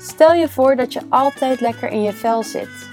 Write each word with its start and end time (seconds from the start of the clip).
Stel 0.00 0.32
je 0.32 0.48
voor 0.48 0.76
dat 0.76 0.92
je 0.92 1.00
altijd 1.08 1.60
lekker 1.60 1.90
in 1.90 2.02
je 2.02 2.12
vel 2.12 2.42
zit. 2.42 2.88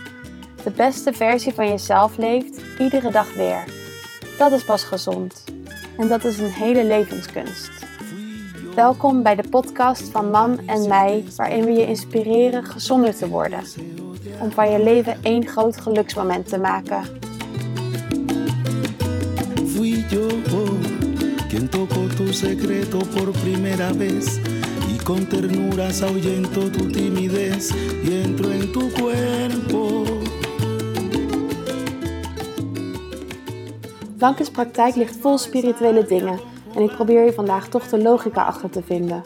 De 0.63 0.71
beste 0.71 1.13
versie 1.13 1.53
van 1.53 1.67
jezelf 1.67 2.17
leeft, 2.17 2.61
iedere 2.79 3.11
dag 3.11 3.33
weer. 3.33 3.63
Dat 4.37 4.51
is 4.51 4.63
pas 4.63 4.83
gezond. 4.83 5.43
En 5.97 6.07
dat 6.07 6.23
is 6.23 6.39
een 6.39 6.51
hele 6.51 6.83
levenskunst. 6.83 7.71
Welkom 8.75 9.23
bij 9.23 9.35
de 9.35 9.49
podcast 9.49 10.09
van 10.09 10.29
Mam 10.29 10.57
en 10.65 10.87
mij, 10.87 11.23
waarin 11.35 11.65
we 11.65 11.71
je 11.71 11.87
inspireren 11.87 12.65
gezonder 12.65 13.15
te 13.15 13.27
worden. 13.27 13.63
Om 14.39 14.51
van 14.51 14.71
je 14.71 14.83
leven 14.83 15.17
één 15.21 15.47
groot 15.47 15.77
geluksmoment 15.77 16.49
te 16.49 16.57
maken. 16.57 17.03
Y 19.81 20.05
con 25.05 25.27
ternuras 25.27 26.01
ahuyento 26.01 26.71
tu 26.71 26.91
timidez 26.91 27.71
y 28.03 28.23
entro 28.23 28.49
en 28.49 28.71
tu 28.71 28.89
cuerpo. 28.91 30.03
Blanke's 34.17 34.49
praktijk 34.49 34.95
ligt 34.95 35.17
vol 35.21 35.37
spirituele 35.37 36.05
dingen 36.05 36.39
en 36.75 36.81
ik 36.81 36.91
probeer 36.95 37.21
hier 37.21 37.33
vandaag 37.33 37.67
toch 37.67 37.87
de 37.89 38.01
logica 38.01 38.43
achter 38.43 38.69
te 38.69 38.81
vinden. 38.85 39.23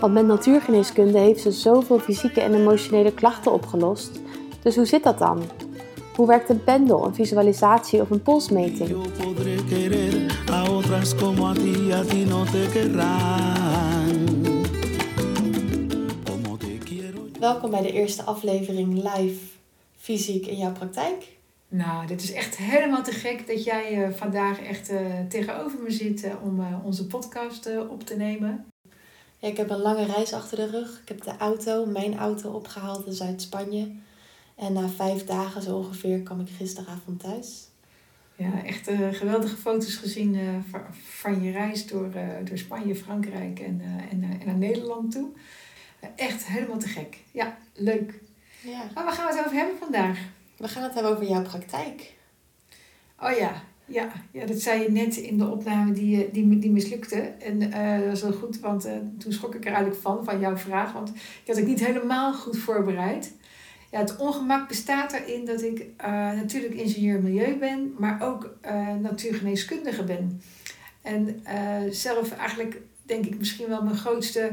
Want 0.00 0.12
met 0.12 0.26
natuurgeneeskunde 0.26 1.18
heeft 1.18 1.40
ze 1.40 1.50
zoveel 1.50 1.98
fysieke 1.98 2.40
en 2.40 2.54
emotionele 2.54 3.12
klachten 3.12 3.52
opgelost. 3.52 4.20
Dus 4.62 4.76
hoe 4.76 4.86
zit 4.86 5.02
dat 5.02 5.18
dan? 5.18 5.42
Hoe 6.14 6.26
werkt 6.26 6.48
een 6.48 6.64
pendel, 6.64 7.04
een 7.04 7.14
visualisatie 7.14 8.00
of 8.00 8.10
een 8.10 8.22
polsmeting? 8.22 8.88
Yo 8.88 9.02
podré 9.22 9.54
querer 9.68 10.40
a 10.50 10.70
otras 10.70 11.14
como 11.14 11.46
a 11.46 11.52
ti, 11.52 11.92
a 11.92 12.02
ti 12.02 12.24
no 12.24 12.44
te 12.44 12.68
querrán. 12.72 14.45
Welkom 17.40 17.70
bij 17.70 17.82
de 17.82 17.92
eerste 17.92 18.22
aflevering 18.22 18.94
live 18.94 19.46
fysiek 19.96 20.46
in 20.46 20.56
jouw 20.56 20.72
praktijk. 20.72 21.36
Nou, 21.68 22.06
dit 22.06 22.22
is 22.22 22.32
echt 22.32 22.56
helemaal 22.56 23.02
te 23.02 23.12
gek 23.12 23.46
dat 23.46 23.64
jij 23.64 24.04
eh, 24.04 24.12
vandaag 24.12 24.60
echt 24.60 24.88
eh, 24.88 25.20
tegenover 25.28 25.82
me 25.82 25.90
zit 25.90 26.24
eh, 26.24 26.32
om 26.42 26.80
onze 26.84 27.06
podcast 27.06 27.70
op 27.88 28.06
te 28.06 28.16
nemen. 28.16 28.64
Ja, 29.38 29.48
ik 29.48 29.56
heb 29.56 29.70
een 29.70 29.80
lange 29.80 30.04
reis 30.04 30.32
achter 30.32 30.56
de 30.56 30.70
rug. 30.70 31.00
Ik 31.00 31.08
heb 31.08 31.22
de 31.22 31.36
auto, 31.36 31.86
mijn 31.86 32.18
auto, 32.18 32.50
opgehaald 32.50 33.06
in 33.06 33.12
Zuid-Spanje. 33.12 33.92
En 34.54 34.72
na 34.72 34.88
vijf 34.88 35.24
dagen 35.24 35.62
zo 35.62 35.76
ongeveer 35.76 36.22
kwam 36.22 36.40
ik 36.40 36.48
gisteravond 36.48 37.20
thuis. 37.20 37.68
Ja, 38.36 38.64
echt 38.64 38.90
geweldige 39.10 39.56
foto's 39.56 39.94
gezien 39.94 40.64
van, 40.70 40.80
van 40.92 41.42
je 41.42 41.50
reis 41.50 41.86
door, 41.86 42.10
door 42.44 42.58
Spanje, 42.58 42.94
Frankrijk 42.94 43.60
en, 43.60 43.80
en, 44.10 44.22
en 44.40 44.46
naar 44.46 44.56
Nederland 44.56 45.12
toe. 45.12 45.28
Echt 46.16 46.46
helemaal 46.46 46.78
te 46.78 46.88
gek. 46.88 47.18
Ja, 47.30 47.56
leuk. 47.72 48.20
Ja. 48.60 48.90
Maar 48.94 49.04
waar 49.04 49.12
gaan 49.12 49.26
we 49.26 49.36
het 49.36 49.46
over 49.46 49.56
hebben 49.56 49.78
vandaag? 49.78 50.18
We 50.56 50.68
gaan 50.68 50.82
het 50.82 50.94
hebben 50.94 51.12
over 51.12 51.26
jouw 51.26 51.42
praktijk. 51.42 52.14
Oh 53.20 53.36
ja, 53.36 53.62
ja, 53.86 54.12
ja 54.30 54.46
dat 54.46 54.60
zei 54.60 54.82
je 54.82 54.90
net 54.90 55.16
in 55.16 55.38
de 55.38 55.46
opname 55.46 55.92
die, 55.92 56.24
eh, 56.24 56.32
die, 56.32 56.58
die 56.58 56.70
mislukte. 56.70 57.20
En 57.20 57.72
eh, 57.72 57.98
dat 57.98 58.08
was 58.08 58.22
wel 58.22 58.32
goed, 58.32 58.60
want 58.60 58.84
eh, 58.84 58.92
toen 59.18 59.32
schrok 59.32 59.54
ik 59.54 59.64
er 59.64 59.72
eigenlijk 59.72 60.02
van, 60.02 60.24
van 60.24 60.40
jouw 60.40 60.56
vraag. 60.56 60.92
Want 60.92 61.08
ik 61.08 61.46
had 61.46 61.56
het 61.56 61.66
niet 61.66 61.86
helemaal 61.86 62.34
goed 62.34 62.58
voorbereid. 62.58 63.32
Ja, 63.90 63.98
het 63.98 64.16
ongemak 64.16 64.68
bestaat 64.68 65.12
erin 65.12 65.44
dat 65.44 65.62
ik 65.62 65.86
natuurlijk 66.34 66.74
ingenieur 66.74 67.22
milieu 67.22 67.56
ben, 67.56 67.94
maar 67.98 68.22
ook 68.22 68.56
natuurgeneeskundige 69.00 70.04
ben. 70.04 70.40
En 71.02 71.42
zelf 71.90 72.30
eigenlijk 72.30 72.80
denk 73.02 73.26
ik 73.26 73.38
misschien 73.38 73.68
wel 73.68 73.82
mijn 73.82 73.96
grootste 73.96 74.52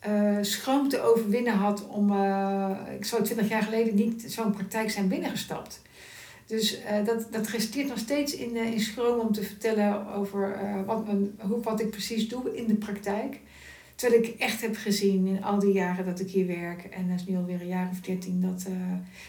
eh 0.00 0.38
schroom 0.40 0.88
te 0.88 1.00
overwinnen 1.00 1.52
had 1.52 1.86
om, 1.86 2.12
eh, 2.12 2.70
ik 2.98 3.04
zou 3.04 3.22
twintig 3.22 3.48
jaar 3.48 3.62
geleden 3.62 3.94
niet 3.94 4.24
zo'n 4.26 4.52
praktijk 4.52 4.90
zijn 4.90 5.08
binnengestapt. 5.08 5.82
Dus 6.46 6.82
eh, 6.82 7.04
dat, 7.04 7.26
dat 7.30 7.48
resteert 7.48 7.88
nog 7.88 7.98
steeds 7.98 8.34
in, 8.34 8.56
in 8.56 8.80
schroom 8.80 9.20
om 9.20 9.32
te 9.32 9.42
vertellen 9.42 10.14
over 10.14 10.58
wat, 10.86 11.06
mijn, 11.06 11.38
hoe, 11.38 11.60
wat 11.60 11.80
ik 11.80 11.90
precies 11.90 12.28
doe 12.28 12.56
in 12.56 12.66
de 12.66 12.74
praktijk. 12.74 13.40
Terwijl 13.94 14.22
ik 14.22 14.38
echt 14.38 14.60
heb 14.60 14.76
gezien 14.76 15.26
in 15.26 15.44
al 15.44 15.58
die 15.58 15.72
jaren 15.72 16.04
dat 16.04 16.20
ik 16.20 16.30
hier 16.30 16.46
werk, 16.46 16.84
en 16.84 17.08
dat 17.08 17.20
is 17.20 17.26
nu 17.26 17.36
alweer 17.36 17.60
een 17.60 17.66
jaar 17.66 17.88
of 17.92 18.00
dertien, 18.00 18.40
dat, 18.40 18.66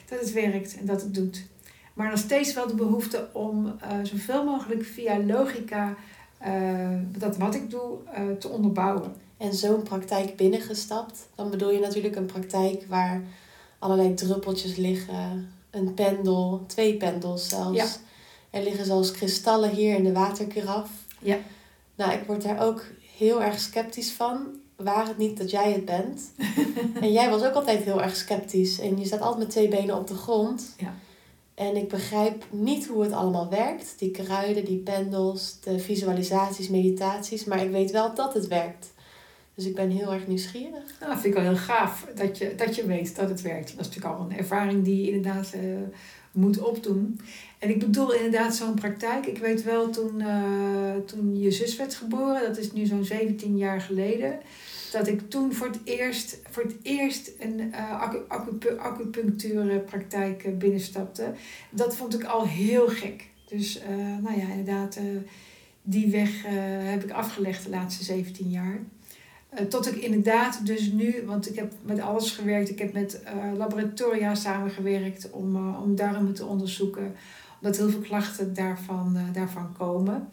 dat 0.09 0.19
het 0.19 0.31
werkt 0.31 0.78
en 0.78 0.85
dat 0.85 1.01
het 1.01 1.13
doet. 1.13 1.45
Maar 1.94 2.09
nog 2.09 2.19
steeds 2.19 2.53
wel 2.53 2.68
de 2.68 2.75
behoefte 2.75 3.29
om 3.34 3.75
zoveel 4.03 4.44
mogelijk 4.44 4.84
via 4.84 5.19
logica 5.19 5.95
eh, 6.41 6.90
dat 7.18 7.38
wat 7.38 7.56
ik 7.56 7.69
doe 7.69 7.97
eh, 8.13 8.24
te 8.40 8.50
onderbouwen. 8.50 9.13
En 9.38 9.53
zo'n 9.53 9.84
praktijk 9.84 10.35
binnengestapt, 10.35 11.28
dan 11.35 11.50
bedoel 11.50 11.72
je 11.72 11.79
natuurlijk 11.79 12.16
een 12.16 12.25
praktijk 12.25 12.85
waar 12.88 13.22
allerlei 13.79 14.13
druppeltjes 14.13 14.75
liggen. 14.75 15.50
Een 15.69 15.94
pendel, 15.94 16.63
twee 16.68 16.97
pendels 16.97 17.50
zelfs. 17.50 17.78
Ja. 17.78 17.88
Er 18.50 18.63
liggen 18.63 18.85
zelfs 18.85 19.12
kristallen 19.12 19.69
hier 19.69 19.96
in 19.96 20.03
de 20.03 20.12
waterkaraf. 20.12 20.90
Ja. 21.19 21.38
Nou, 21.96 22.12
ik 22.12 22.24
word 22.28 22.44
daar 22.44 22.62
ook 22.62 22.84
heel 23.18 23.41
erg 23.44 23.59
sceptisch 23.59 24.12
van. 24.12 24.47
Waar 24.75 25.07
het 25.07 25.18
niet 25.18 25.38
dat 25.38 25.51
jij 25.51 25.72
het 25.72 25.85
bent. 25.85 26.31
en 27.01 27.12
jij 27.12 27.30
was 27.30 27.44
ook 27.44 27.53
altijd 27.53 27.84
heel 27.84 28.01
erg 28.01 28.16
sceptisch. 28.16 28.80
En 28.80 29.00
je 29.00 29.06
staat 29.06 29.22
altijd 29.22 29.40
met 29.40 29.50
twee 29.50 29.68
benen 29.68 29.97
op 29.97 30.07
de 30.07 30.16
grond. 30.16 30.75
Ja. 30.78 30.94
En 31.56 31.75
ik 31.75 31.88
begrijp 31.88 32.45
niet 32.50 32.88
hoe 32.88 33.03
het 33.03 33.12
allemaal 33.12 33.50
werkt. 33.50 33.95
Die 33.97 34.12
kruiden, 34.12 34.66
die 34.66 34.78
pendels, 34.78 35.59
de 35.59 35.79
visualisaties, 35.79 36.69
meditaties. 36.69 37.45
Maar 37.45 37.63
ik 37.63 37.72
weet 37.72 37.91
wel 37.91 38.16
dat 38.16 38.34
het 38.34 38.47
werkt. 38.47 38.94
Dus 39.56 39.66
ik 39.66 39.75
ben 39.75 39.89
heel 39.89 40.13
erg 40.13 40.28
nieuwsgierig. 40.28 41.00
Nou, 41.00 41.12
dat 41.12 41.22
vind 41.22 41.25
ik 41.25 41.34
wel 41.34 41.51
heel 41.51 41.62
gaaf 41.62 42.07
dat 42.16 42.38
je, 42.38 42.56
dat 42.56 42.75
je 42.75 42.85
weet 42.85 43.16
dat 43.16 43.29
het 43.29 43.41
werkt. 43.41 43.72
Dat 43.72 43.79
is 43.79 43.88
natuurlijk 43.88 44.16
al 44.16 44.25
een 44.25 44.38
ervaring 44.38 44.84
die 44.84 45.01
je 45.01 45.12
inderdaad 45.12 45.53
eh, 45.53 45.62
moet 46.31 46.59
opdoen. 46.59 47.19
En 47.59 47.69
ik 47.69 47.79
bedoel 47.79 48.13
inderdaad 48.13 48.56
zo'n 48.56 48.73
praktijk. 48.73 49.25
Ik 49.25 49.38
weet 49.38 49.63
wel 49.63 49.89
toen, 49.89 50.22
eh, 50.22 50.95
toen 51.06 51.39
je 51.39 51.51
zus 51.51 51.75
werd 51.75 51.95
geboren, 51.95 52.41
dat 52.41 52.57
is 52.57 52.72
nu 52.72 52.85
zo'n 52.85 53.06
17 53.06 53.57
jaar 53.57 53.81
geleden, 53.81 54.39
dat 54.91 55.07
ik 55.07 55.29
toen 55.29 55.53
voor 55.53 55.68
het 55.68 55.79
eerst, 55.84 56.40
voor 56.50 56.63
het 56.63 56.75
eerst 56.81 57.31
een 57.40 57.74
eh 57.74 58.02
acu- 58.02 58.24
acupu- 58.28 58.78
acupunctuurpraktijk 58.78 60.44
eh, 60.44 60.57
binnenstapte. 60.57 61.34
Dat 61.69 61.96
vond 61.96 62.13
ik 62.13 62.24
al 62.24 62.47
heel 62.47 62.88
gek. 62.88 63.30
Dus 63.47 63.80
eh, 63.80 63.96
nou 63.97 64.40
ja, 64.40 64.47
inderdaad, 64.50 65.00
die 65.81 66.12
weg 66.12 66.44
heb 66.84 67.03
ik 67.03 67.12
afgelegd 67.12 67.63
de 67.63 67.69
laatste 67.69 68.03
17 68.03 68.50
jaar. 68.50 68.80
Tot 69.69 69.88
ik 69.88 69.96
inderdaad 69.96 70.66
dus 70.66 70.91
nu, 70.91 71.24
want 71.25 71.50
ik 71.50 71.56
heb 71.56 71.74
met 71.81 72.00
alles 72.00 72.31
gewerkt. 72.31 72.69
Ik 72.69 72.80
heb 72.80 72.94
met 72.94 73.22
laboratoria 73.57 74.35
samengewerkt 74.35 75.30
om, 75.30 75.75
om 75.75 75.96
darmen 75.96 76.34
te 76.34 76.46
onderzoeken. 76.46 77.16
Omdat 77.62 77.78
heel 77.78 77.90
veel 77.90 78.00
klachten 78.00 78.53
daarvan, 78.53 79.18
daarvan 79.34 79.74
komen. 79.78 80.30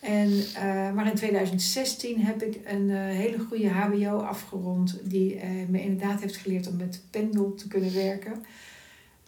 En, 0.00 0.44
eh, 0.54 0.92
maar 0.92 1.06
in 1.06 1.14
2016 1.14 2.20
heb 2.20 2.42
ik 2.42 2.60
een 2.64 2.90
eh, 2.90 2.96
hele 2.96 3.38
goede 3.38 3.68
HBO 3.68 4.18
afgerond. 4.18 5.00
Die 5.02 5.36
eh, 5.36 5.50
me 5.68 5.82
inderdaad 5.82 6.20
heeft 6.20 6.36
geleerd 6.36 6.68
om 6.68 6.76
met 6.76 7.02
pendel 7.10 7.54
te 7.54 7.68
kunnen 7.68 7.94
werken. 7.94 8.44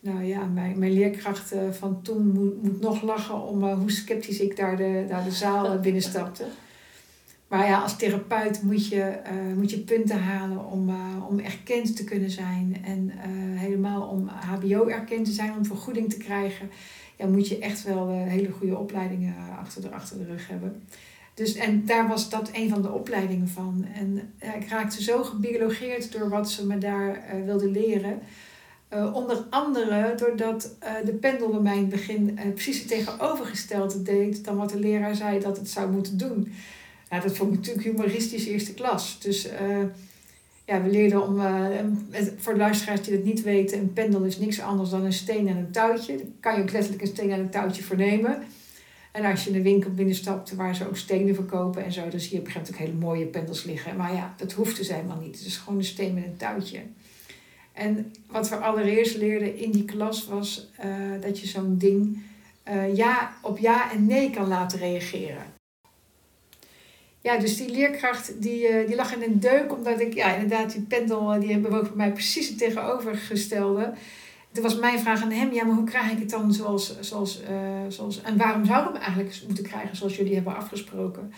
Nou 0.00 0.24
ja, 0.24 0.44
mijn, 0.44 0.78
mijn 0.78 0.92
leerkracht 0.92 1.54
van 1.70 2.02
toen 2.02 2.32
moet, 2.32 2.62
moet 2.62 2.80
nog 2.80 3.02
lachen 3.02 3.42
om 3.42 3.64
hoe 3.64 3.90
sceptisch 3.90 4.40
ik 4.40 4.56
daar 4.56 4.76
de, 4.76 5.04
daar 5.08 5.24
de 5.24 5.30
zaal 5.30 5.80
binnenstapte. 5.80 6.44
Maar 7.48 7.66
ja, 7.66 7.80
als 7.80 7.96
therapeut 7.96 8.62
moet 8.62 8.88
je, 8.88 9.20
moet 9.56 9.70
je 9.70 9.78
punten 9.78 10.22
halen 10.22 10.66
om, 10.66 10.94
om 11.28 11.38
erkend 11.38 11.96
te 11.96 12.04
kunnen 12.04 12.30
zijn. 12.30 12.76
En 12.84 13.10
helemaal 13.56 14.08
om 14.08 14.28
HBO 14.28 14.86
erkend 14.86 15.24
te 15.24 15.32
zijn, 15.32 15.56
om 15.56 15.64
vergoeding 15.64 16.10
te 16.10 16.16
krijgen. 16.18 16.70
Ja, 17.20 17.26
moet 17.26 17.48
je 17.48 17.58
echt 17.58 17.82
wel 17.82 18.08
eh, 18.08 18.16
hele 18.16 18.50
goede 18.50 18.78
opleidingen 18.78 19.34
achter 19.58 19.82
de, 19.82 19.90
achter 19.90 20.18
de 20.18 20.24
rug 20.24 20.48
hebben. 20.48 20.82
Dus, 21.34 21.54
en 21.54 21.84
daar 21.86 22.08
was 22.08 22.30
dat 22.30 22.50
een 22.52 22.68
van 22.68 22.82
de 22.82 22.92
opleidingen 22.92 23.48
van. 23.48 23.86
En 23.94 24.32
ja, 24.40 24.54
ik 24.54 24.68
raakte 24.68 25.02
zo 25.02 25.22
gebiologeerd 25.22 26.12
door 26.12 26.28
wat 26.28 26.50
ze 26.50 26.66
me 26.66 26.78
daar 26.78 27.14
eh 27.14 27.44
wilden 27.44 27.70
leren. 27.70 28.20
Eh, 28.90 29.14
onder 29.14 29.36
andere 29.50 30.14
doordat 30.16 30.76
eh, 30.78 30.92
de 31.04 31.12
pendel 31.12 31.48
bij 31.48 31.60
mij 31.60 31.74
in 31.74 31.80
het 31.80 31.88
begin 31.88 32.38
eh, 32.38 32.52
precies 32.52 32.78
het 32.78 32.88
tegenovergestelde 32.88 34.02
deed 34.02 34.44
dan 34.44 34.56
wat 34.56 34.70
de 34.70 34.78
leraar 34.78 35.14
zei 35.14 35.40
dat 35.40 35.56
het 35.56 35.68
zou 35.70 35.90
moeten 35.90 36.18
doen. 36.18 36.52
Ja, 37.10 37.20
dat 37.20 37.36
vond 37.36 37.52
ik 37.52 37.58
natuurlijk 37.58 37.86
humoristisch 37.86 38.46
eerste 38.46 38.74
klas. 38.74 39.20
Dus 39.20 39.48
eh, 39.48 39.82
ja, 40.70 40.82
we 40.82 40.90
leerden 40.90 41.22
om, 41.26 41.40
eh, 41.40 41.66
het- 42.10 42.32
voor 42.36 42.52
de 42.52 42.58
luisteraars 42.58 43.02
die 43.02 43.12
het 43.14 43.24
niet 43.24 43.42
weten, 43.42 43.78
een 43.78 43.92
pendel 43.92 44.22
is 44.22 44.38
niks 44.38 44.60
anders 44.60 44.90
dan 44.90 45.04
een 45.04 45.12
steen 45.12 45.48
en 45.48 45.56
een 45.56 45.70
touwtje. 45.70 46.16
Daar 46.16 46.26
kan 46.40 46.56
je 46.56 46.62
ook 46.62 46.70
letterlijk 46.72 47.02
een 47.02 47.08
steen 47.08 47.30
en 47.30 47.40
een 47.40 47.50
touwtje 47.50 47.82
voor 47.82 47.96
nemen. 47.96 48.42
En 49.12 49.24
als 49.24 49.44
je 49.44 49.50
in 49.50 49.56
een 49.56 49.62
winkel 49.62 49.90
binnenstapt 49.90 50.54
waar 50.54 50.74
ze 50.74 50.86
ook 50.88 50.96
stenen 50.96 51.34
verkopen 51.34 51.84
en 51.84 51.92
zo, 51.92 52.08
dan 52.08 52.20
zie 52.20 52.32
je 52.32 52.38
op 52.38 52.46
een 52.46 52.52
gegeven 52.52 52.74
moment 52.74 52.82
ook 52.82 52.88
hele 52.88 53.06
mooie 53.06 53.26
pendels 53.26 53.64
liggen. 53.64 53.96
Maar 53.96 54.14
ja, 54.14 54.34
dat 54.36 54.52
hoeft 54.52 54.76
dus 54.76 54.88
helemaal 54.92 55.20
niet. 55.20 55.38
Het 55.38 55.46
is 55.46 55.56
gewoon 55.56 55.78
een 55.78 55.84
steen 55.84 56.14
met 56.14 56.24
een 56.24 56.36
touwtje. 56.36 56.78
En 57.72 58.12
wat 58.26 58.48
we 58.48 58.56
allereerst 58.56 59.16
leerden 59.16 59.58
in 59.58 59.70
die 59.70 59.84
klas 59.84 60.26
was 60.26 60.70
eh, 60.76 60.88
dat 61.20 61.38
je 61.40 61.46
zo'n 61.46 61.78
ding 61.78 62.22
eh, 62.62 62.96
ja, 62.96 63.32
op 63.42 63.58
ja 63.58 63.92
en 63.92 64.06
nee 64.06 64.30
kan 64.30 64.48
laten 64.48 64.78
reageren. 64.78 65.42
Ja, 67.22 67.38
dus 67.38 67.56
die 67.56 67.70
leerkracht 67.70 68.42
die, 68.42 68.68
eh, 68.68 68.86
die 68.86 68.96
lag 68.96 69.14
in 69.14 69.22
een 69.22 69.40
deuk, 69.40 69.72
omdat 69.72 70.00
ik, 70.00 70.14
ja, 70.14 70.34
inderdaad, 70.34 70.72
die 70.72 70.82
pendel 70.82 71.32
eh, 71.32 71.40
die 71.40 71.58
bewoog 71.58 71.82
bij 71.82 71.96
mij 71.96 72.12
precies 72.12 72.48
het 72.48 72.58
tegenovergestelde. 72.58 73.92
Toen 74.52 74.62
was 74.62 74.78
mijn 74.78 74.98
vraag 74.98 75.22
aan 75.22 75.30
hem, 75.30 75.52
ja, 75.52 75.64
maar 75.64 75.76
hoe 75.76 75.84
krijg 75.84 76.10
ik 76.10 76.18
het 76.18 76.30
dan 76.30 76.52
zoals, 76.52 77.00
zoals, 77.00 77.42
eh, 77.42 77.54
zoals 77.88 78.22
en 78.22 78.36
waarom 78.36 78.64
zou 78.64 78.86
ik 78.86 78.92
hem 78.92 79.02
eigenlijk 79.02 79.40
moeten 79.46 79.64
krijgen 79.64 79.96
zoals 79.96 80.16
jullie 80.16 80.34
hebben 80.34 80.56
afgesproken? 80.56 81.32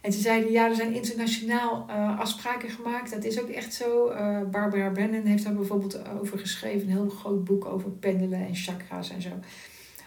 En 0.00 0.12
ze 0.12 0.20
zeiden, 0.20 0.52
ja, 0.52 0.68
er 0.68 0.74
zijn 0.74 0.94
internationaal 0.94 1.86
afspraken 2.18 2.70
gemaakt. 2.70 3.10
Dat 3.10 3.24
is 3.24 3.40
ook 3.40 3.48
echt 3.48 3.74
zo. 3.74 4.12
Barbara 4.50 4.90
Brennan 4.90 5.24
heeft 5.24 5.44
daar 5.44 5.54
bijvoorbeeld 5.54 6.08
over 6.20 6.38
geschreven. 6.38 6.80
Een 6.80 6.92
heel 6.92 7.08
groot 7.08 7.44
boek 7.44 7.64
over 7.64 7.90
pendelen 7.90 8.46
en 8.46 8.54
chakra's 8.54 9.10
en 9.10 9.22
zo. 9.22 9.30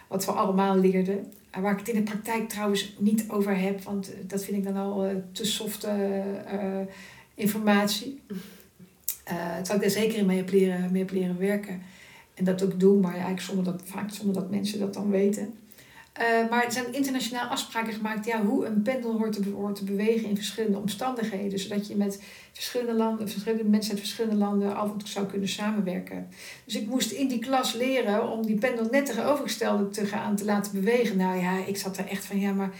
Wat 0.08 0.24
we 0.24 0.32
allemaal 0.32 0.78
leerden. 0.78 1.32
Uh, 1.56 1.62
waar 1.62 1.72
ik 1.72 1.78
het 1.78 1.88
in 1.88 2.04
de 2.04 2.10
praktijk 2.10 2.48
trouwens 2.48 2.94
niet 2.98 3.24
over 3.28 3.58
heb. 3.58 3.82
Want 3.82 4.12
dat 4.26 4.44
vind 4.44 4.56
ik 4.56 4.64
dan 4.64 4.76
al 4.76 5.22
te 5.32 5.44
softe 5.44 6.22
informatie. 7.34 8.20
het 9.24 9.66
zou 9.66 9.78
ik 9.78 9.84
daar 9.84 10.02
zeker 10.02 10.18
in 10.18 10.26
mee 10.26 10.36
heb, 10.36 10.50
leren, 10.50 10.92
mee 10.92 11.02
heb 11.02 11.12
leren 11.12 11.38
werken. 11.38 11.82
En 12.34 12.44
dat 12.44 12.62
ook 12.62 12.80
doen, 12.80 13.00
maar 13.00 13.12
eigenlijk 13.12 13.40
zonder 13.40 13.64
dat, 13.64 13.82
vaak 13.84 14.10
zonder 14.10 14.34
dat 14.34 14.50
mensen 14.50 14.78
dat 14.78 14.94
dan 14.94 15.10
weten. 15.10 15.54
Uh, 16.20 16.50
maar 16.50 16.64
er 16.64 16.72
zijn 16.72 16.92
internationaal 16.92 17.48
afspraken 17.48 17.92
gemaakt 17.92 18.26
ja, 18.26 18.44
hoe 18.44 18.66
een 18.66 18.82
pendel 18.82 19.18
hoort 19.18 19.32
te, 19.32 19.50
hoort 19.50 19.76
te 19.76 19.84
bewegen 19.84 20.28
in 20.28 20.36
verschillende 20.36 20.78
omstandigheden. 20.78 21.58
Zodat 21.58 21.86
je 21.86 21.96
met 21.96 22.22
verschillende, 22.52 22.94
landen, 22.94 23.28
verschillende 23.28 23.64
mensen 23.64 23.90
uit 23.90 24.00
verschillende 24.00 24.36
landen 24.36 24.76
af 24.76 24.90
en 24.90 24.98
toe 24.98 25.08
zou 25.08 25.26
kunnen 25.26 25.48
samenwerken. 25.48 26.28
Dus 26.64 26.76
ik 26.76 26.86
moest 26.86 27.10
in 27.10 27.28
die 27.28 27.38
klas 27.38 27.72
leren 27.72 28.30
om 28.30 28.46
die 28.46 28.58
pendel 28.58 28.88
net 28.90 29.06
tegenovergestelde 29.06 29.88
te 29.88 30.06
gaan 30.06 30.36
te 30.36 30.44
laten 30.44 30.72
bewegen. 30.72 31.16
Nou 31.16 31.40
ja, 31.40 31.66
ik 31.66 31.76
zat 31.76 31.96
er 31.96 32.06
echt 32.06 32.24
van, 32.24 32.40
ja, 32.40 32.52
maar, 32.52 32.70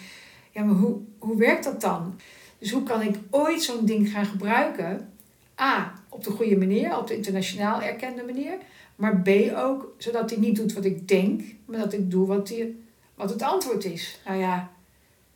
ja, 0.51 0.65
maar 0.65 0.75
hoe, 0.75 0.99
hoe 1.19 1.37
werkt 1.37 1.65
dat 1.65 1.81
dan? 1.81 2.15
Dus 2.59 2.71
hoe 2.71 2.83
kan 2.83 3.03
ik 3.03 3.17
ooit 3.31 3.63
zo'n 3.63 3.87
ding 3.87 4.11
gaan 4.11 4.27
gebruiken? 4.27 5.13
A, 5.61 5.93
op 6.09 6.25
de 6.25 6.31
goede 6.31 6.57
manier, 6.57 6.99
op 6.99 7.07
de 7.07 7.17
internationaal 7.17 7.83
erkende 7.83 8.23
manier. 8.23 8.55
Maar 8.97 9.21
B 9.21 9.29
ook, 9.57 9.95
zodat 9.99 10.31
hij 10.31 10.39
niet 10.39 10.57
doet 10.57 10.73
wat 10.73 10.85
ik 10.85 11.09
denk, 11.09 11.43
maar 11.65 11.79
dat 11.79 11.93
ik 11.93 12.11
doe 12.11 12.27
wat 12.27 12.49
hij 12.49 12.75
wat 13.17 13.31
het 13.31 13.43
antwoord 13.43 13.85
is. 13.85 14.19
Nou 14.25 14.39
ja. 14.39 14.71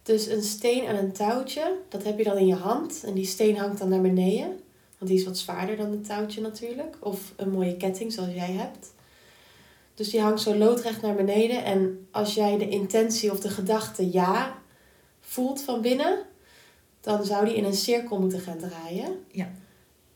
Dus 0.02 0.26
een 0.26 0.42
steen 0.42 0.84
en 0.84 0.96
een 0.96 1.12
touwtje, 1.12 1.76
dat 1.88 2.02
heb 2.02 2.18
je 2.18 2.24
dan 2.24 2.36
in 2.36 2.46
je 2.46 2.54
hand. 2.54 3.04
En 3.04 3.14
die 3.14 3.26
steen 3.26 3.58
hangt 3.58 3.78
dan 3.78 3.88
naar 3.88 4.00
beneden. 4.00 4.60
Want 4.98 5.10
die 5.10 5.20
is 5.20 5.24
wat 5.24 5.38
zwaarder 5.38 5.76
dan 5.76 5.90
het 5.90 6.04
touwtje 6.04 6.40
natuurlijk. 6.40 6.96
Of 7.00 7.32
een 7.36 7.50
mooie 7.50 7.76
ketting 7.76 8.12
zoals 8.12 8.34
jij 8.34 8.52
hebt. 8.52 8.92
Dus 9.94 10.10
die 10.10 10.20
hangt 10.20 10.40
zo 10.40 10.54
loodrecht 10.54 11.02
naar 11.02 11.14
beneden. 11.14 11.64
En 11.64 12.06
als 12.10 12.34
jij 12.34 12.58
de 12.58 12.68
intentie 12.68 13.30
of 13.30 13.40
de 13.40 13.50
gedachte 13.50 14.12
ja 14.12 14.58
voelt 15.20 15.62
van 15.62 15.80
binnen, 15.80 16.18
dan 17.00 17.24
zou 17.24 17.44
die 17.44 17.56
in 17.56 17.64
een 17.64 17.74
cirkel 17.74 18.20
moeten 18.20 18.40
gaan 18.40 18.58
draaien. 18.58 19.24
Ja. 19.30 19.50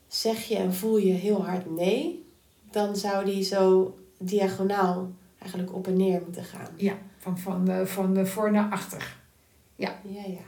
Zeg 0.08 0.44
je 0.44 0.56
en 0.56 0.75
voel 0.75 0.96
je 0.96 1.12
heel 1.12 1.44
hard 1.44 1.70
nee, 1.70 2.25
dan 2.70 2.96
zou 2.96 3.25
die 3.25 3.43
zo 3.43 3.94
diagonaal 4.19 5.11
eigenlijk 5.38 5.75
op 5.75 5.87
en 5.87 5.96
neer 5.96 6.20
moeten 6.25 6.44
gaan. 6.44 6.69
Ja. 6.76 6.99
Van, 7.25 7.38
van, 7.38 7.71
uh, 7.71 7.85
van 7.85 8.26
voor 8.26 8.53
naar 8.53 8.71
achter. 8.71 9.17
Ja. 9.76 9.94
Ja, 10.03 10.23
ja. 10.26 10.41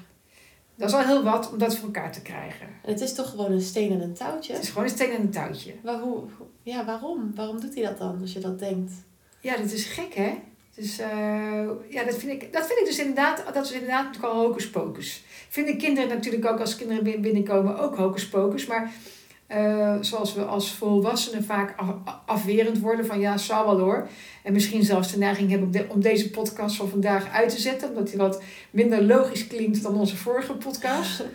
Dat 0.74 0.88
is 0.88 0.94
al 0.94 1.00
heel 1.00 1.22
wat 1.22 1.50
om 1.50 1.58
dat 1.58 1.76
voor 1.76 1.86
elkaar 1.86 2.12
te 2.12 2.22
krijgen. 2.22 2.66
En 2.66 2.92
het 2.92 3.00
is 3.00 3.14
toch 3.14 3.30
gewoon 3.30 3.52
een 3.52 3.60
steen 3.60 3.92
en 3.92 4.00
een 4.00 4.14
touwtje? 4.14 4.52
Het 4.52 4.62
is 4.62 4.68
gewoon 4.68 4.84
een 4.84 4.90
steen 4.90 5.10
en 5.10 5.20
een 5.20 5.30
touwtje. 5.30 5.74
Maar 5.84 5.98
hoe, 5.98 6.24
ja, 6.62 6.84
waarom? 6.84 7.34
Waarom 7.34 7.60
doet 7.60 7.74
hij 7.74 7.84
dat 7.84 7.98
dan, 7.98 8.20
als 8.20 8.32
je 8.32 8.38
dat 8.38 8.58
denkt? 8.58 8.92
Ja, 9.40 9.56
dat 9.56 9.72
is 9.72 9.84
gek, 9.84 10.14
hè? 10.14 10.42
Dus 10.74 11.00
uh, 11.00 11.68
ja, 11.88 12.04
dat 12.04 12.16
vind, 12.16 12.42
ik, 12.42 12.52
dat 12.52 12.66
vind 12.66 12.78
ik 12.78 12.86
dus 12.86 12.98
inderdaad, 12.98 13.54
dat 13.54 13.64
is 13.64 13.72
inderdaad 13.72 14.04
natuurlijk 14.04 14.32
al 14.34 14.40
hocus 14.40 14.70
pocus. 14.70 15.24
Vinden 15.48 15.78
kinderen 15.78 16.08
natuurlijk 16.08 16.46
ook 16.46 16.60
als 16.60 16.76
kinderen 16.76 17.20
binnenkomen 17.20 17.78
ook 17.78 17.96
hocus 17.96 18.28
pocus. 18.28 18.66
Maar 18.66 18.92
uh, 19.48 19.94
zoals 20.00 20.34
we 20.34 20.44
als 20.44 20.72
volwassenen 20.72 21.44
vaak 21.44 21.74
afwerend 22.26 22.78
worden 22.78 23.06
van 23.06 23.20
ja, 23.20 23.36
zal 23.36 23.66
wel 23.66 23.78
hoor. 23.78 24.08
En 24.42 24.52
misschien 24.52 24.82
zelfs 24.82 25.12
de 25.12 25.18
neiging 25.18 25.50
hebben 25.50 25.90
om 25.90 26.00
deze 26.00 26.30
podcast 26.30 26.76
van 26.76 26.88
vandaag 26.88 27.30
uit 27.30 27.50
te 27.50 27.60
zetten, 27.60 27.88
omdat 27.88 28.08
die 28.08 28.18
wat 28.18 28.42
minder 28.70 29.02
logisch 29.02 29.46
klinkt 29.46 29.82
dan 29.82 29.94
onze 29.94 30.16
vorige 30.16 30.52
podcast. 30.52 31.24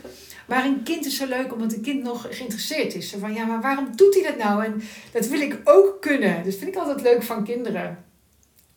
Maar 0.48 0.66
een 0.66 0.84
kind 0.84 1.06
is 1.06 1.18
zo 1.18 1.28
leuk 1.28 1.54
omdat 1.54 1.74
een 1.74 1.82
kind 1.82 2.04
nog 2.04 2.28
geïnteresseerd 2.30 2.96
is. 2.96 3.16
van 3.20 3.34
ja, 3.34 3.46
maar 3.46 3.62
waarom 3.62 3.96
doet 3.96 4.14
hij 4.14 4.24
dat 4.24 4.38
nou? 4.38 4.66
En 4.66 4.82
dat 5.12 5.28
wil 5.28 5.42
ik 5.42 5.60
ook 5.64 6.02
kunnen. 6.02 6.44
Dat 6.44 6.56
vind 6.56 6.76
ik 6.76 6.76
altijd 6.76 7.02
leuk 7.02 7.24
van 7.24 7.44
kinderen. 7.44 7.98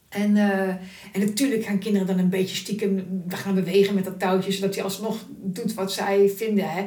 En, 0.09 0.37
uh, 0.37 0.69
en 1.13 1.21
natuurlijk 1.21 1.65
gaan 1.65 1.79
kinderen 1.79 2.07
dan 2.07 2.19
een 2.19 2.29
beetje 2.29 2.57
stiekem 2.57 3.23
gaan 3.29 3.55
bewegen 3.55 3.95
met 3.95 4.05
dat 4.05 4.19
touwtje, 4.19 4.53
zodat 4.53 4.75
hij 4.75 4.85
alsnog 4.85 5.17
doet 5.29 5.75
wat 5.75 5.93
zij 5.93 6.33
vinden. 6.37 6.71
Hè. 6.71 6.87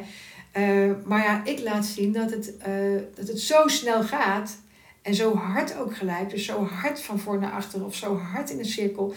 Uh, 0.57 0.91
maar 1.05 1.23
ja, 1.23 1.45
ik 1.45 1.59
laat 1.59 1.85
zien 1.85 2.11
dat 2.11 2.31
het, 2.31 2.53
uh, 2.67 3.01
dat 3.15 3.27
het 3.27 3.39
zo 3.39 3.67
snel 3.67 4.03
gaat 4.03 4.57
en 5.01 5.15
zo 5.15 5.35
hard 5.35 5.77
ook 5.77 5.95
gelijk, 5.95 6.29
dus 6.29 6.45
zo 6.45 6.65
hard 6.65 7.01
van 7.01 7.19
voor 7.19 7.39
naar 7.39 7.51
achter 7.51 7.85
of 7.85 7.95
zo 7.95 8.17
hard 8.17 8.49
in 8.49 8.59
een 8.59 8.65
cirkel. 8.65 9.13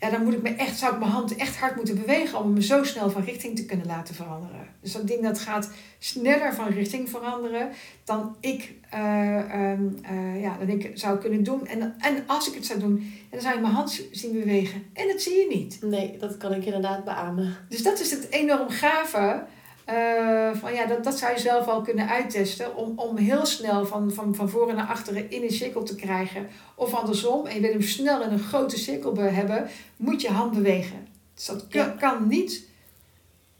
Ja, 0.00 0.10
dan 0.10 0.24
moet 0.24 0.32
ik 0.32 0.42
me 0.42 0.48
echt, 0.48 0.78
zou 0.78 0.92
ik 0.92 0.98
mijn 0.98 1.10
hand 1.10 1.36
echt 1.36 1.56
hard 1.56 1.76
moeten 1.76 1.94
bewegen 1.94 2.38
om 2.38 2.52
me 2.52 2.62
zo 2.62 2.84
snel 2.84 3.10
van 3.10 3.24
richting 3.24 3.56
te 3.56 3.66
kunnen 3.66 3.86
laten 3.86 4.14
veranderen. 4.14 4.66
Dus 4.80 4.92
dat 4.92 5.06
ding 5.06 5.22
dat 5.22 5.38
gaat 5.38 5.70
sneller 5.98 6.54
van 6.54 6.68
richting 6.68 7.08
veranderen 7.08 7.70
dan 8.04 8.36
ik, 8.40 8.72
uh, 8.94 9.70
um, 9.70 9.98
ja, 10.40 10.56
dan 10.58 10.68
ik 10.68 10.90
zou 10.94 11.18
kunnen 11.18 11.42
doen. 11.42 11.66
En, 11.66 11.94
en 11.98 12.24
als 12.26 12.48
ik 12.48 12.54
het 12.54 12.66
zou 12.66 12.78
doen, 12.78 13.12
dan 13.30 13.40
zou 13.40 13.54
je 13.54 13.60
mijn 13.60 13.74
hand 13.74 14.02
zien 14.10 14.32
bewegen. 14.32 14.82
En 14.92 15.08
dat 15.08 15.22
zie 15.22 15.34
je 15.34 15.46
niet. 15.56 15.78
Nee, 15.82 16.16
dat 16.18 16.36
kan 16.36 16.54
ik 16.54 16.64
inderdaad 16.64 17.04
beamen. 17.04 17.56
Dus 17.68 17.82
dat 17.82 18.00
is 18.00 18.10
het 18.10 18.26
enorm 18.30 18.68
gave 18.68 19.44
uh, 19.88 20.54
van 20.54 20.74
ja, 20.74 20.86
dat, 20.86 21.04
dat 21.04 21.18
zou 21.18 21.32
je 21.32 21.38
zelf 21.38 21.66
al 21.66 21.82
kunnen 21.82 22.08
uittesten 22.08 22.76
om, 22.76 22.98
om 22.98 23.16
heel 23.16 23.46
snel 23.46 23.86
van, 23.86 24.12
van, 24.12 24.34
van 24.34 24.48
voren 24.48 24.76
naar 24.76 24.86
achteren 24.86 25.30
in 25.30 25.42
een 25.42 25.50
cirkel 25.50 25.82
te 25.82 25.94
krijgen. 25.94 26.48
Of 26.74 26.94
andersom, 26.94 27.46
en 27.46 27.54
je 27.54 27.60
wil 27.60 27.70
hem 27.70 27.82
snel 27.82 28.22
in 28.22 28.32
een 28.32 28.38
grote 28.38 28.78
cirkel 28.78 29.16
hebben, 29.16 29.68
moet 29.96 30.20
je 30.20 30.30
hand 30.30 30.54
bewegen. 30.54 31.06
Dus 31.34 31.44
dat 31.44 31.66
kan 31.98 32.28
niet 32.28 32.68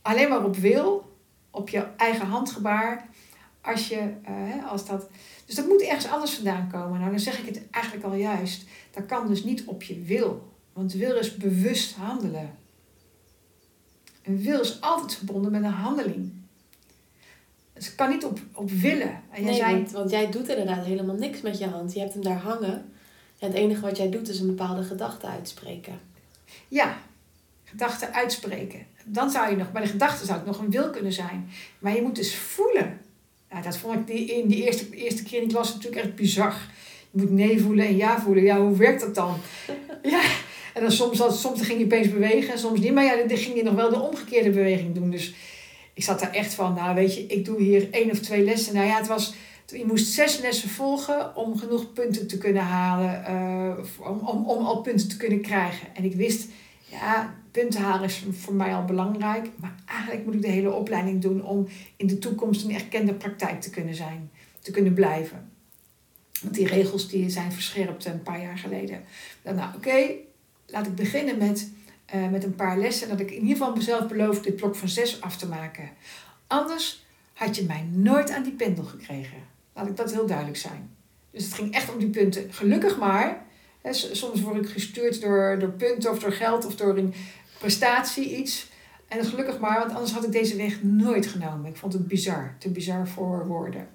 alleen 0.02 0.28
maar 0.28 0.44
op 0.44 0.56
wil, 0.56 1.12
op 1.50 1.69
je 1.69 1.86
eigen 1.96 2.26
handgebaar. 2.26 3.08
Als 3.60 3.88
je, 3.88 4.12
uh, 4.28 4.70
als 4.70 4.86
dat, 4.86 5.08
dus 5.46 5.54
dat 5.54 5.66
moet 5.66 5.82
ergens 5.82 6.08
anders 6.08 6.34
vandaan 6.34 6.69
komen. 6.72 6.98
Nou, 6.98 7.10
dan 7.10 7.20
zeg 7.20 7.38
ik 7.38 7.46
het 7.46 7.70
eigenlijk 7.70 8.04
al 8.04 8.14
juist. 8.14 8.64
Dat 8.90 9.06
kan 9.06 9.26
dus 9.26 9.44
niet 9.44 9.64
op 9.64 9.82
je 9.82 10.02
wil. 10.02 10.52
Want 10.72 10.92
wil 10.92 11.16
is 11.16 11.36
bewust 11.36 11.94
handelen. 11.94 12.58
Een 14.22 14.42
wil 14.42 14.60
is 14.60 14.80
altijd 14.80 15.14
verbonden 15.14 15.52
met 15.52 15.62
een 15.62 15.70
handeling. 15.70 16.32
Dus 17.72 17.86
het 17.86 17.94
kan 17.94 18.10
niet 18.10 18.24
op, 18.24 18.38
op 18.52 18.70
willen. 18.70 19.22
En 19.30 19.44
nee, 19.44 19.54
zei... 19.54 19.74
want, 19.74 19.91
want, 19.91 20.10
jij 20.10 20.31
doet 20.31 20.48
inderdaad 20.48 20.84
helemaal 20.84 21.17
niks 21.17 21.41
met 21.41 21.58
je 21.58 21.67
hand. 21.67 21.93
Je 21.93 22.00
hebt 22.00 22.12
hem 22.12 22.22
daar 22.22 22.38
hangen. 22.38 22.93
En 23.38 23.48
het 23.48 23.55
enige 23.55 23.81
wat 23.81 23.96
jij 23.96 24.10
doet 24.10 24.29
is 24.29 24.41
een 24.41 24.46
bepaalde 24.46 24.82
gedachte 24.82 25.26
uitspreken. 25.26 26.00
Ja, 26.69 26.96
gedachte 27.64 28.12
uitspreken. 28.12 28.86
Dan 29.05 29.31
zou 29.31 29.50
je 29.50 29.56
nog, 29.56 29.72
bij 29.72 29.82
de 29.82 29.88
gedachte 29.88 30.24
zou 30.24 30.38
het 30.38 30.46
nog 30.46 30.58
een 30.58 30.70
wil 30.70 30.91
kunnen 30.91 31.12
zijn. 31.12 31.50
Maar 31.79 31.94
je 31.94 32.02
moet 32.02 32.17
dus 32.17 32.36
voelen. 32.36 33.00
Ja, 33.50 33.60
dat 33.60 33.76
vond 33.76 33.94
ik 33.94 34.06
die, 34.06 34.32
in 34.32 34.48
die 34.48 34.64
eerste, 34.64 34.91
eerste 34.91 35.22
keer 35.22 35.41
in 35.41 35.48
die 35.48 35.56
klas 35.56 35.74
natuurlijk 35.74 36.05
echt 36.05 36.14
bizar. 36.14 36.55
Je 37.10 37.20
moet 37.20 37.31
nee 37.31 37.60
voelen 37.60 37.86
en 37.86 37.96
ja 37.96 38.20
voelen. 38.20 38.43
Ja, 38.43 38.60
hoe 38.60 38.76
werkt 38.76 39.00
dat 39.00 39.14
dan? 39.14 39.36
ja, 40.02 40.22
en 40.74 40.82
dan 40.82 40.93
soms, 40.93 41.19
dat, 41.19 41.38
soms 41.38 41.62
ging 41.62 41.79
je 41.79 41.84
opeens 41.84 42.10
bewegen 42.10 42.52
en 42.52 42.58
soms 42.58 42.81
niet. 42.81 42.93
Maar 42.93 43.05
ja, 43.05 43.26
dan 43.26 43.36
ging 43.36 43.56
je 43.56 43.62
nog 43.62 43.74
wel 43.74 43.91
de 43.91 44.00
omgekeerde 44.00 44.50
beweging 44.50 44.94
doen. 44.94 45.10
Dus 45.10 45.34
ik 45.94 46.02
zat 46.02 46.20
daar 46.20 46.32
echt 46.32 46.55
van, 46.55 46.74
nou 46.74 46.94
weet 46.94 47.14
je, 47.14 47.26
ik 47.26 47.44
doe 47.44 47.62
hier 47.62 47.88
één 47.91 48.10
of 48.10 48.19
twee 48.19 48.44
lessen. 48.44 48.74
Nou 48.74 48.86
ja, 48.86 48.96
het 48.96 49.06
was, 49.06 49.34
je 49.67 49.86
moest 49.86 50.12
zes 50.12 50.38
lessen 50.38 50.69
volgen 50.69 51.36
om 51.36 51.58
genoeg 51.58 51.93
punten 51.93 52.26
te 52.26 52.38
kunnen 52.38 52.62
halen. 52.62 53.24
Uh, 53.29 54.08
om, 54.08 54.19
om, 54.19 54.44
om 54.46 54.64
al 54.64 54.81
punten 54.81 55.08
te 55.08 55.17
kunnen 55.17 55.41
krijgen. 55.41 55.88
En 55.94 56.05
ik 56.05 56.14
wist, 56.14 56.48
ja, 56.84 57.34
punten 57.50 57.81
halen 57.81 58.05
is 58.05 58.24
voor 58.31 58.55
mij 58.55 58.74
al 58.74 58.84
belangrijk. 58.84 59.48
Maar 59.56 59.74
eigenlijk 59.86 60.24
moet 60.24 60.34
ik 60.34 60.43
de 60.43 60.48
hele 60.48 60.72
opleiding 60.72 61.22
doen 61.22 61.44
om 61.44 61.69
in 61.96 62.06
de 62.06 62.19
toekomst 62.19 62.64
een 62.64 62.74
erkende 62.74 63.14
praktijk 63.14 63.60
te 63.60 63.70
kunnen 63.70 63.94
zijn. 63.94 64.31
Te 64.60 64.70
kunnen 64.70 64.94
blijven. 64.94 65.50
Want 66.43 66.55
die 66.55 66.67
regels 66.67 67.08
die 67.08 67.31
zijn 67.31 67.52
verscherpt 67.52 68.05
een 68.05 68.22
paar 68.22 68.41
jaar 68.43 68.58
geleden. 68.58 69.02
Dan, 69.43 69.55
nou, 69.55 69.76
oké, 69.76 70.14
laat 70.72 70.86
ik 70.86 70.94
beginnen 70.94 71.38
met, 71.38 71.70
uh, 72.14 72.29
met 72.29 72.44
een 72.44 72.55
paar 72.55 72.79
lessen. 72.79 73.08
Dat 73.08 73.20
ik 73.20 73.31
in 73.31 73.41
ieder 73.41 73.56
geval 73.56 73.76
mezelf 73.76 74.08
beloof 74.08 74.41
dit 74.41 74.56
blok 74.56 74.74
van 74.74 74.88
zes 74.88 75.20
af 75.20 75.36
te 75.36 75.46
maken. 75.46 75.91
Anders 76.46 77.05
had 77.32 77.56
je 77.56 77.64
mij 77.64 77.86
nooit 77.91 78.31
aan 78.31 78.43
die 78.43 78.52
pendel 78.52 78.84
gekregen. 78.84 79.38
Laat 79.74 79.86
ik 79.86 79.96
dat 79.96 80.12
heel 80.12 80.26
duidelijk 80.26 80.56
zijn. 80.56 80.91
Dus 81.31 81.44
het 81.44 81.55
ging 81.55 81.74
echt 81.74 81.93
om 81.93 81.98
die 81.98 82.10
punten. 82.10 82.52
Gelukkig 82.52 82.98
maar. 82.98 83.44
Hè, 83.82 83.93
soms 83.93 84.41
word 84.41 84.56
ik 84.56 84.69
gestuurd 84.69 85.20
door, 85.20 85.56
door 85.58 85.70
punten 85.70 86.10
of 86.10 86.19
door 86.19 86.32
geld 86.32 86.64
of 86.64 86.76
door 86.76 86.96
een 86.96 87.14
prestatie 87.58 88.36
iets. 88.36 88.70
En 89.08 89.24
gelukkig 89.24 89.58
maar, 89.58 89.79
want 89.79 89.93
anders 89.93 90.12
had 90.12 90.24
ik 90.24 90.32
deze 90.32 90.56
weg 90.56 90.82
nooit 90.82 91.26
genomen. 91.26 91.70
Ik 91.70 91.76
vond 91.76 91.93
het 91.93 92.08
bizar. 92.08 92.55
Te 92.58 92.69
bizar 92.69 93.08
voor 93.08 93.46
woorden. 93.46 93.88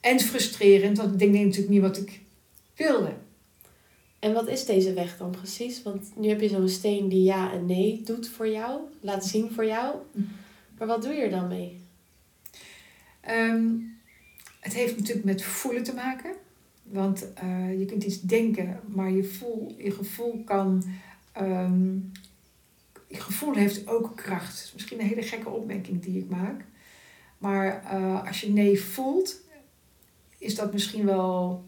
En 0.00 0.20
frustrerend, 0.20 0.96
want 0.96 1.12
ik 1.12 1.18
denk 1.18 1.32
natuurlijk 1.44 1.68
niet 1.68 1.80
wat 1.80 1.96
ik 1.96 2.20
wilde. 2.76 3.12
En 4.20 4.32
wat 4.32 4.48
is 4.48 4.64
deze 4.64 4.92
weg 4.92 5.16
dan 5.16 5.30
precies? 5.30 5.82
Want 5.82 6.12
nu 6.16 6.28
heb 6.28 6.40
je 6.40 6.48
zo'n 6.48 6.68
steen 6.68 7.08
die 7.08 7.22
ja 7.22 7.52
en 7.52 7.66
nee 7.66 8.02
doet 8.04 8.28
voor 8.28 8.48
jou, 8.48 8.80
laat 9.00 9.26
zien 9.26 9.52
voor 9.52 9.66
jou. 9.66 9.96
Maar 10.78 10.86
wat 10.86 11.02
doe 11.02 11.12
je 11.12 11.22
er 11.22 11.30
dan 11.30 11.48
mee? 11.48 11.80
Ehm, 13.20 13.68
het 14.60 14.74
heeft 14.74 14.98
natuurlijk 14.98 15.26
met 15.26 15.42
voelen 15.42 15.82
te 15.82 15.94
maken. 15.94 16.34
Want 16.82 17.32
eh, 17.32 17.78
je 17.78 17.84
kunt 17.84 18.04
iets 18.04 18.20
denken, 18.20 18.80
maar 18.86 19.10
je, 19.10 19.24
voel, 19.24 19.74
je 19.78 19.90
gevoel 19.90 20.42
kan. 20.44 20.84
ehm, 21.32 21.94
je 23.06 23.20
gevoel 23.20 23.54
heeft 23.54 23.86
ook 23.86 24.16
kracht. 24.16 24.70
Misschien 24.74 25.00
een 25.00 25.06
hele 25.06 25.22
gekke 25.22 25.48
opmerking 25.48 26.02
die 26.02 26.18
ik 26.18 26.28
maak. 26.28 26.64
Maar 27.38 27.84
eh, 27.84 28.26
als 28.26 28.40
je 28.40 28.50
nee 28.50 28.80
voelt, 28.80 29.40
is 30.38 30.54
dat 30.54 30.72
misschien 30.72 31.04
wel. 31.04 31.64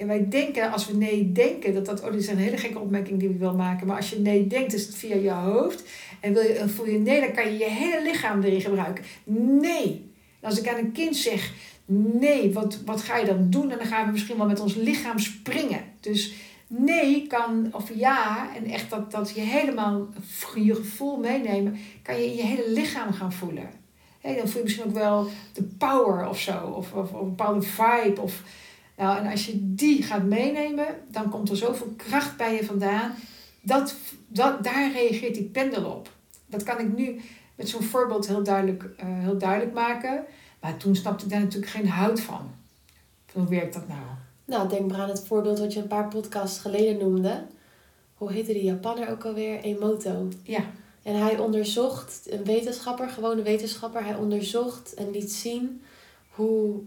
En 0.00 0.06
wij 0.06 0.28
denken, 0.28 0.72
als 0.72 0.86
we 0.86 0.96
nee 0.96 1.32
denken, 1.32 1.74
dat 1.74 1.86
dat. 1.86 2.02
Oh, 2.02 2.10
dit 2.10 2.20
is 2.20 2.28
een 2.28 2.36
hele 2.36 2.56
gekke 2.56 2.78
opmerking 2.78 3.18
die 3.18 3.30
ik 3.30 3.38
wil 3.38 3.54
maken. 3.54 3.86
Maar 3.86 3.96
als 3.96 4.10
je 4.10 4.18
nee 4.18 4.46
denkt, 4.46 4.72
is 4.72 4.86
het 4.86 4.94
via 4.94 5.14
je 5.14 5.30
hoofd. 5.30 5.84
En 6.20 6.32
wil 6.32 6.42
je, 6.42 6.68
voel 6.68 6.86
je 6.86 6.98
nee, 6.98 7.20
dan 7.20 7.32
kan 7.32 7.44
je 7.44 7.58
je 7.58 7.70
hele 7.70 8.02
lichaam 8.02 8.42
erin 8.42 8.60
gebruiken. 8.60 9.04
Nee. 9.60 10.10
En 10.40 10.48
als 10.48 10.60
ik 10.60 10.68
aan 10.68 10.78
een 10.78 10.92
kind 10.92 11.16
zeg, 11.16 11.52
nee, 12.20 12.52
wat, 12.52 12.78
wat 12.84 13.02
ga 13.02 13.16
je 13.16 13.26
dan 13.26 13.50
doen? 13.50 13.70
En 13.70 13.78
dan 13.78 13.86
gaan 13.86 14.06
we 14.06 14.12
misschien 14.12 14.36
wel 14.36 14.46
met 14.46 14.60
ons 14.60 14.74
lichaam 14.74 15.18
springen. 15.18 15.84
Dus 16.00 16.32
nee 16.66 17.26
kan, 17.26 17.68
of 17.72 17.90
ja, 17.94 18.48
en 18.56 18.64
echt 18.64 18.90
dat, 18.90 19.10
dat 19.10 19.32
je 19.34 19.40
helemaal 19.40 20.08
je 20.54 20.74
gevoel 20.74 21.16
meenemen, 21.16 21.78
kan 22.02 22.20
je 22.20 22.36
je 22.36 22.42
hele 22.42 22.70
lichaam 22.70 23.12
gaan 23.12 23.32
voelen. 23.32 23.70
Hé, 24.20 24.34
dan 24.34 24.48
voel 24.48 24.56
je 24.56 24.62
misschien 24.62 24.86
ook 24.86 24.94
wel 24.94 25.28
de 25.52 25.62
power 25.62 26.28
of 26.28 26.40
zo, 26.40 26.66
of, 26.66 26.92
of, 26.92 27.12
of 27.12 27.20
een 27.20 27.28
bepaalde 27.28 27.62
vibe. 27.62 28.20
Of, 28.20 28.42
nou, 29.00 29.18
en 29.18 29.30
als 29.30 29.46
je 29.46 29.74
die 29.74 30.02
gaat 30.02 30.24
meenemen, 30.24 30.86
dan 31.10 31.30
komt 31.30 31.50
er 31.50 31.56
zoveel 31.56 31.92
kracht 31.96 32.36
bij 32.36 32.54
je 32.54 32.64
vandaan. 32.64 33.14
Dat, 33.60 33.94
dat, 34.26 34.64
daar 34.64 34.92
reageert 34.92 35.34
die 35.34 35.44
pendel 35.44 35.84
op. 35.84 36.12
Dat 36.46 36.62
kan 36.62 36.78
ik 36.78 36.96
nu 36.96 37.20
met 37.54 37.68
zo'n 37.68 37.82
voorbeeld 37.82 38.26
heel 38.26 38.42
duidelijk, 38.42 38.82
eh, 38.96 39.06
heel 39.08 39.38
duidelijk 39.38 39.72
maken. 39.72 40.24
Maar 40.60 40.76
toen 40.76 40.96
snapte 40.96 41.24
ik 41.24 41.30
daar 41.30 41.40
natuurlijk 41.40 41.72
geen 41.72 41.88
hout 41.88 42.20
van. 42.20 42.50
Hoe 43.32 43.48
werkt 43.48 43.74
dat 43.74 43.88
nou? 43.88 44.00
Nou, 44.44 44.68
denk 44.68 44.90
maar 44.90 45.00
aan 45.00 45.08
het 45.08 45.26
voorbeeld 45.26 45.58
wat 45.58 45.72
je 45.72 45.80
een 45.80 45.86
paar 45.86 46.08
podcasts 46.08 46.58
geleden 46.58 46.98
noemde. 46.98 47.46
Hoe 48.14 48.32
heette 48.32 48.52
die 48.52 48.64
Japanner 48.64 49.10
ook 49.10 49.24
alweer? 49.24 49.60
Emoto. 49.60 50.28
Ja, 50.42 50.64
En 51.02 51.14
hij 51.14 51.38
onderzocht, 51.38 52.26
een 52.30 52.44
wetenschapper, 52.44 53.08
gewone 53.08 53.42
wetenschapper, 53.42 54.04
hij 54.04 54.14
onderzocht 54.14 54.94
en 54.94 55.10
liet 55.10 55.32
zien 55.32 55.82
hoe 56.30 56.80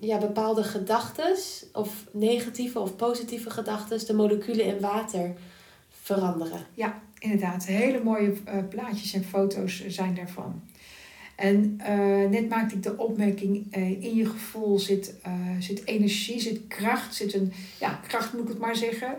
ja, 0.00 0.18
bepaalde 0.18 0.62
gedachten, 0.62 1.36
of 1.72 2.04
negatieve 2.12 2.78
of 2.78 2.96
positieve 2.96 3.50
gedachten, 3.50 4.06
de 4.06 4.14
moleculen 4.14 4.64
in 4.64 4.80
water 4.80 5.34
veranderen. 5.90 6.66
inderdaad. 7.18 7.66
Hele 7.66 8.02
mooie 8.02 8.32
eh, 8.44 8.58
plaatjes 8.68 9.12
en 9.12 9.24
foto's 9.24 9.86
zijn 9.86 10.14
daarvan. 10.14 10.62
En 11.36 11.74
eh, 11.78 12.30
net 12.30 12.48
maakte 12.48 12.74
ik 12.74 12.82
de 12.82 12.96
opmerking, 12.96 13.66
eh, 13.70 14.02
in 14.02 14.14
je 14.14 14.26
gevoel 14.26 14.78
zit, 14.78 15.14
zit 15.58 15.86
energie, 15.86 16.40
zit 16.40 16.60
kracht, 16.68 17.14
zit 17.14 17.34
een, 17.34 17.52
ja, 17.80 18.00
kracht 18.06 18.32
moet 18.32 18.42
ik 18.42 18.48
het 18.48 18.58
maar 18.58 18.76
zeggen. 18.76 19.14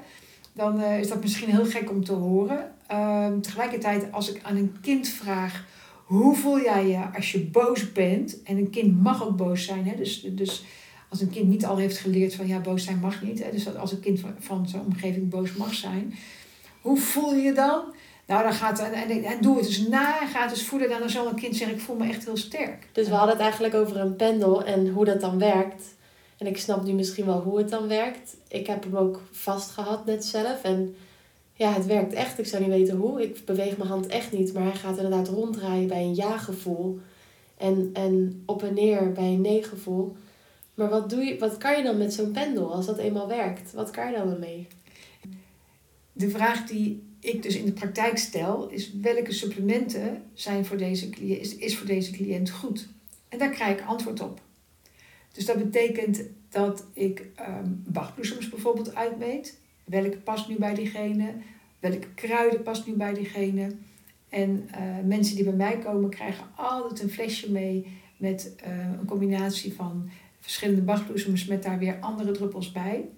Dan 0.54 0.82
is 0.82 1.08
dat 1.08 1.22
misschien 1.22 1.50
heel 1.50 1.66
gek 1.66 1.90
om 1.90 2.04
te 2.04 2.14
horen. 2.14 2.72
Ehm, 2.88 3.40
tegelijkertijd, 3.40 4.12
als 4.12 4.30
ik 4.34 4.44
aan 4.44 4.56
een 4.56 4.76
kind 4.82 5.08
vraag, 5.08 5.66
hoe 6.12 6.36
voel 6.36 6.62
jij 6.62 6.88
je 6.88 7.00
als 7.16 7.32
je 7.32 7.40
boos 7.40 7.92
bent? 7.92 8.44
En 8.44 8.58
een 8.58 8.70
kind 8.70 9.02
mag 9.02 9.24
ook 9.24 9.38
boos 9.38 9.66
zijn, 9.66 9.88
hè? 9.88 9.96
Dus, 9.96 10.22
dus 10.22 10.64
als 11.10 11.22
een 11.22 11.30
kind 11.30 11.48
niet 11.48 11.66
al 11.66 11.78
heeft 11.78 11.98
geleerd 11.98 12.36
van, 12.36 12.48
ja, 12.48 12.60
boos 12.60 12.84
zijn 12.84 13.00
mag 13.00 13.22
niet. 13.22 13.44
Hè? 13.44 13.52
Dus 13.52 13.76
als 13.76 13.92
een 13.92 14.00
kind 14.00 14.20
van, 14.40 14.68
zijn 14.68 14.84
omgeving 14.86 15.30
boos 15.30 15.54
mag 15.54 15.74
zijn. 15.74 16.14
Hoe 16.82 16.98
voel 16.98 17.34
je 17.34 17.42
je 17.42 17.54
dan? 17.54 17.82
Nou, 18.28 18.44
dan 18.44 18.54
gaat 18.54 18.80
en, 18.80 19.24
en, 19.24 19.42
doe 19.42 19.58
het 19.58 19.66
dus 19.66 19.88
na 19.88 20.22
en 20.22 20.28
ga 20.28 20.42
het 20.42 20.50
dus 20.50 20.66
voelen. 20.66 20.90
Dan 20.90 21.10
zal 21.10 21.28
een 21.28 21.36
kind 21.36 21.56
zeggen, 21.56 21.78
ik 21.78 21.84
voel 21.84 21.96
me 21.96 22.08
echt 22.08 22.26
heel 22.26 22.38
sterk. 22.38 22.88
Dus 22.92 23.08
we 23.08 23.14
hadden 23.14 23.34
het 23.34 23.44
eigenlijk 23.44 23.76
over 23.76 23.98
een 23.98 24.16
pendel 24.16 24.64
en 24.64 24.90
hoe 24.90 25.06
dat 25.06 25.22
dan 25.22 25.40
werkt. 25.40 25.96
En 26.38 26.48
ik 26.48 26.58
snap 26.58 26.84
nu 26.84 26.94
misschien 26.94 27.26
wel 27.26 27.42
hoe 27.42 27.58
het 27.58 27.70
dan 27.70 27.88
werkt. 27.88 28.36
Ik 28.48 28.68
heb 28.68 28.84
hem 28.84 28.96
ook 28.96 29.22
vast 29.32 29.70
gehad 29.70 30.06
net 30.06 30.26
zelf. 30.26 30.64
En 30.64 30.96
ja, 31.62 31.74
het 31.74 31.86
werkt 31.86 32.14
echt. 32.14 32.40
Ik 32.40 32.46
zou 32.46 32.64
niet 32.64 32.72
weten 32.72 32.98
hoe. 32.98 33.22
Ik 33.22 33.46
beweeg 33.46 33.78
mijn 33.78 33.90
hand 33.90 34.08
echt 34.08 34.32
niet. 34.32 34.54
Maar 34.54 34.64
hij 34.64 34.76
gaat 34.76 34.96
inderdaad 34.96 35.28
ronddraaien 35.28 35.88
bij 35.88 36.02
een 36.02 36.16
ja-gevoel. 36.16 37.00
En, 37.58 37.90
en 37.94 38.44
op 38.46 38.64
en 38.64 38.74
neer 38.74 39.12
bij 39.12 39.28
een 39.28 39.42
nee-gevoel. 39.42 40.16
Maar 40.74 40.90
wat, 40.90 41.10
doe 41.10 41.24
je, 41.24 41.38
wat 41.38 41.58
kan 41.58 41.78
je 41.78 41.84
dan 41.84 41.98
met 41.98 42.14
zo'n 42.14 42.32
pendel 42.32 42.74
als 42.74 42.86
dat 42.86 42.98
eenmaal 42.98 43.28
werkt? 43.28 43.74
Wat 43.74 43.90
kan 43.90 44.12
je 44.12 44.18
dan 44.18 44.40
mee? 44.40 44.68
De 46.12 46.30
vraag 46.30 46.68
die 46.68 47.04
ik 47.20 47.44
dus 47.44 47.56
in 47.56 47.66
de 47.66 47.72
praktijk 47.72 48.18
stel, 48.18 48.70
is 48.70 48.94
welke 48.94 49.32
supplementen 49.32 50.24
zijn 50.34 50.66
voor 50.66 50.78
deze 50.78 51.10
cliënt, 51.10 51.42
is, 51.42 51.56
is 51.56 51.78
voor 51.78 51.88
deze 51.88 52.12
cliënt 52.12 52.50
goed? 52.50 52.88
En 53.30 53.38
daar 53.38 53.50
krijg 53.50 53.80
ik 53.80 53.86
antwoord 53.86 54.22
op. 54.22 54.42
Dus 55.32 55.46
dat 55.46 55.58
betekent 55.58 56.24
dat 56.50 56.86
ik 56.94 57.26
bachbloesems 57.86 58.50
bijvoorbeeld 58.50 58.96
uitmeet. 58.96 59.60
Welke 59.84 60.18
past 60.18 60.48
nu 60.50 60.58
bij 60.58 60.74
diegene? 60.74 61.34
Welke 61.80 62.08
kruiden 62.16 62.64
past 62.64 62.88
nu 62.88 62.94
bij 62.94 63.14
diegene? 63.14 63.72
En 64.30 64.68
eh, 64.72 64.82
mensen 65.06 65.36
die 65.36 65.44
bij 65.46 65.54
mij 65.54 65.78
komen 65.78 66.10
krijgen 66.10 66.46
altijd 66.56 67.02
een 67.02 67.10
flesje 67.10 67.52
mee 67.52 67.88
met 68.18 68.56
eh, 68.56 68.78
een 69.00 69.06
combinatie 69.06 69.74
van 69.74 70.10
verschillende 70.40 70.82
bachbloesems 70.82 71.46
met 71.46 71.64
daar 71.64 71.80
weer 71.80 71.98
andere 72.00 72.32
druppels 72.32 72.72
bij. 72.72 73.10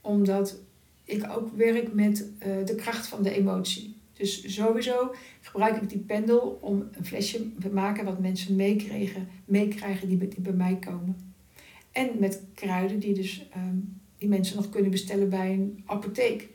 Omdat 0.00 0.58
ik 1.04 1.26
ook 1.30 1.56
werk 1.56 1.92
met 1.94 2.28
eh, 2.38 2.64
de 2.64 2.74
kracht 2.74 3.06
van 3.06 3.22
de 3.22 3.34
emotie. 3.34 3.94
Dus 4.12 4.54
sowieso 4.54 5.14
gebruik 5.40 5.82
ik 5.82 5.88
die 5.88 5.98
pendel 5.98 6.58
om 6.60 6.88
een 6.92 7.04
flesje 7.04 7.58
te 7.58 7.68
maken 7.70 8.04
wat 8.04 8.18
mensen 8.20 8.56
meekregen, 8.56 9.28
meekrijgen 9.44 10.08
die, 10.08 10.16
bij- 10.38 10.52
mij 10.52 10.76
komen. 10.76 11.16
En 11.92 12.10
met 12.18 12.42
kruiden 12.54 12.98
die, 12.98 13.14
dus, 13.14 13.48
ehm, 13.52 13.76
die 14.20 14.28
mensen 14.28 14.56
nog 14.56 14.68
kunnen 14.68 14.90
bestellen 14.90 15.28
bij 15.28 15.52
een 15.52 15.82
apotheek. 15.86 16.48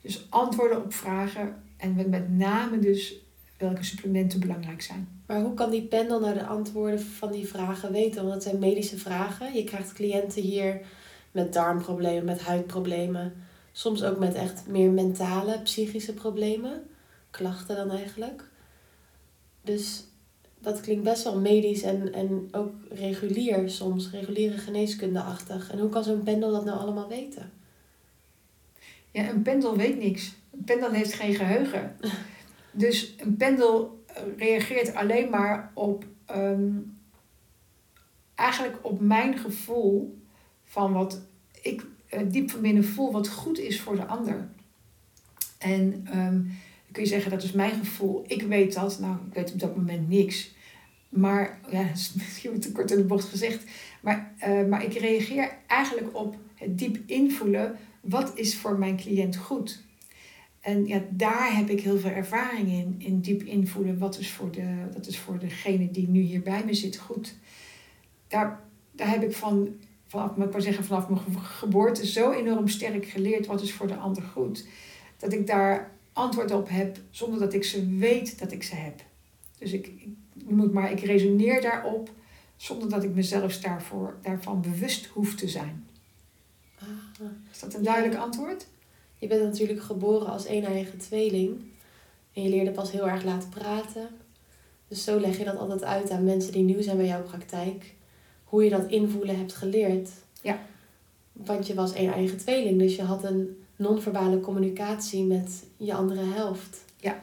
Dus 0.00 0.26
antwoorden 0.30 0.84
op 0.84 0.92
vragen 0.94 1.62
en 1.76 1.94
met- 1.94 2.30
name 2.30 2.78
dus 2.78 3.14
welke 3.58 3.84
supplementen 3.84 4.40
belangrijk 4.40 4.82
zijn. 4.82 5.08
Maar 5.26 5.40
hoe 5.40 5.54
kan 5.54 5.70
die 5.70 5.82
pendel 5.82 6.20
nou 6.20 6.34
de 6.34 6.46
antwoorden 6.46 7.00
van 7.00 7.32
die 7.32 7.46
vragen 7.48 7.92
weten? 7.92 8.22
Want 8.22 8.34
het 8.34 8.42
zijn 8.42 8.58
medische 8.58 8.98
vragen. 8.98 9.54
Je 9.54 9.64
krijgt 9.64 9.92
cliënten 9.92 10.42
hier 10.42 10.80
met 11.30 11.52
darmproblemen, 11.52 12.24
met 12.24 12.40
huidproblemen. 12.40 13.32
Soms 13.72 14.02
ook 14.04 14.18
met 14.18 14.34
echt 14.34 14.66
meer 14.66 14.90
mentale, 14.90 15.60
psychische 15.62 16.14
problemen. 16.14 16.82
Klachten 17.30 17.76
dan 17.76 17.90
eigenlijk. 17.90 18.44
Dus 19.62 20.04
dat 20.62 20.80
klinkt 20.80 21.04
best 21.04 21.24
wel 21.24 21.40
medisch 21.40 21.82
en, 21.82 22.12
en 22.12 22.48
ook 22.52 22.72
regulier 22.90 23.70
soms. 23.70 24.10
Reguliere 24.10 24.58
geneeskundeachtig. 24.58 25.70
En 25.70 25.78
hoe 25.78 25.88
kan 25.88 26.04
zo'n 26.04 26.22
pendel 26.22 26.52
dat 26.52 26.64
nou 26.64 26.78
allemaal 26.78 27.08
weten? 27.08 27.52
Ja, 29.10 29.28
een 29.28 29.42
pendel 29.42 29.76
weet 29.76 29.98
niks. 29.98 30.34
Een 30.50 30.64
pendel 30.64 30.90
heeft 30.90 31.12
geen 31.12 31.34
geheugen. 31.34 31.96
Dus 32.74 33.14
een 33.18 33.36
pendel 33.36 34.04
eh, 34.06 34.22
reageert 34.36 34.94
alleen 34.94 35.30
maar 35.30 35.70
op, 35.74 36.04
ehm, 36.26 36.70
eigenlijk 38.34 38.78
op 38.82 39.00
mijn 39.00 39.38
gevoel 39.38 40.18
van 40.64 40.92
wat 40.92 41.20
ik 41.62 41.84
eh, 42.08 42.20
diep 42.26 42.50
van 42.50 42.60
binnen 42.60 42.84
voel, 42.84 43.12
wat 43.12 43.28
goed 43.28 43.58
is 43.58 43.80
voor 43.80 43.96
de 43.96 44.06
ander. 44.06 44.48
En 45.58 46.06
ehm, 46.10 46.40
kun 46.92 47.02
je 47.02 47.08
zeggen, 47.08 47.30
dat 47.30 47.42
is 47.42 47.52
mijn 47.52 47.74
gevoel. 47.74 48.24
Ik 48.26 48.42
weet 48.42 48.74
dat. 48.74 48.98
Nou, 48.98 49.16
ik 49.28 49.34
weet 49.34 49.52
op 49.52 49.60
dat 49.60 49.76
moment 49.76 50.08
niks. 50.08 50.54
Maar, 51.08 51.60
ja, 51.70 51.82
dat 51.82 51.96
is 51.96 52.12
te 52.60 52.72
kort 52.72 52.90
in 52.90 52.96
de 52.96 53.04
bocht 53.04 53.28
gezegd. 53.28 53.64
Maar, 54.00 54.34
eh, 54.38 54.64
maar 54.64 54.84
ik 54.84 54.92
reageer 54.92 55.50
eigenlijk 55.66 56.16
op 56.16 56.36
het 56.54 56.78
diep 56.78 56.98
invoelen 57.06 57.78
wat 58.02 58.32
is 58.34 58.56
voor 58.56 58.78
mijn 58.78 58.96
cliënt 58.96 59.36
goed? 59.36 59.82
En 60.60 60.86
ja, 60.86 61.02
daar 61.10 61.56
heb 61.56 61.68
ik 61.68 61.80
heel 61.80 61.98
veel 61.98 62.10
ervaring 62.10 62.68
in, 62.68 62.94
in 62.98 63.20
diep 63.20 63.42
invoelen. 63.42 63.98
Wat 63.98 64.18
is 64.18 64.30
voor, 64.30 64.50
de, 64.50 64.88
dat 64.92 65.06
is 65.06 65.18
voor 65.18 65.38
degene 65.38 65.90
die 65.90 66.08
nu 66.08 66.20
hier 66.20 66.42
bij 66.42 66.64
me 66.64 66.74
zit 66.74 66.96
goed? 66.96 67.34
Daar, 68.28 68.60
daar 68.90 69.10
heb 69.10 69.22
ik 69.22 69.32
van, 69.32 69.68
vanaf, 70.06 70.30
ik 70.30 70.50
wou 70.50 70.60
zeggen, 70.60 70.84
vanaf 70.84 71.08
mijn 71.08 71.20
ge- 71.20 71.38
geboorte 71.38 72.06
zo 72.06 72.32
enorm 72.32 72.68
sterk 72.68 73.06
geleerd 73.06 73.46
wat 73.46 73.62
is 73.62 73.72
voor 73.72 73.86
de 73.86 73.96
ander 73.96 74.22
goed. 74.22 74.66
Dat 75.16 75.32
ik 75.32 75.46
daar 75.46 75.90
antwoord 76.12 76.50
op 76.50 76.68
heb 76.68 76.98
zonder 77.10 77.40
dat 77.40 77.52
ik 77.52 77.64
ze 77.64 77.96
weet 77.96 78.38
dat 78.38 78.52
ik 78.52 78.62
ze 78.62 78.74
heb. 78.74 79.02
Dus 79.58 79.72
ik, 79.72 79.92
het 80.46 80.72
maar, 80.72 80.92
ik 80.92 81.00
resoneer 81.00 81.60
daarop 81.60 82.10
zonder 82.56 82.88
dat 82.88 83.02
ik 83.02 83.14
mezelf 83.14 83.58
daarvoor, 83.58 84.18
daarvan 84.22 84.60
bewust 84.60 85.06
hoef 85.06 85.34
te 85.34 85.48
zijn. 85.48 85.86
Ah, 86.78 87.26
Is 87.52 87.60
dat 87.60 87.74
een 87.74 87.82
duidelijk 87.82 88.20
antwoord? 88.20 88.66
Je 89.18 89.26
bent 89.26 89.42
natuurlijk 89.42 89.82
geboren 89.82 90.26
als 90.26 90.48
een-eigen 90.48 90.98
tweeling. 90.98 91.60
En 92.32 92.42
je 92.42 92.48
leerde 92.48 92.70
pas 92.70 92.90
heel 92.90 93.08
erg 93.08 93.24
laat 93.24 93.50
praten. 93.50 94.08
Dus 94.88 95.04
zo 95.04 95.20
leg 95.20 95.38
je 95.38 95.44
dat 95.44 95.56
altijd 95.56 95.84
uit 95.84 96.10
aan 96.10 96.24
mensen 96.24 96.52
die 96.52 96.62
nieuw 96.62 96.82
zijn 96.82 96.96
bij 96.96 97.06
jouw 97.06 97.22
praktijk. 97.22 97.94
Hoe 98.44 98.64
je 98.64 98.70
dat 98.70 98.90
invoelen 98.90 99.38
hebt 99.38 99.52
geleerd. 99.52 100.10
Ja. 100.42 100.58
Want 101.32 101.66
je 101.66 101.74
was 101.74 101.94
een-eigen 101.94 102.38
tweeling. 102.38 102.78
Dus 102.78 102.96
je 102.96 103.02
had 103.02 103.24
een 103.24 103.61
non-verbale 103.82 104.40
communicatie 104.40 105.24
met 105.24 105.64
je 105.76 105.94
andere 105.94 106.24
helft. 106.24 106.84
Ja. 106.96 107.20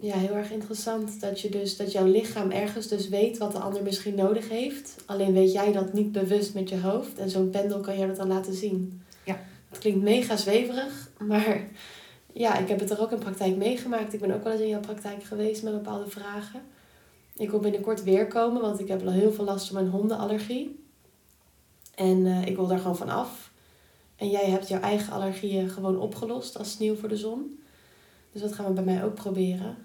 Ja, 0.00 0.16
heel 0.16 0.34
erg 0.34 0.50
interessant 0.50 1.20
dat 1.20 1.40
je 1.40 1.48
dus 1.48 1.76
dat 1.76 1.92
jouw 1.92 2.06
lichaam 2.06 2.50
ergens 2.50 2.88
dus 2.88 3.08
weet 3.08 3.38
wat 3.38 3.52
de 3.52 3.58
ander 3.58 3.82
misschien 3.82 4.14
nodig 4.14 4.48
heeft. 4.48 4.96
Alleen 5.06 5.32
weet 5.32 5.52
jij 5.52 5.72
dat 5.72 5.92
niet 5.92 6.12
bewust 6.12 6.54
met 6.54 6.68
je 6.68 6.80
hoofd. 6.80 7.18
En 7.18 7.30
zo'n 7.30 7.50
pendel 7.50 7.80
kan 7.80 7.98
je 7.98 8.06
dat 8.06 8.16
dan 8.16 8.28
laten 8.28 8.54
zien. 8.54 9.02
Ja. 9.24 9.40
Het 9.68 9.78
klinkt 9.78 10.02
mega 10.02 10.36
zweverig, 10.36 11.10
maar 11.18 11.68
ja, 12.32 12.58
ik 12.58 12.68
heb 12.68 12.80
het 12.80 12.90
er 12.90 13.00
ook 13.00 13.12
in 13.12 13.18
praktijk 13.18 13.56
meegemaakt. 13.56 14.12
Ik 14.12 14.20
ben 14.20 14.34
ook 14.34 14.42
wel 14.42 14.52
eens 14.52 14.62
in 14.62 14.68
jouw 14.68 14.80
praktijk 14.80 15.22
geweest 15.22 15.62
met 15.62 15.72
bepaalde 15.72 16.10
vragen. 16.10 16.60
Ik 17.36 17.50
wil 17.50 17.60
binnenkort 17.60 18.02
weer 18.02 18.26
komen, 18.26 18.62
want 18.62 18.80
ik 18.80 18.88
heb 18.88 19.06
al 19.06 19.12
heel 19.12 19.32
veel 19.32 19.44
last 19.44 19.66
van 19.66 19.74
mijn 19.74 19.88
hondenallergie. 19.88 20.84
En 21.94 22.26
eh, 22.26 22.46
ik 22.46 22.56
wil 22.56 22.66
daar 22.66 22.78
gewoon 22.78 22.96
van 22.96 23.08
af. 23.08 23.47
En 24.18 24.30
jij 24.30 24.50
hebt 24.50 24.68
jouw 24.68 24.80
eigen 24.80 25.12
allergieën 25.12 25.68
gewoon 25.68 25.98
opgelost 25.98 26.58
als 26.58 26.70
sneeuw 26.70 26.94
voor 26.94 27.08
de 27.08 27.16
zon. 27.16 27.60
Dus 28.32 28.42
dat 28.42 28.52
gaan 28.52 28.66
we 28.66 28.72
bij 28.72 28.94
mij 28.94 29.04
ook 29.04 29.14
proberen. 29.14 29.76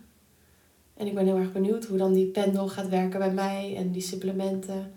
En 0.94 1.08
ik 1.08 1.14
ben 1.14 1.26
heel 1.26 1.38
erg 1.38 1.52
benieuwd 1.52 1.86
hoe 1.86 1.98
dan 1.98 2.14
die 2.14 2.26
pendel 2.26 2.68
gaat 2.68 2.90
werken 2.90 3.20
bij 3.20 3.32
mij 3.32 3.74
en 3.78 3.92
die 3.92 4.02
supplementen. 4.02 4.94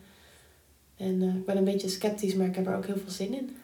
En 0.97 1.23
eh, 1.23 1.35
ik 1.35 1.45
ben 1.45 1.57
een 1.57 1.65
beetje 1.65 1.89
sceptisch, 1.89 2.35
maar 2.35 2.47
ik 2.47 2.55
heb 2.55 2.67
er 2.67 2.77
ook 2.77 2.87
heel 2.87 2.97
veel 2.97 3.11
zin 3.11 3.35
in. 3.35 3.57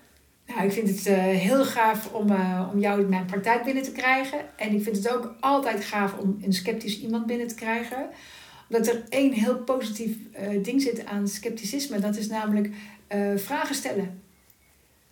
Nou, 0.47 0.65
ik 0.65 0.73
vind 0.73 0.89
het 0.89 1.07
eh, 1.07 1.17
heel 1.23 1.65
gaaf 1.65 2.13
om, 2.13 2.31
eh, 2.31 2.69
om 2.73 2.81
jou 2.81 3.01
in 3.01 3.09
mijn 3.09 3.27
praktijk 3.27 3.65
binnen 3.65 3.83
te 3.83 3.93
krijgen. 3.93 4.39
En 4.57 4.75
ik 4.75 4.83
vind 4.83 4.97
het 4.97 5.15
ook 5.15 5.35
altijd 5.41 5.85
gaaf 5.85 6.19
om 6.19 6.39
een 6.43 6.53
sceptisch 6.53 7.01
iemand 7.01 7.27
binnen 7.27 7.47
te 7.47 7.55
krijgen. 7.55 8.09
Omdat 8.69 8.87
er 8.87 9.03
één 9.09 9.33
heel 9.33 9.57
positief 9.57 10.17
ding 10.63 10.83
zit 10.83 11.07
aan 11.07 11.29
scepticisme. 11.29 11.99
Dat 11.99 12.17
is 12.17 12.29
namelijk 12.29 12.71
vragen 13.37 13.75
stellen. 13.75 14.23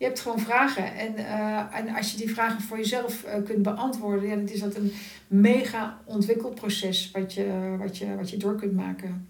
Je 0.01 0.07
hebt 0.07 0.19
gewoon 0.19 0.39
vragen. 0.39 0.95
En, 0.95 1.13
uh, 1.17 1.75
en 1.75 1.95
als 1.95 2.11
je 2.11 2.17
die 2.17 2.33
vragen 2.33 2.61
voor 2.61 2.77
jezelf 2.77 3.25
uh, 3.25 3.43
kunt 3.45 3.61
beantwoorden, 3.61 4.29
ja, 4.29 4.35
dan 4.35 4.49
is 4.49 4.59
dat 4.59 4.75
een 4.75 4.91
mega 5.27 6.01
ontwikkelproces 6.05 7.11
wat 7.11 7.33
je, 7.33 7.75
wat, 7.79 7.97
je, 7.97 8.15
wat 8.15 8.29
je 8.29 8.37
door 8.37 8.55
kunt 8.55 8.73
maken. 8.73 9.29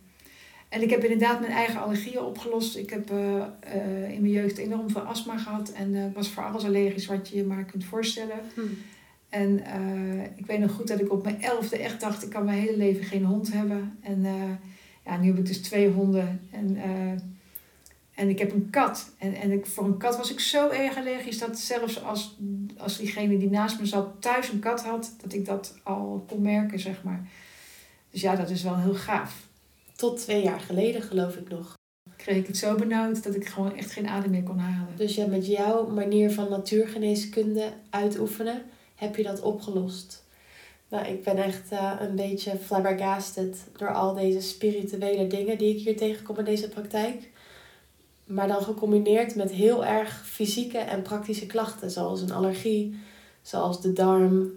En 0.70 0.82
ik 0.82 0.90
heb 0.90 1.04
inderdaad 1.04 1.40
mijn 1.40 1.51
eigen 1.51 1.82
allergieën 1.82 2.22
opgelost. 2.22 2.78
Ik 2.78 2.90
heb 2.90 3.10
in 4.10 4.22
mijn 4.22 4.30
jeugd 4.30 4.58
enorm 4.58 4.90
veel 4.90 5.01
astma 5.01 5.38
gehad 5.38 5.72
en 5.72 6.13
was 6.13 6.30
voor 6.30 6.44
alles 6.44 6.63
allergisch 6.63 7.06
wat 7.06 7.30
je 7.30 7.36
je 7.36 7.44
maar 7.44 7.66
kunt 7.66 7.86
voorstellen. 7.86 8.40
Hm. 8.54 8.62
En 9.30 9.63
ik 10.36 10.46
weet 10.46 10.60
nog 10.60 10.72
goed 10.72 10.88
dat 10.88 11.00
ik 11.00 11.12
op 11.12 11.24
mijn 11.24 11.42
elfde 11.42 11.78
echt 11.78 12.00
dacht, 12.00 12.24
ik 12.24 12.30
kan 12.30 12.46
mijn 12.46 12.60
hele 12.60 12.78
leven 12.78 13.04
geen 13.04 13.25
hond 13.25 13.54
hebben. 13.54 13.98
En 14.01 14.22
ja, 15.06 15.18
nu 15.18 15.28
heb 15.28 15.38
ik 15.38 15.46
dus 15.46 15.62
twee 15.62 15.90
honden. 15.90 16.50
En 16.51 16.78
en 18.22 18.30
ik 18.30 18.40
heb 18.40 18.51
een 18.51 18.70
kat. 18.70 19.12
En, 19.18 19.34
en 19.34 19.51
ik, 19.51 19.66
voor 19.66 19.86
een 19.86 19.98
kat 19.98 20.18
was 20.18 20.32
ik 20.32 20.40
zo 20.40 20.70
erg 20.70 20.98
allergisch 20.98 21.38
dat 21.38 21.60
zelfs 21.60 22.04
als, 22.04 22.38
als 22.78 22.98
diegene 22.98 23.38
die 23.38 23.50
naast 23.50 23.80
me 23.80 23.86
zat 23.86 24.22
thuis 24.22 24.50
een 24.50 24.60
kat 24.60 24.84
had, 24.84 25.16
dat 25.22 25.34
ik 25.34 25.46
dat 25.46 25.80
al 25.84 26.25
kon 26.28 26.42
merken, 26.42 26.80
zeg 26.80 27.04
maar. 27.04 27.28
Dus 28.10 28.22
ja, 28.22 28.36
dat 28.36 28.50
is 28.50 28.63
wel 28.63 28.78
heel 28.78 28.94
gaaf. 28.94 29.48
Tot 29.96 30.20
twee 30.20 30.44
jaar 30.44 30.60
geleden, 30.60 31.01
geloof 31.01 31.36
ik 31.36 31.50
nog. 31.50 31.74
Kreeg 32.16 32.38
ik 32.38 32.48
het 32.48 32.58
zo 32.58 32.75
benauwd 32.75 33.24
dat 33.24 33.36
ik 33.36 33.48
gewoon 33.48 33.75
echt 33.75 33.92
geen 33.92 34.08
adem 34.08 34.32
meer 34.32 34.44
kon 34.44 34.58
halen. 34.58 34.96
Dus 34.96 35.16
ja, 35.16 35.25
met 35.25 35.48
jouw 35.48 35.90
manier 35.90 36.32
van 36.32 36.50
natuurgeneeskunde 36.50 37.74
uitoefenen, 37.90 38.62
heb 38.96 39.16
je 39.16 39.24
dat 39.24 39.42
opgelost. 39.42 40.24
Nou, 40.90 41.06
ik 41.08 41.24
ben 41.24 41.38
echt 41.38 41.72
uh, 41.72 41.94
een 42.00 42.16
beetje 42.16 42.58
flabbergasted 42.66 43.58
door 43.78 43.94
al 43.94 44.13
deze 44.13 44.42
spirituele 44.42 45.28
dingen 45.28 45.58
die 45.58 45.75
ik 45.75 45.84
hier 45.84 45.98
tegenkom 45.98 46.38
in 46.38 46.46
deze 46.46 46.70
praktijk. 46.70 47.31
Maar 48.34 48.48
dan 48.48 48.62
gecombineerd 48.62 49.36
met 49.36 49.52
heel 49.52 49.86
erg 49.86 50.28
fysieke 50.28 50.78
en 50.78 51.02
praktische 51.02 51.46
klachten, 51.46 51.92
zoals 51.92 52.22
een 52.22 52.32
allergie, 52.32 53.00
zoals 53.42 53.82
de 53.82 53.94
darm. 53.94 54.52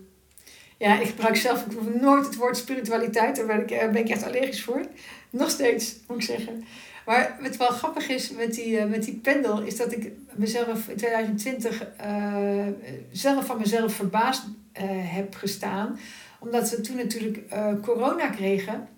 Ja, 0.78 1.00
ik 1.00 1.07
gebruik 1.07 1.37
zelf 1.37 1.66
nooit 2.00 2.26
het 2.26 2.37
woord 2.37 2.57
spiritualiteit, 2.57 3.37
daar 3.37 3.47
ben 3.47 3.61
ik, 3.61 3.66
ben 3.66 3.97
ik 3.97 4.09
echt 4.09 4.25
allergisch 4.25 4.62
voor. 4.62 4.87
Nog 5.31 5.50
steeds, 5.50 5.97
moet 6.07 6.16
ik 6.16 6.23
zeggen. 6.23 6.64
Maar 7.07 7.38
wat 7.40 7.57
wel 7.57 7.69
grappig 7.69 8.09
is 8.09 8.31
met 8.31 8.54
die, 8.54 8.78
uh, 8.78 8.85
met 8.85 9.04
die 9.04 9.14
pendel, 9.14 9.62
is 9.62 9.77
dat 9.77 9.92
ik 9.92 10.12
mezelf 10.33 10.88
in 10.88 10.96
2020 10.96 11.87
uh, 12.01 12.66
zelf 13.12 13.46
van 13.46 13.59
mezelf 13.59 13.94
verbaasd 13.94 14.42
heb 14.88 15.35
gestaan. 15.35 15.98
Omdat 16.40 16.70
we 16.70 16.81
toen 16.81 16.96
natuurlijk 16.96 17.42
corona 17.83 18.29
kregen. 18.29 18.88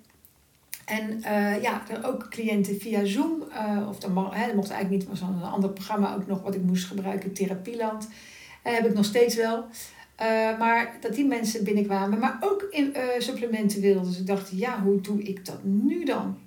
En 0.87 1.11
uh, 1.11 1.62
ja, 1.62 1.83
er 1.88 2.07
ook 2.07 2.31
cliënten 2.31 2.81
via 2.81 3.05
Zoom, 3.05 3.42
uh, 3.53 3.88
of 3.88 4.09
mag, 4.09 4.35
hè, 4.35 4.55
mocht 4.55 4.70
eigenlijk 4.70 4.90
niet, 4.90 5.09
maar 5.09 5.16
zo'n 5.16 5.42
ander 5.42 5.70
programma 5.70 6.14
ook 6.14 6.27
nog 6.27 6.42
wat 6.42 6.55
ik 6.55 6.62
moest 6.62 6.85
gebruiken, 6.85 7.33
Therapieland. 7.33 8.09
Uh, 8.66 8.72
heb 8.72 8.87
ik 8.87 8.94
nog 8.94 9.05
steeds 9.05 9.37
wel. 9.37 9.64
maar 10.59 10.96
dat 11.01 11.14
die 11.14 11.25
mensen 11.25 11.64
binnenkwamen, 11.64 12.18
maar 12.18 12.37
ook 12.40 12.66
in 12.70 12.96
supplementen 13.18 13.81
wilden. 13.81 14.05
Dus 14.05 14.18
ik 14.18 14.27
dacht, 14.27 14.51
ja, 14.51 14.83
hoe 14.83 15.01
doe 15.01 15.22
ik 15.22 15.44
dat 15.46 15.64
nu 15.64 16.05
dan? 16.05 16.38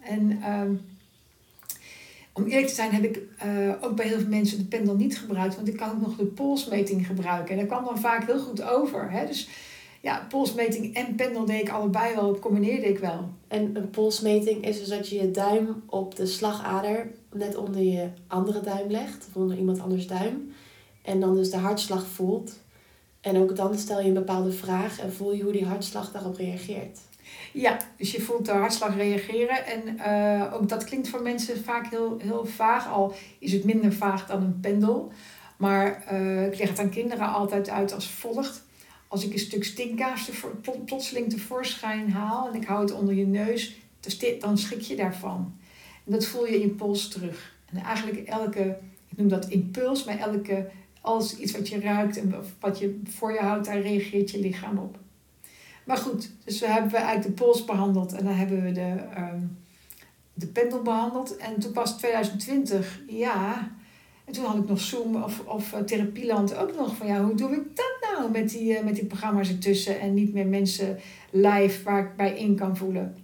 En 0.00 0.38
ehm, 0.42 0.74
om 2.32 2.44
eerlijk 2.44 2.68
te 2.68 2.74
zijn 2.74 2.92
heb 2.92 3.04
ik 3.04 3.20
ook 3.80 3.96
bij 3.96 4.06
heel 4.06 4.18
veel 4.18 4.28
mensen 4.28 4.58
de 4.58 4.64
pendel 4.64 4.96
niet 4.96 5.18
gebruikt, 5.18 5.54
want 5.54 5.68
ik 5.68 5.76
kan 5.76 5.90
ook 5.90 6.00
nog 6.00 6.16
de 6.16 6.24
polsmeting 6.24 7.06
gebruiken. 7.06 7.54
En 7.54 7.58
dat 7.58 7.68
kwam 7.68 7.84
dan 7.84 8.00
vaak 8.00 8.26
heel 8.26 8.40
goed 8.40 8.62
over. 8.62 9.10
Hè? 9.10 9.26
Dus 9.26 9.48
ja, 10.02 10.26
polsmeting 10.28 10.94
en 10.94 11.14
pendel 11.14 11.44
deed 11.44 11.60
ik 11.60 11.68
allebei 11.68 12.14
wel, 12.14 12.38
combineerde 12.38 12.88
ik 12.88 12.98
wel. 12.98 13.28
En 13.48 13.76
een 13.76 13.90
polsmeting 13.90 14.66
is 14.66 14.78
dus 14.78 14.88
dat 14.88 15.08
je 15.08 15.20
je 15.20 15.30
duim 15.30 15.82
op 15.86 16.16
de 16.16 16.26
slagader 16.26 17.10
net 17.32 17.56
onder 17.56 17.82
je 17.82 18.08
andere 18.26 18.60
duim 18.60 18.90
legt, 18.90 19.26
of 19.28 19.36
onder 19.36 19.56
iemand 19.56 19.80
anders 19.80 20.06
duim. 20.06 20.52
En 21.02 21.20
dan 21.20 21.34
dus 21.34 21.50
de 21.50 21.56
hartslag 21.56 22.06
voelt. 22.06 22.60
En 23.20 23.36
ook 23.36 23.56
dan 23.56 23.78
stel 23.78 24.00
je 24.00 24.06
een 24.06 24.14
bepaalde 24.14 24.52
vraag 24.52 25.00
en 25.00 25.12
voel 25.12 25.32
je 25.32 25.42
hoe 25.42 25.52
die 25.52 25.66
hartslag 25.66 26.12
daarop 26.12 26.36
reageert. 26.36 26.98
Ja, 27.52 27.76
dus 27.96 28.12
je 28.12 28.20
voelt 28.20 28.46
de 28.46 28.52
hartslag 28.52 28.96
reageren. 28.96 29.66
En 29.66 29.96
uh, 29.96 30.54
ook 30.54 30.68
dat 30.68 30.84
klinkt 30.84 31.08
voor 31.08 31.22
mensen 31.22 31.64
vaak 31.64 31.86
heel, 31.86 32.16
heel 32.18 32.46
vaag. 32.46 32.92
Al 32.92 33.14
is 33.38 33.52
het 33.52 33.64
minder 33.64 33.92
vaag 33.92 34.26
dan 34.26 34.42
een 34.42 34.60
pendel. 34.60 35.12
Maar 35.56 36.04
uh, 36.12 36.46
ik 36.46 36.58
leg 36.58 36.68
het 36.68 36.78
aan 36.78 36.90
kinderen 36.90 37.32
altijd 37.32 37.68
uit 37.68 37.92
als 37.92 38.10
volgt 38.10 38.61
als 39.12 39.24
ik 39.24 39.32
een 39.32 39.38
stuk 39.38 39.64
stinkkaas 39.64 40.30
plotseling 40.84 41.30
tevoorschijn 41.30 42.10
haal 42.10 42.48
en 42.48 42.60
ik 42.60 42.66
hou 42.66 42.80
het 42.80 42.92
onder 42.92 43.14
je 43.14 43.26
neus, 43.26 43.76
dan 44.40 44.58
schrik 44.58 44.80
je 44.80 44.96
daarvan. 44.96 45.54
En 46.04 46.12
dat 46.12 46.26
voel 46.26 46.46
je 46.46 46.54
in 46.54 46.60
je 46.60 46.68
pols 46.68 47.08
terug. 47.08 47.54
En 47.72 47.82
eigenlijk 47.82 48.28
elke, 48.28 48.78
ik 49.08 49.16
noem 49.16 49.28
dat 49.28 49.48
impuls, 49.48 50.04
maar 50.04 50.18
elke, 50.18 50.70
als 51.00 51.38
iets 51.38 51.52
wat 51.52 51.68
je 51.68 51.80
ruikt 51.80 52.16
en 52.16 52.34
wat 52.60 52.78
je 52.78 53.00
voor 53.04 53.32
je 53.32 53.38
houdt, 53.38 53.66
daar 53.66 53.80
reageert 53.80 54.30
je 54.30 54.38
lichaam 54.38 54.78
op. 54.78 54.98
Maar 55.84 55.96
goed, 55.96 56.30
dus 56.44 56.60
we 56.60 56.66
hebben 56.66 56.94
eigenlijk 56.94 57.26
de 57.26 57.44
pols 57.44 57.64
behandeld 57.64 58.12
en 58.12 58.24
dan 58.24 58.34
hebben 58.34 58.62
we 58.62 58.72
de, 58.72 58.96
um, 59.18 59.58
de 60.34 60.46
pendel 60.46 60.82
behandeld. 60.82 61.36
En 61.36 61.58
toen 61.58 61.72
pas 61.72 61.96
2020, 61.96 63.00
ja, 63.06 63.72
en 64.24 64.32
toen 64.32 64.44
had 64.44 64.56
ik 64.56 64.68
nog 64.68 64.80
Zoom 64.80 65.22
of, 65.22 65.40
of 65.46 65.72
uh, 65.72 65.80
Therapieland 65.80 66.56
ook 66.56 66.76
nog 66.76 66.96
van 66.96 67.06
ja, 67.06 67.24
hoe 67.24 67.34
doe 67.34 67.52
ik 67.52 67.76
dat 67.76 67.91
met 68.30 68.50
die, 68.50 68.72
uh, 68.72 68.84
met 68.84 68.94
die 68.94 69.04
programma's 69.04 69.48
ertussen 69.48 70.00
en 70.00 70.14
niet 70.14 70.32
meer 70.32 70.46
mensen 70.46 70.98
live 71.30 71.82
waar 71.82 72.04
ik 72.04 72.16
bij 72.16 72.36
in 72.36 72.56
kan 72.56 72.76
voelen. 72.76 73.16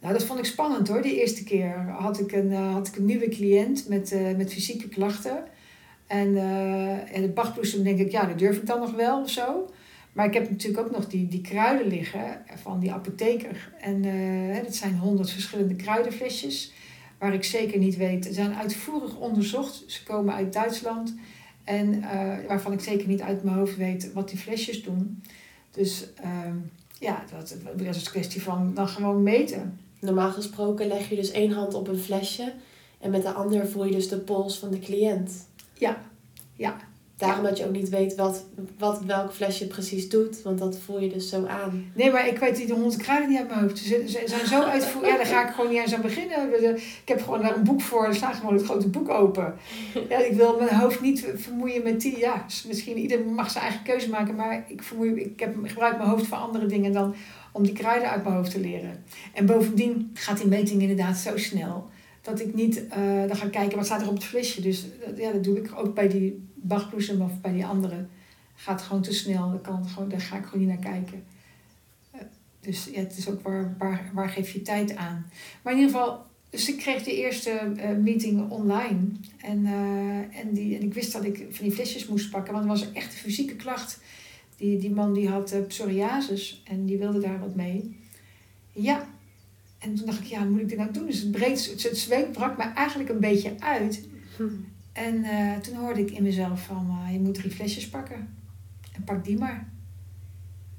Nou, 0.00 0.12
dat 0.12 0.24
vond 0.24 0.38
ik 0.38 0.44
spannend 0.44 0.88
hoor. 0.88 1.02
De 1.02 1.20
eerste 1.20 1.44
keer 1.44 1.94
had 1.98 2.20
ik 2.20 2.32
een, 2.32 2.50
uh, 2.50 2.72
had 2.72 2.86
ik 2.86 2.96
een 2.96 3.04
nieuwe 3.04 3.28
cliënt 3.28 3.88
met, 3.88 4.14
met 4.36 4.52
fysieke 4.52 4.88
klachten. 4.88 5.44
En, 6.06 6.36
en 7.12 7.22
de 7.22 7.30
Bachbloesem 7.34 7.82
denk 7.82 7.98
ik, 7.98 8.10
ja, 8.10 8.26
dat 8.26 8.38
durf 8.38 8.56
ik 8.56 8.66
dan 8.66 8.80
nog 8.80 8.94
wel 8.94 9.20
of 9.20 9.30
zo. 9.30 9.70
Maar 10.12 10.26
ik 10.26 10.34
heb 10.34 10.50
natuurlijk 10.50 10.86
ook 10.86 10.92
nog 10.92 11.06
die, 11.06 11.28
die 11.28 11.40
kruiden 11.40 11.86
liggen 11.86 12.42
van 12.54 12.80
die 12.80 12.92
apotheker. 12.92 13.72
En 13.80 14.02
dat 14.62 14.74
zijn 14.74 14.98
honderd 14.98 15.30
verschillende 15.30 15.76
kruidenflesjes 15.76 16.72
waar 17.18 17.34
ik 17.34 17.44
zeker 17.44 17.78
niet 17.78 17.96
weet. 17.96 18.24
Ze 18.24 18.32
zijn 18.32 18.54
uitvoerig 18.54 19.18
onderzocht. 19.18 19.84
Ze 19.86 20.04
komen 20.04 20.34
uit 20.34 20.52
Duitsland. 20.52 21.14
En 21.64 21.94
uh, 21.94 22.36
waarvan 22.48 22.72
ik 22.72 22.80
zeker 22.80 23.08
niet 23.08 23.20
uit 23.20 23.42
mijn 23.42 23.56
hoofd 23.56 23.76
weet 23.76 24.12
wat 24.12 24.28
die 24.28 24.38
flesjes 24.38 24.82
doen. 24.82 25.22
Dus 25.70 26.06
uh, 26.24 26.54
ja, 26.98 27.24
dat, 27.30 27.56
dat 27.76 27.96
is 27.96 28.04
een 28.04 28.10
kwestie 28.10 28.42
van 28.42 28.74
dan 28.74 28.88
gewoon 28.88 29.22
meten. 29.22 29.80
Normaal 29.98 30.30
gesproken 30.30 30.86
leg 30.86 31.08
je 31.08 31.16
dus 31.16 31.30
één 31.30 31.52
hand 31.52 31.74
op 31.74 31.88
een 31.88 31.98
flesje. 31.98 32.52
En 33.00 33.10
met 33.10 33.22
de 33.22 33.32
andere 33.32 33.66
voel 33.66 33.84
je 33.84 33.92
dus 33.92 34.08
de 34.08 34.18
pols 34.18 34.58
van 34.58 34.70
de 34.70 34.78
cliënt. 34.78 35.48
Ja, 35.74 36.02
ja. 36.54 36.76
Daarom 37.16 37.44
dat 37.44 37.58
je 37.58 37.66
ook 37.66 37.72
niet 37.72 37.88
weet 37.88 38.14
wat, 38.14 38.44
wat 38.78 39.02
welk 39.04 39.32
flesje 39.32 39.66
precies 39.66 40.08
doet, 40.08 40.42
want 40.42 40.58
dat 40.58 40.78
voel 40.78 41.00
je 41.00 41.08
dus 41.08 41.28
zo 41.28 41.46
aan. 41.46 41.92
Nee, 41.94 42.10
maar 42.10 42.28
ik 42.28 42.38
weet 42.38 42.56
die 42.56 42.66
de 42.66 42.72
honderd 42.72 42.96
kruiden 42.96 43.28
niet 43.28 43.38
uit 43.38 43.48
mijn 43.48 43.60
hoofd. 43.60 43.78
Ze, 43.78 44.02
ze 44.06 44.22
zijn 44.24 44.46
zo 44.46 44.62
uitvoerig. 44.62 45.10
Ja, 45.10 45.16
daar 45.16 45.26
ga 45.26 45.48
ik 45.48 45.54
gewoon 45.54 45.70
niet 45.70 45.80
eens 45.80 45.94
aan 45.94 46.00
beginnen. 46.00 46.76
Ik 46.76 47.02
heb 47.04 47.22
gewoon 47.22 47.42
daar 47.42 47.56
een 47.56 47.64
boek 47.64 47.80
voor, 47.80 48.06
er 48.06 48.14
staat 48.14 48.34
gewoon 48.34 48.54
het 48.54 48.64
grote 48.64 48.88
boek 48.88 49.08
open. 49.08 49.54
Ja, 50.08 50.18
ik 50.18 50.36
wil 50.36 50.56
mijn 50.58 50.74
hoofd 50.74 51.00
niet 51.00 51.26
vermoeien 51.34 51.82
met 51.82 52.00
die. 52.00 52.18
Ja, 52.18 52.44
misschien 52.66 52.98
ieder 52.98 53.24
mag 53.24 53.50
zijn 53.50 53.64
eigen 53.64 53.82
keuze 53.82 54.10
maken, 54.10 54.34
maar 54.34 54.64
ik, 54.68 54.82
vermoei, 54.82 55.20
ik 55.20 55.40
heb, 55.40 55.56
gebruik 55.62 55.96
mijn 55.96 56.08
hoofd 56.08 56.26
voor 56.26 56.38
andere 56.38 56.66
dingen 56.66 56.92
dan 56.92 57.14
om 57.52 57.62
die 57.62 57.72
kruiden 57.72 58.10
uit 58.10 58.22
mijn 58.22 58.36
hoofd 58.36 58.50
te 58.50 58.60
leren. 58.60 59.04
En 59.34 59.46
bovendien 59.46 60.10
gaat 60.14 60.38
die 60.38 60.46
meting 60.46 60.80
inderdaad 60.80 61.16
zo 61.16 61.36
snel 61.36 61.88
dat 62.22 62.40
ik 62.40 62.54
niet 62.54 62.76
uh, 62.76 63.26
dan 63.26 63.36
ga 63.36 63.48
kijken 63.48 63.76
wat 63.76 63.86
staat 63.86 64.00
er 64.00 64.08
op 64.08 64.14
het 64.14 64.24
flesje. 64.24 64.60
Dus 64.60 64.86
ja, 65.16 65.32
dat 65.32 65.44
doe 65.44 65.58
ik 65.58 65.70
ook 65.76 65.94
bij 65.94 66.08
die 66.08 66.52
Bachbloesem 66.66 67.20
of 67.20 67.40
bij 67.40 67.52
die 67.52 67.66
andere. 67.66 68.06
Gaat 68.54 68.82
gewoon 68.82 69.02
te 69.02 69.12
snel, 69.12 69.60
gewoon, 69.62 70.08
daar 70.08 70.20
ga 70.20 70.36
ik 70.36 70.44
gewoon 70.44 70.66
niet 70.66 70.68
naar 70.68 70.92
kijken. 70.92 71.24
Dus 72.60 72.84
ja, 72.92 73.00
het 73.00 73.16
is 73.16 73.28
ook 73.28 73.42
waar, 73.42 73.74
waar, 73.78 74.10
waar 74.12 74.28
geef 74.28 74.50
je 74.50 74.62
tijd 74.62 74.96
aan. 74.96 75.26
Maar 75.62 75.72
in 75.72 75.78
ieder 75.78 75.94
geval, 75.94 76.26
dus 76.50 76.68
ik 76.68 76.76
kreeg 76.76 77.02
de 77.02 77.16
eerste 77.16 77.50
eh, 77.50 77.96
meeting 77.96 78.50
online. 78.50 79.00
En, 79.40 79.66
eh, 79.66 80.40
en, 80.40 80.52
die, 80.52 80.76
en 80.76 80.82
ik 80.82 80.94
wist 80.94 81.12
dat 81.12 81.24
ik 81.24 81.46
van 81.50 81.64
die 81.64 81.74
flesjes 81.74 82.06
moest 82.06 82.30
pakken, 82.30 82.52
want 82.52 82.64
er 82.64 82.70
was 82.70 82.92
echt 82.92 83.12
een 83.12 83.18
fysieke 83.18 83.56
klacht. 83.56 84.00
Die, 84.56 84.78
die 84.78 84.90
man 84.90 85.12
die 85.12 85.28
had 85.28 85.54
psoriasis 85.68 86.62
en 86.64 86.86
die 86.86 86.98
wilde 86.98 87.20
daar 87.20 87.40
wat 87.40 87.54
mee. 87.54 87.96
Ja, 88.72 89.06
en 89.78 89.94
toen 89.94 90.06
dacht 90.06 90.20
ik, 90.20 90.26
ja, 90.26 90.44
moet 90.44 90.60
ik 90.60 90.68
dit 90.68 90.78
nou 90.78 90.92
doen? 90.92 91.06
Dus 91.06 91.20
het, 91.20 91.30
breed, 91.30 91.70
het, 91.70 91.82
het 91.82 91.98
zweet 91.98 92.32
brak 92.32 92.56
me 92.56 92.62
eigenlijk 92.62 93.08
een 93.08 93.20
beetje 93.20 93.54
uit. 93.58 94.08
En 94.94 95.24
toen 95.62 95.76
hoorde 95.76 96.00
ik 96.00 96.10
in 96.10 96.22
mezelf 96.22 96.64
van, 96.64 96.98
je 97.12 97.20
moet 97.20 97.34
drie 97.34 97.50
flesjes 97.50 97.88
pakken. 97.88 98.28
En 98.92 99.04
pak 99.04 99.24
die 99.24 99.38
maar. 99.38 99.68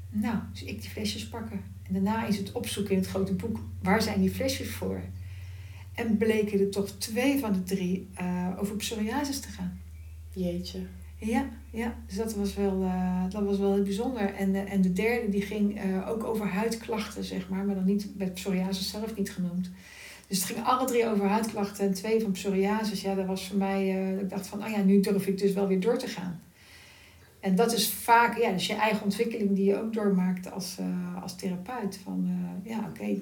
Nou, 0.10 0.38
dus 0.52 0.64
ik 0.64 0.82
die 0.82 0.90
flesjes 0.90 1.28
pakken. 1.28 1.62
En 1.84 1.94
daarna 1.94 2.26
is 2.26 2.38
het 2.38 2.52
opzoeken 2.52 2.94
in 2.94 3.00
het 3.00 3.08
grote 3.08 3.34
boek, 3.34 3.60
waar 3.82 4.02
zijn 4.02 4.22
die 4.22 4.32
flesjes 4.32 4.70
voor? 4.70 5.02
En 5.94 6.18
bleken 6.18 6.60
er 6.60 6.70
toch 6.70 6.90
twee 6.90 7.40
van 7.40 7.54
de 7.54 7.64
drie 7.64 8.10
uh, 8.22 8.50
over 8.58 8.76
psoriasis 8.76 9.40
te 9.40 9.48
gaan. 9.48 9.80
Jeetje. 10.34 10.80
Ja, 11.18 11.50
ja, 11.70 11.96
dus 12.08 12.16
dat 12.16 12.36
was 12.36 12.56
wel, 12.56 12.82
uh, 12.82 13.24
dat 13.30 13.44
was 13.44 13.58
wel 13.58 13.74
heel 13.74 13.84
bijzonder. 13.84 14.34
En, 14.34 14.50
uh, 14.50 14.74
en 14.74 14.82
de 14.82 14.94
derde 14.94 15.30
die 15.30 15.42
ging 15.42 15.80
ook 16.08 16.24
over 16.24 16.48
huidklachten, 16.48 17.24
zeg 17.24 17.50
maar, 17.50 17.66
maar 17.66 17.76
dan 17.76 17.86
niet 17.86 18.18
met 18.18 18.34
psoriasis 18.34 18.90
zelf 18.90 19.16
niet 19.16 19.32
genoemd. 19.32 19.72
Dus 20.28 20.38
het 20.38 20.48
ging 20.48 20.66
alle 20.66 20.88
drie 20.88 21.08
over 21.08 21.28
huidklachten 21.28 21.86
en 21.86 21.94
twee 21.94 22.22
van 22.22 22.32
psoriasis. 22.32 23.02
Ja, 23.02 23.16
dat 23.16 23.26
was 23.26 23.48
voor 23.48 23.58
mij, 23.58 23.88
ik 24.22 24.30
dacht 24.30 24.48
van, 24.48 24.64
oh 24.64 24.70
ja, 24.70 24.82
nu 24.82 25.00
durf 25.00 25.28
ik 25.28 25.38
dus 25.38 25.54
wel 25.54 25.68
weer 25.68 25.80
door 25.80 25.98
te 25.98 26.08
gaan. 26.08 26.42
En 27.40 27.56
dat 27.56 27.74
is 27.74 27.90
vaak, 27.90 28.38
ja, 28.38 28.52
dus 28.52 28.68
je 28.68 28.74
eigen 28.74 29.04
ontwikkeling 29.04 29.56
die 29.56 29.66
je 29.66 29.82
ook 29.82 29.94
doormaakt 29.94 30.52
als, 30.52 30.78
als 31.22 31.36
therapeut. 31.36 32.00
Van, 32.04 32.30
ja, 32.64 32.90
oké, 32.90 33.20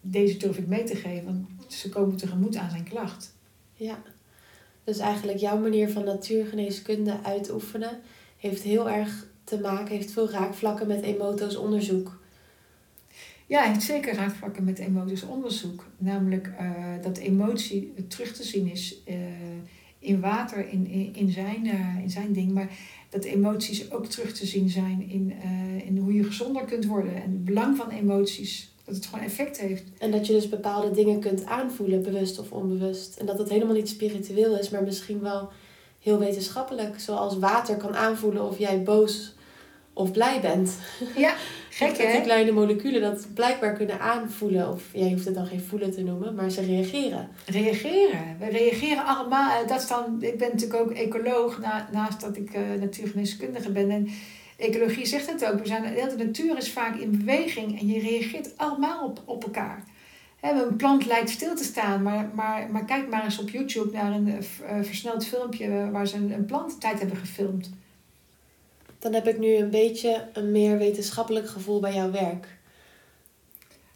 deze 0.00 0.36
durf 0.36 0.58
ik 0.58 0.66
mee 0.66 0.84
te 0.84 0.96
geven, 0.96 1.24
want 1.24 1.72
ze 1.72 1.88
komen 1.88 2.16
tegemoet 2.16 2.56
aan 2.56 2.70
zijn 2.70 2.84
klacht. 2.84 3.34
Ja, 3.74 4.02
dus 4.84 4.98
eigenlijk 4.98 5.38
jouw 5.38 5.58
manier 5.58 5.90
van 5.90 6.04
natuurgeneeskunde 6.04 7.18
uitoefenen 7.22 8.00
heeft 8.36 8.62
heel 8.62 8.90
erg 8.90 9.26
te 9.44 9.60
maken, 9.60 9.94
heeft 9.94 10.10
veel 10.10 10.30
raakvlakken 10.30 10.86
met 10.86 11.02
emoto's 11.02 11.56
onderzoek. 11.56 12.22
Ja, 13.46 13.62
heeft 13.62 13.82
zeker 13.82 14.14
raakvlakken 14.14 14.64
met 14.64 14.78
emoto's 14.78 15.22
onderzoek. 15.22 15.84
Namelijk 15.98 16.46
uh, 16.60 16.70
dat 17.02 17.18
emotie 17.18 17.92
terug 18.08 18.32
te 18.32 18.44
zien 18.44 18.70
is 18.70 18.96
uh, 19.08 19.14
in 19.98 20.20
water, 20.20 20.68
in, 20.68 20.86
in, 20.86 21.14
in, 21.14 21.30
zijn, 21.30 21.66
uh, 21.66 22.02
in 22.02 22.10
zijn 22.10 22.32
ding. 22.32 22.52
Maar 22.52 22.70
dat 23.08 23.24
emoties 23.24 23.90
ook 23.90 24.06
terug 24.06 24.32
te 24.32 24.46
zien 24.46 24.68
zijn 24.68 25.10
in, 25.10 25.32
in 25.84 25.98
hoe 25.98 26.14
je 26.14 26.24
gezonder 26.24 26.64
kunt 26.64 26.86
worden. 26.86 27.14
En 27.14 27.30
het 27.30 27.44
belang 27.44 27.76
van 27.76 27.90
emoties 27.90 28.74
dat 28.84 28.94
het 28.94 29.06
gewoon 29.06 29.24
effect 29.24 29.60
heeft. 29.60 29.84
En 29.98 30.10
dat 30.10 30.26
je 30.26 30.32
dus 30.32 30.48
bepaalde 30.48 30.90
dingen 30.90 31.20
kunt 31.20 31.46
aanvoelen, 31.46 32.02
bewust 32.02 32.38
of 32.38 32.52
onbewust. 32.52 33.16
En 33.16 33.26
dat 33.26 33.38
het 33.38 33.48
helemaal 33.48 33.74
niet 33.74 33.88
spiritueel 33.88 34.58
is, 34.58 34.70
maar 34.70 34.82
misschien 34.82 35.20
wel 35.20 35.48
heel 35.98 36.18
wetenschappelijk. 36.18 37.00
Zoals 37.00 37.38
water 37.38 37.76
kan 37.76 37.96
aanvoelen 37.96 38.42
of 38.42 38.58
jij 38.58 38.82
boos 38.82 39.34
of 39.92 40.12
blij 40.12 40.40
bent. 40.40 40.78
Ja, 41.16 41.34
gek 41.74 41.96
hè? 41.98 42.12
Die 42.12 42.20
kleine 42.20 42.52
moleculen 42.52 43.00
dat 43.00 43.26
blijkbaar 43.34 43.72
kunnen 43.72 44.00
aanvoelen. 44.00 44.72
Of 44.72 44.82
jij 44.92 45.10
hoeft 45.10 45.24
het 45.24 45.34
dan 45.34 45.46
geen 45.46 45.60
voelen 45.60 45.90
te 45.90 46.02
noemen, 46.02 46.34
maar 46.34 46.50
ze 46.50 46.60
reageren. 46.60 47.28
Reageren. 47.46 48.36
We 48.38 48.48
reageren 48.48 49.04
allemaal. 49.04 49.66
Dat 49.66 49.80
is 49.80 49.88
dan, 49.88 50.16
ik 50.20 50.38
ben 50.38 50.50
natuurlijk 50.52 50.80
ook 50.80 50.90
ecoloog, 50.90 51.60
na, 51.60 51.88
naast 51.92 52.20
dat 52.20 52.36
ik 52.36 52.54
uh, 52.54 52.80
natuurgeneeskundige 52.80 53.70
ben. 53.70 53.90
En 53.90 54.08
ecologie 54.56 55.06
zegt 55.06 55.30
het 55.30 55.44
ook. 55.44 55.58
We 55.58 55.66
zijn, 55.66 55.94
de 56.16 56.24
natuur 56.24 56.56
is 56.56 56.72
vaak 56.72 56.96
in 56.96 57.18
beweging 57.18 57.80
en 57.80 57.86
je 57.86 58.00
reageert 58.00 58.56
allemaal 58.56 59.04
op, 59.04 59.22
op 59.24 59.44
elkaar. 59.44 59.84
een 60.40 60.76
plant 60.76 61.06
lijkt 61.06 61.30
stil 61.30 61.54
te 61.54 61.64
staan, 61.64 62.02
maar, 62.02 62.30
maar, 62.34 62.70
maar 62.70 62.84
kijk 62.84 63.08
maar 63.08 63.24
eens 63.24 63.38
op 63.38 63.48
YouTube 63.50 63.92
naar 63.92 64.12
een 64.12 64.28
uh, 64.28 64.38
versneld 64.82 65.26
filmpje 65.26 65.90
waar 65.90 66.06
ze 66.06 66.16
een, 66.16 66.32
een 66.32 66.44
plant 66.44 66.80
tijd 66.80 66.98
hebben 66.98 67.16
gefilmd. 67.16 67.70
Dan 69.04 69.14
heb 69.14 69.28
ik 69.28 69.38
nu 69.38 69.54
een 69.54 69.70
beetje 69.70 70.28
een 70.32 70.52
meer 70.52 70.78
wetenschappelijk 70.78 71.48
gevoel 71.48 71.80
bij 71.80 71.94
jouw 71.94 72.10
werk. 72.10 72.46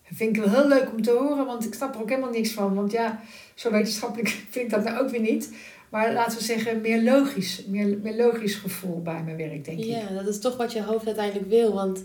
Dat 0.09 0.17
vind 0.17 0.37
ik 0.37 0.43
wel 0.43 0.55
heel 0.55 0.69
leuk 0.69 0.93
om 0.93 1.03
te 1.03 1.11
horen, 1.11 1.47
want 1.47 1.65
ik 1.65 1.75
snap 1.75 1.95
er 1.95 2.01
ook 2.01 2.09
helemaal 2.09 2.31
niks 2.31 2.51
van. 2.51 2.75
Want 2.75 2.93
ja, 2.93 3.21
zo 3.55 3.71
wetenschappelijk 3.71 4.29
vind 4.51 4.65
ik 4.65 4.71
dat 4.71 4.85
nou 4.85 4.99
ook 4.99 5.11
weer 5.11 5.21
niet. 5.21 5.55
Maar 5.89 6.13
laten 6.13 6.39
we 6.39 6.45
zeggen, 6.45 6.81
meer 6.81 7.03
logisch, 7.03 7.65
meer, 7.67 7.99
meer 7.99 8.17
logisch 8.17 8.55
gevoel 8.55 9.03
bij 9.03 9.23
mijn 9.23 9.37
werk, 9.37 9.65
denk 9.65 9.79
ik. 9.79 9.85
Ja, 9.85 10.09
dat 10.09 10.27
is 10.27 10.41
toch 10.41 10.57
wat 10.57 10.73
je 10.73 10.83
hoofd 10.83 11.07
uiteindelijk 11.07 11.49
wil. 11.49 11.75
Want 11.75 12.05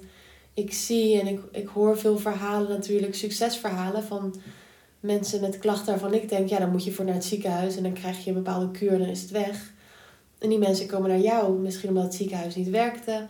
ik 0.54 0.74
zie 0.74 1.20
en 1.20 1.28
ik, 1.28 1.40
ik 1.52 1.68
hoor 1.68 1.98
veel 1.98 2.18
verhalen 2.18 2.70
natuurlijk, 2.70 3.16
succesverhalen 3.16 4.04
van 4.04 4.36
mensen 5.00 5.42
met 5.42 5.60
klachten 5.60 5.86
waarvan 5.86 6.14
ik 6.14 6.30
denk, 6.30 6.50
ja, 6.50 6.60
dan 6.60 6.72
moet 6.72 6.84
je 6.84 6.92
voor 6.92 7.06
naar 7.06 7.14
het 7.14 7.26
ziekenhuis 7.26 7.78
en 7.78 7.84
dan 7.84 7.94
krijg 7.94 8.24
je 8.24 8.30
een 8.30 8.44
bepaalde 8.44 8.72
kuur 8.72 8.92
en 8.92 9.00
dan 9.00 9.10
is 9.10 9.22
het 9.22 9.32
weg. 9.32 9.73
En 10.44 10.50
die 10.50 10.58
mensen 10.58 10.88
komen 10.88 11.10
naar 11.10 11.20
jou, 11.20 11.60
misschien 11.60 11.90
omdat 11.90 12.04
het 12.04 12.14
ziekenhuis 12.14 12.56
niet 12.56 12.70
werkte, 12.70 13.28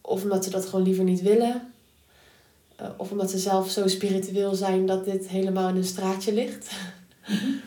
of 0.00 0.22
omdat 0.22 0.44
ze 0.44 0.50
dat 0.50 0.66
gewoon 0.66 0.84
liever 0.84 1.04
niet 1.04 1.22
willen. 1.22 1.72
Eh, 2.76 2.86
of 2.96 3.10
omdat 3.10 3.30
ze 3.30 3.38
zelf 3.38 3.70
zo 3.70 3.88
spiritueel 3.88 4.54
zijn 4.54 4.86
dat 4.86 5.04
dit 5.04 5.28
helemaal 5.28 5.68
in 5.68 5.76
een 5.76 5.84
straatje 5.84 6.32
ligt. 6.32 6.70
Mm 7.28 7.60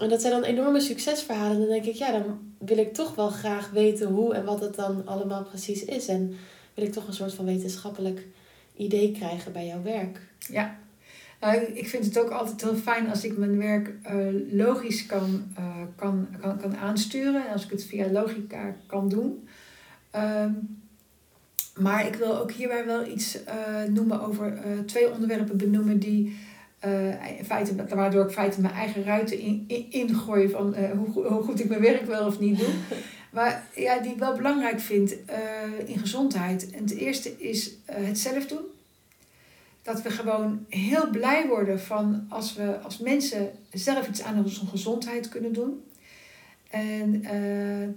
en 0.00 0.08
dat 0.08 0.20
zijn 0.20 0.32
dan 0.32 0.42
enorme 0.42 0.80
succesverhalen. 0.80 1.58
Dan 1.58 1.68
denk 1.68 1.84
ik, 1.84 1.94
ja, 1.94 2.12
dan 2.12 2.38
wil 2.58 2.78
ik 2.78 2.94
toch 2.94 3.14
wel 3.14 3.28
graag 3.28 3.70
weten 3.70 4.08
hoe 4.08 4.34
en 4.34 4.44
wat 4.44 4.60
het 4.60 4.74
dan 4.74 5.06
allemaal 5.06 5.44
precies 5.44 5.84
is. 5.84 6.08
En 6.08 6.36
wil 6.74 6.84
ik 6.84 6.92
toch 6.92 7.06
een 7.06 7.14
soort 7.14 7.34
van 7.34 7.44
wetenschappelijk 7.44 8.26
idee 8.76 9.12
krijgen 9.12 9.52
bij 9.52 9.66
jouw 9.66 9.82
werk. 9.82 10.20
Ja, 10.38 10.78
ik 11.74 11.88
vind 11.88 12.04
het 12.04 12.18
ook 12.18 12.30
altijd 12.30 12.62
heel 12.62 12.74
fijn 12.74 13.10
als 13.10 13.24
ik 13.24 13.36
mijn 13.36 13.58
werk 13.58 13.92
uh, 14.12 14.26
logisch 14.50 15.06
kan, 15.06 15.44
uh, 15.58 15.66
kan, 15.96 16.28
kan, 16.40 16.58
kan 16.58 16.76
aansturen. 16.76 17.46
En 17.46 17.52
als 17.52 17.64
ik 17.64 17.70
het 17.70 17.84
via 17.84 18.10
logica 18.10 18.74
kan 18.86 19.08
doen. 19.08 19.48
Um, 20.16 20.84
maar 21.76 22.06
ik 22.06 22.14
wil 22.14 22.38
ook 22.38 22.52
hierbij 22.52 22.86
wel 22.86 23.06
iets 23.06 23.36
uh, 23.36 23.82
noemen 23.88 24.20
over 24.20 24.58
twee 24.86 25.12
onderwerpen 25.12 25.56
benoemen 25.56 25.98
die 25.98 26.36
uh, 26.84 27.38
in 27.38 27.44
feite, 27.44 27.74
waardoor 27.94 28.24
ik 28.24 28.30
feite 28.30 28.60
mijn 28.60 28.74
eigen 28.74 29.04
ruiten 29.04 29.38
in, 29.38 29.64
in, 29.66 29.86
ingooi 29.90 30.48
van 30.48 30.74
uh, 30.78 30.90
hoe, 30.90 31.26
hoe 31.26 31.42
goed 31.42 31.60
ik 31.60 31.68
mijn 31.68 31.80
werk 31.80 32.06
wel 32.06 32.26
of 32.26 32.40
niet 32.40 32.58
doe. 32.58 32.68
Maar 33.32 33.66
ja, 33.74 33.98
die 33.98 34.12
ik 34.12 34.18
wel 34.18 34.36
belangrijk 34.36 34.80
vind 34.80 35.12
uh, 35.12 35.88
in 35.88 35.98
gezondheid. 35.98 36.70
En 36.70 36.82
het 36.82 36.94
eerste 36.94 37.38
is 37.38 37.74
het 37.84 38.18
zelf 38.18 38.46
doen. 38.46 38.64
Dat 39.86 40.02
we 40.02 40.10
gewoon 40.10 40.64
heel 40.68 41.10
blij 41.10 41.46
worden 41.46 41.80
van 41.80 42.26
als 42.28 42.54
we 42.54 42.78
als 42.78 42.98
mensen 42.98 43.50
zelf 43.72 44.08
iets 44.08 44.22
aan 44.22 44.38
onze 44.38 44.66
gezondheid 44.66 45.28
kunnen 45.28 45.52
doen. 45.52 45.84
En 46.70 47.24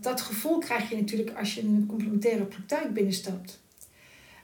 dat 0.02 0.21
gevoel 0.21 0.58
krijg 0.58 0.89
je 0.89 0.95
natuurlijk 0.95 1.38
als 1.38 1.56
je 1.56 1.62
een 1.62 1.86
complementaire 1.88 2.43
praktijk 2.43 2.93
binnenstapt. 2.93 3.60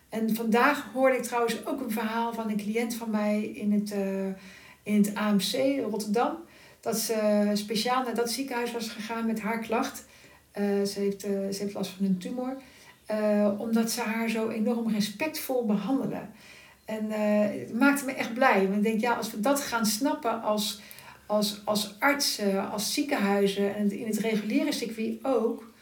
En 0.09 0.35
vandaag 0.35 0.89
hoorde 0.93 1.17
ik 1.17 1.23
trouwens 1.23 1.65
ook 1.65 1.81
een 1.81 1.91
verhaal 1.91 2.33
van 2.33 2.49
een 2.49 2.57
cliënt 2.57 2.95
van 2.95 3.09
mij 3.09 3.43
in 3.43 3.71
het, 3.71 3.93
uh, 3.93 4.25
in 4.83 4.95
het 4.95 5.15
AMC 5.15 5.53
in 5.53 5.79
Rotterdam. 5.79 6.37
Dat 6.79 6.97
ze 6.97 7.49
speciaal 7.53 8.03
naar 8.03 8.15
dat 8.15 8.31
ziekenhuis 8.31 8.71
was 8.71 8.89
gegaan 8.89 9.25
met 9.25 9.39
haar 9.39 9.59
klacht. 9.59 10.05
Uh, 10.59 10.83
ze, 10.83 10.99
heeft, 10.99 11.21
ze 11.21 11.57
heeft 11.59 11.73
last 11.73 11.91
van 11.91 12.05
een 12.05 12.17
tumor. 12.17 12.57
omdat 13.57 13.91
ze 13.91 14.01
haar 14.01 14.29
zo 14.29 14.49
enorm 14.49 14.89
respectvol 14.89 15.65
behandelen. 15.65 16.33
En 16.85 17.11
het 17.11 17.73
maakte 17.73 18.05
me 18.05 18.11
echt 18.11 18.33
blij. 18.33 18.63
Want 18.63 18.77
ik 18.77 18.83
denk, 18.83 19.01
ja, 19.01 19.13
als 19.13 19.31
we 19.31 19.39
dat 19.39 19.61
gaan 19.61 19.85
snappen 19.85 20.41
als, 20.41 20.81
als, 21.25 21.61
als 21.63 21.95
artsen, 21.99 22.71
als 22.71 22.93
ziekenhuizen 22.93 23.75
en 23.75 23.91
in 23.91 24.07
het 24.07 24.17
reguliere 24.17 24.71
circuit 24.71 25.17
ook 25.21 25.73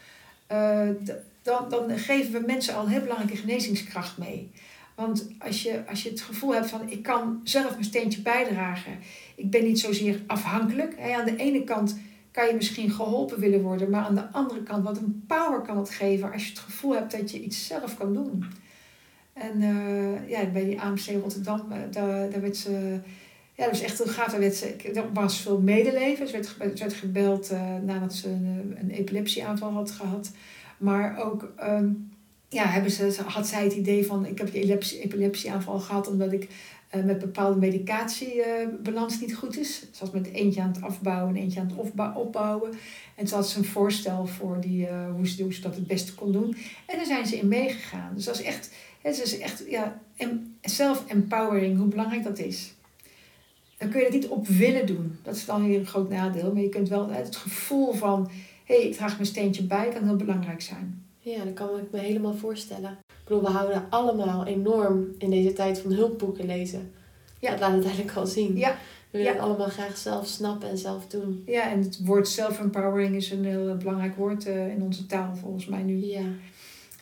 dan, 1.44 1.70
dan 1.70 1.98
geven 1.98 2.32
we 2.32 2.46
mensen 2.46 2.76
al 2.76 2.88
heel 2.88 3.02
belangrijke 3.02 3.36
genezingskracht 3.36 4.18
mee. 4.18 4.52
Want 4.96 5.28
als 5.40 5.64
je, 5.64 5.84
als 5.90 6.04
je 6.04 6.10
het 6.10 6.22
gevoel 6.22 6.54
hebt 6.54 6.70
van 6.70 6.90
ik 6.90 7.04
kan 7.04 7.42
zelf 7.44 7.72
mijn 7.72 7.84
steentje 7.84 8.22
bijdragen, 8.22 9.00
ik 9.36 9.50
ben 9.50 9.64
niet 9.64 9.80
zozeer 9.80 10.22
afhankelijk. 10.28 10.94
Hè. 10.98 11.16
Aan 11.16 11.26
de 11.26 11.36
ene 11.36 11.64
kant 11.64 12.00
kan 12.32 12.48
je 12.48 12.54
misschien 12.54 12.92
geholpen 12.92 13.40
willen 13.40 13.62
worden, 13.62 13.90
maar 13.90 14.04
aan 14.04 14.16
de 14.16 14.32
andere 14.32 14.64
kant, 14.64 14.84
wat 14.84 14.98
een 14.98 15.24
power 15.28 15.62
kan 15.62 15.78
het 15.78 15.90
geven 15.90 16.32
als 16.32 16.44
je 16.44 16.50
het 16.50 16.60
gevoel 16.60 16.94
hebt 16.94 17.12
dat 17.12 17.32
je 17.32 17.44
iets 17.44 17.68
zelf 17.68 17.98
kan 17.98 18.14
doen. 18.14 18.46
En 19.34 19.62
uh, 19.62 20.30
ja, 20.30 20.46
bij 20.46 20.66
die 20.66 20.82
AMC 20.82 21.06
Rotterdam, 21.22 21.62
uh, 21.72 21.78
daar, 21.92 22.30
daar 22.30 22.42
werd 22.42 22.58
ze. 22.58 23.00
Ja, 23.56 23.64
dat 23.64 23.70
was 23.70 23.82
echt 23.82 23.98
heel 23.98 24.14
gaaf. 24.14 24.32
Daar 24.32 24.40
werd 24.40 24.56
ze, 24.56 24.76
er 24.94 25.14
was 25.14 25.42
veel 25.42 25.60
medeleven. 25.60 26.28
Ze 26.28 26.34
werd, 26.34 26.46
ze 26.58 26.84
werd 26.84 26.94
gebeld 26.94 27.52
uh, 27.52 27.76
nadat 27.86 28.14
ze 28.14 28.30
een, 28.30 28.76
een 28.80 28.92
epilepsieaanval 28.92 29.72
had 29.72 29.92
gehad. 29.92 30.32
Maar 30.78 31.18
ook 31.18 31.54
um, 31.64 32.12
ja, 32.50 32.66
hebben 32.66 32.92
ze, 32.92 33.22
had 33.26 33.48
zij 33.48 33.64
het 33.64 33.74
idee 33.74 34.06
van 34.06 34.26
ik 34.26 34.38
heb 34.38 34.52
die 34.52 34.62
epilepsie, 34.62 35.00
epilepsieaanval 35.00 35.80
gehad 35.80 36.08
omdat 36.08 36.32
ik 36.32 36.50
met 37.02 37.20
bepaalde 37.20 37.60
medicatiebalans 37.60 39.16
uh, 39.16 39.22
niet 39.22 39.36
goed 39.36 39.58
is. 39.58 39.80
Ze 39.80 40.00
was 40.00 40.12
met 40.12 40.32
eentje 40.32 40.62
aan 40.62 40.72
het 40.72 40.82
afbouwen 40.82 41.36
en 41.36 41.42
eentje 41.42 41.60
aan 41.60 41.74
het 41.76 42.16
opbouwen. 42.16 42.72
En 43.16 43.28
ze 43.28 43.36
had 43.36 43.50
ze 43.50 43.58
een 43.58 43.66
voorstel 43.66 44.26
voor 44.26 44.62
die, 44.62 44.88
uh, 44.88 45.12
hoe, 45.16 45.28
ze, 45.28 45.44
hoe 45.44 45.54
ze 45.54 45.62
dat 45.62 45.76
het 45.76 45.88
beste 45.88 46.16
kon 46.16 46.32
doen. 46.32 46.56
En 46.86 46.98
daar 46.98 47.06
zijn 47.06 47.26
ze 47.26 47.38
in 47.38 47.48
meegegaan. 47.48 48.12
Dus 48.16 48.26
dat 48.26 48.40
is 48.40 48.46
echt 48.46 48.72
Het 49.04 49.24
is 49.24 49.38
echt 49.40 49.64
ja, 49.70 50.00
em- 50.16 50.56
self-empowering, 50.62 51.78
hoe 51.78 51.88
belangrijk 51.88 52.24
dat 52.24 52.38
is. 52.40 52.74
Dan 53.78 53.90
kun 53.90 54.00
je 54.00 54.06
het 54.06 54.16
niet 54.16 54.28
op 54.28 54.48
willen 54.48 54.86
doen. 54.86 55.18
Dat 55.24 55.36
is 55.36 55.46
dan 55.46 55.68
weer 55.68 55.80
een 55.80 55.86
groot 55.86 56.10
nadeel. 56.10 56.54
Maar 56.54 56.62
je 56.62 56.70
kunt 56.70 56.90
wel 56.90 57.10
het 57.10 57.36
gevoel 57.36 57.94
van... 57.94 58.30
hé, 58.66 58.76
hey, 58.76 58.88
ik 58.88 58.94
draag 58.96 59.14
mijn 59.16 59.26
steentje 59.26 59.64
bij, 59.64 59.90
kan 59.90 60.04
heel 60.04 60.16
belangrijk 60.16 60.62
zijn. 60.62 61.04
Ja, 61.20 61.44
dat 61.44 61.54
kan 61.54 61.78
ik 61.78 61.92
me 61.92 62.00
helemaal 62.00 62.34
voorstellen. 62.36 62.92
Ik 63.08 63.24
bedoel, 63.30 63.42
we 63.44 63.50
houden 63.50 63.84
allemaal 63.90 64.46
enorm 64.46 65.08
in 65.18 65.30
deze 65.30 65.54
tijd 65.54 65.80
van 65.80 65.92
hulpboeken 65.92 66.46
lezen. 66.46 66.92
Ja. 67.40 67.50
Dat 67.52 67.60
laat 67.60 67.74
het 67.74 67.86
eigenlijk 67.86 68.18
al 68.18 68.28
zien. 68.28 68.58
Ja. 68.58 68.70
We 69.12 69.18
willen 69.20 69.34
Ja. 69.34 69.34
het 69.34 69.42
allemaal 69.50 69.70
graag 69.70 69.98
zelf 69.98 70.28
snappen 70.28 70.70
en 70.70 70.78
zelf 70.78 71.08
doen. 71.08 71.44
Ja, 71.46 71.72
en 71.72 71.80
het 71.82 72.06
woord 72.06 72.28
self-empowering 72.28 73.16
is 73.16 73.32
een 73.32 73.46
heel 73.46 73.76
belangrijk 73.78 74.16
woord 74.16 74.46
eh, 74.46 74.70
in 74.70 74.82
onze 74.82 75.06
taal 75.06 75.36
volgens 75.36 75.66
mij 75.66 75.82
nu. 75.82 76.06
Ja. 76.06 76.22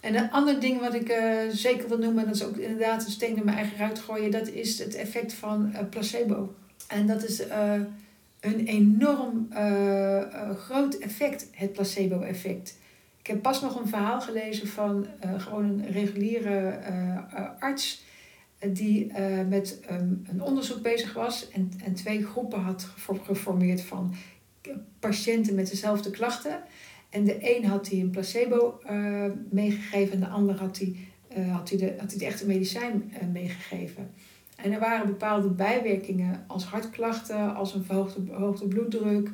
En 0.02 0.16
een 0.16 0.32
ander 0.32 0.60
ding 0.60 0.80
wat 0.80 0.94
ik 0.94 1.10
eh, 1.10 1.38
zeker 1.50 1.88
wil 1.88 1.98
noemen, 1.98 2.26
dat 2.26 2.36
is 2.36 2.44
ook 2.44 2.58
inderdaad 2.58 3.06
een 3.06 3.12
steen 3.12 3.36
in 3.38 3.46
mijn 3.46 3.58
eigen 3.58 3.78
ruit 3.78 4.00
gooien, 4.00 4.32
dat 4.32 4.48
is 4.48 4.80
het 4.80 4.96
effect 4.96 5.34
van 5.34 5.74
eh, 5.74 5.90
placebo. 5.90 6.56
En 6.88 7.08
dat 7.08 7.24
is 7.24 7.48
eh, 7.48 7.80
een 8.40 8.66
enorm 8.66 9.50
groot 10.58 10.98
effect, 10.98 11.48
het 11.52 11.74
placebo-effect. 11.74 12.78
Ik 13.20 13.28
heb 13.28 13.42
pas 13.42 13.62
nog 13.62 13.80
een 13.80 13.88
verhaal 13.88 14.22
gelezen 14.22 14.68
van 14.68 15.08
gewoon 15.38 15.64
een 15.64 15.92
reguliere 15.92 16.80
arts 17.60 18.04
die 18.68 19.12
met 19.48 19.80
ehm, 19.88 20.14
een 20.24 20.42
onderzoek 20.42 20.82
bezig 20.82 21.14
was 21.14 21.50
en, 21.50 21.72
en 21.84 21.94
twee 21.94 22.26
groepen 22.26 22.60
had 22.60 22.84
gefor- 22.84 23.20
geformeerd 23.24 23.82
van 23.82 24.14
patiënten 25.00 25.56
met 25.56 25.70
dezelfde 25.70 26.12
klachten. 26.12 26.64
En 27.12 27.24
de 27.24 27.56
een 27.58 27.66
had 27.66 27.90
hij 27.90 28.00
een 28.00 28.10
placebo 28.10 28.80
eh, 28.86 29.26
meegegeven 29.50 30.14
en 30.14 30.20
de 30.20 30.28
ander 30.28 30.56
had 30.56 30.78
hij, 30.78 30.96
eh, 31.28 31.56
had 31.56 31.70
hij, 31.70 31.78
de, 31.78 31.96
had 32.00 32.10
hij 32.10 32.20
de 32.20 32.26
echte 32.26 32.46
medicijn 32.46 33.12
eh, 33.14 33.28
meegegeven. 33.28 34.10
En 34.56 34.72
er 34.72 34.80
waren 34.80 35.08
bepaalde 35.08 35.50
bijwerkingen 35.50 36.44
als 36.48 36.64
hartklachten, 36.64 37.56
als 37.56 37.74
een 37.74 37.84
verhoogde, 37.84 38.22
verhoogde 38.26 38.68
bloeddruk. 38.68 39.30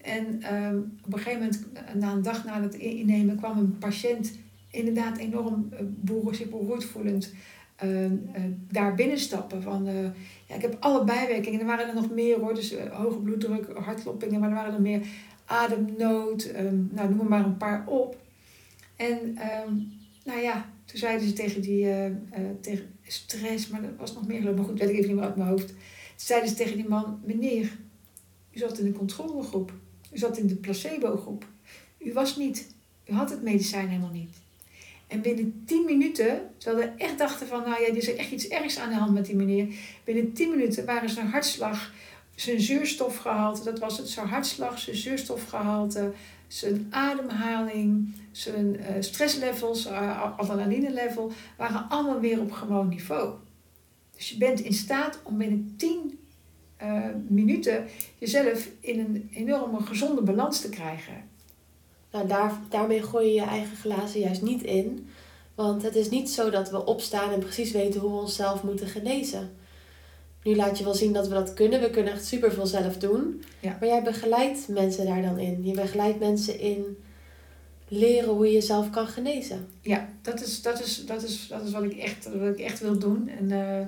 En 0.00 0.42
ehm, 0.42 0.78
op 1.04 1.12
een 1.12 1.18
gegeven 1.18 1.38
moment, 1.38 1.66
na 1.94 2.12
een 2.12 2.22
dag 2.22 2.44
na 2.44 2.62
het 2.62 2.74
innemen, 2.74 3.36
kwam 3.36 3.58
een 3.58 3.78
patiënt 3.78 4.38
inderdaad 4.70 5.18
enorm 5.18 5.68
boer, 6.00 6.34
zich 6.34 6.48
beroerd 6.48 6.84
voelend 6.84 7.32
eh, 7.76 8.04
eh, 8.04 8.12
daar 8.70 8.94
binnenstappen. 8.94 9.62
Van, 9.62 9.84
ja, 10.46 10.54
ik 10.54 10.62
heb 10.62 10.76
alle 10.80 11.04
bijwerkingen, 11.04 11.60
er 11.60 11.66
waren 11.66 11.88
er 11.88 11.94
nog 11.94 12.10
meer 12.10 12.38
hoor, 12.38 12.54
dus 12.54 12.74
hoge 12.90 13.18
bloeddruk, 13.18 13.66
hartkloppingen, 13.78 14.40
maar 14.40 14.48
er 14.48 14.54
waren 14.54 14.74
er 14.74 14.80
meer 14.80 15.06
ademnood, 15.46 16.44
ehm, 16.44 16.78
nou 16.90 17.14
noem 17.14 17.28
maar 17.28 17.44
een 17.44 17.56
paar 17.56 17.86
op. 17.86 18.16
En 18.96 19.36
ehm, 19.36 19.74
nou 20.24 20.40
ja, 20.40 20.70
toen 20.84 20.98
zeiden 20.98 21.28
ze 21.28 21.32
tegen 21.32 21.60
die, 21.60 21.84
eh, 21.84 22.06
eh, 22.06 22.12
tegen 22.60 22.94
stress, 23.02 23.68
maar 23.68 23.82
dat 23.82 23.96
was 23.98 24.14
nog 24.14 24.26
meer 24.26 24.40
geloof 24.40 24.56
maar 24.56 24.64
goed, 24.64 24.78
weet 24.78 24.88
ik 24.88 24.94
even 24.94 25.06
niet 25.06 25.16
meer 25.16 25.24
uit 25.24 25.36
mijn 25.36 25.48
hoofd. 25.48 25.74
Zeiden 26.16 26.48
ze 26.48 26.54
tegen 26.54 26.76
die 26.76 26.88
man, 26.88 27.20
meneer, 27.24 27.78
u 28.52 28.58
zat 28.58 28.78
in 28.78 28.84
de 28.84 28.92
controlegroep, 28.92 29.72
u 30.12 30.18
zat 30.18 30.38
in 30.38 30.46
de 30.46 30.54
placebo-groep. 30.54 31.46
U 31.98 32.12
was 32.12 32.36
niet, 32.36 32.74
u 33.06 33.12
had 33.12 33.30
het 33.30 33.42
medicijn 33.42 33.88
helemaal 33.88 34.10
niet. 34.10 34.36
En 35.06 35.20
binnen 35.20 35.62
10 35.66 35.84
minuten, 35.84 36.50
terwijl 36.56 36.86
we 36.86 37.02
echt 37.04 37.18
dachten 37.18 37.46
van, 37.46 37.60
nou 37.60 37.82
ja, 37.82 37.88
er 37.88 37.96
is 37.96 38.14
echt 38.14 38.30
iets 38.30 38.48
ergs 38.48 38.78
aan 38.78 38.88
de 38.88 38.94
hand 38.94 39.14
met 39.14 39.26
die 39.26 39.36
meneer. 39.36 39.74
Binnen 40.04 40.32
10 40.32 40.50
minuten 40.50 40.84
waren 40.84 41.10
zijn 41.10 41.26
hartslag, 41.26 41.92
zijn 42.36 42.60
zuurstofgehalte, 42.60 43.64
dat 43.64 43.78
was 43.78 43.98
het, 43.98 44.08
zijn 44.08 44.28
hartslag, 44.28 44.78
zijn 44.78 44.96
zuurstofgehalte, 44.96 46.12
zijn 46.46 46.86
ademhaling, 46.90 48.14
zijn 48.30 48.80
eh, 48.80 48.94
stresslevels, 49.00 49.86
uh, 49.86 50.38
adrenaline 50.38 50.92
level, 50.92 51.32
waren 51.56 51.86
allemaal 51.88 52.20
weer 52.20 52.40
op 52.40 52.52
gewoon 52.52 52.88
niveau. 52.88 53.34
Dus 54.16 54.30
je 54.30 54.36
bent 54.36 54.60
in 54.60 54.72
staat 54.72 55.18
om 55.22 55.38
binnen 55.38 55.74
10 55.76 56.18
eh, 56.76 57.02
minuten 57.28 57.86
jezelf 58.18 58.68
in 58.80 58.98
een 58.98 59.28
enorme 59.32 59.80
gezonde 59.80 60.22
balans 60.22 60.60
te 60.60 60.68
krijgen. 60.68 61.24
Nou, 62.10 62.28
daar, 62.28 62.52
daarmee 62.68 63.02
gooi 63.02 63.26
je 63.26 63.34
je 63.34 63.42
eigen 63.42 63.76
glazen 63.76 64.20
juist 64.20 64.42
niet 64.42 64.62
in. 64.62 65.08
Want 65.54 65.82
het 65.82 65.94
is 65.94 66.10
niet 66.10 66.30
zo 66.30 66.50
dat 66.50 66.70
we 66.70 66.84
opstaan 66.84 67.32
en 67.32 67.38
precies 67.38 67.72
weten 67.72 68.00
hoe 68.00 68.10
we 68.10 68.16
onszelf 68.16 68.62
moeten 68.62 68.86
genezen. 68.86 69.56
Nu 70.46 70.56
laat 70.56 70.78
je 70.78 70.84
wel 70.84 70.94
zien 70.94 71.12
dat 71.12 71.28
we 71.28 71.34
dat 71.34 71.54
kunnen. 71.54 71.80
We 71.80 71.90
kunnen 71.90 72.12
echt 72.12 72.24
superveel 72.24 72.66
zelf 72.66 72.96
doen. 72.96 73.42
Ja. 73.60 73.76
Maar 73.80 73.88
jij 73.88 74.02
begeleidt 74.02 74.68
mensen 74.68 75.06
daar 75.06 75.22
dan 75.22 75.38
in. 75.38 75.64
Je 75.64 75.72
begeleidt 75.72 76.18
mensen 76.18 76.60
in 76.60 76.96
leren 77.88 78.28
hoe 78.28 78.46
je 78.46 78.52
jezelf 78.52 78.90
kan 78.90 79.06
genezen. 79.06 79.66
Ja, 79.80 80.08
dat 80.22 80.42
is, 80.42 80.62
dat 80.62 80.80
is, 80.84 81.06
dat 81.06 81.22
is, 81.22 81.46
dat 81.48 81.62
is 81.62 81.72
wat, 81.72 81.82
ik 81.82 81.96
echt, 81.96 82.28
wat 82.38 82.48
ik 82.48 82.58
echt 82.58 82.80
wil 82.80 82.98
doen. 82.98 83.28
En 83.28 83.50
eh, 83.50 83.86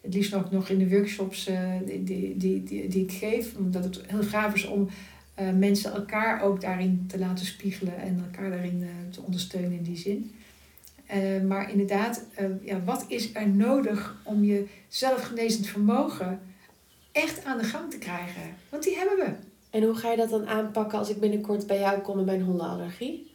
het 0.00 0.14
liefst 0.14 0.34
ook 0.34 0.50
nog 0.50 0.68
in 0.68 0.78
de 0.78 0.88
workshops 0.88 1.46
eh, 1.46 1.70
die, 1.86 2.02
die, 2.02 2.36
die, 2.36 2.62
die, 2.62 2.88
die 2.88 3.02
ik 3.02 3.12
geef. 3.12 3.56
Omdat 3.56 3.84
het 3.84 4.00
heel 4.06 4.22
gaaf 4.22 4.54
is 4.54 4.66
om 4.66 4.88
eh, 5.34 5.50
mensen 5.50 5.92
elkaar 5.92 6.42
ook 6.42 6.60
daarin 6.60 7.04
te 7.08 7.18
laten 7.18 7.46
spiegelen. 7.46 7.96
En 7.96 8.24
elkaar 8.30 8.50
daarin 8.50 8.86
te 9.10 9.22
ondersteunen 9.22 9.72
in 9.72 9.82
die 9.82 9.96
zin. 9.96 10.30
Eh, 11.12 11.40
maar 11.40 11.70
inderdaad, 11.70 12.24
eh, 12.34 12.46
ja, 12.62 12.82
wat 12.84 13.04
is 13.08 13.34
er 13.34 13.48
nodig 13.48 14.16
om 14.24 14.44
je 14.44 14.66
zelfgenezend 14.88 15.66
vermogen 15.66 16.40
echt 17.12 17.44
aan 17.44 17.58
de 17.58 17.64
gang 17.64 17.90
te 17.90 17.98
krijgen? 17.98 18.56
Want 18.68 18.82
die 18.82 18.96
hebben 18.96 19.16
we. 19.16 19.32
En 19.70 19.82
hoe 19.82 19.94
ga 19.94 20.10
je 20.10 20.16
dat 20.16 20.30
dan 20.30 20.46
aanpakken 20.46 20.98
als 20.98 21.08
ik 21.08 21.20
binnenkort 21.20 21.66
bij 21.66 21.78
jou 21.78 22.00
kom 22.00 22.16
met 22.16 22.24
mijn 22.24 22.42
hondenallergie? 22.42 23.30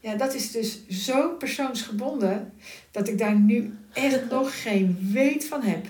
Ja, 0.00 0.14
dat 0.14 0.34
is 0.34 0.50
dus 0.50 0.88
zo 0.88 1.34
persoonsgebonden 1.36 2.52
dat 2.90 3.08
ik 3.08 3.18
daar 3.18 3.38
nu 3.38 3.78
echt 3.92 4.30
nog 4.30 4.62
geen 4.62 5.08
weet 5.12 5.44
van 5.44 5.62
heb. 5.62 5.86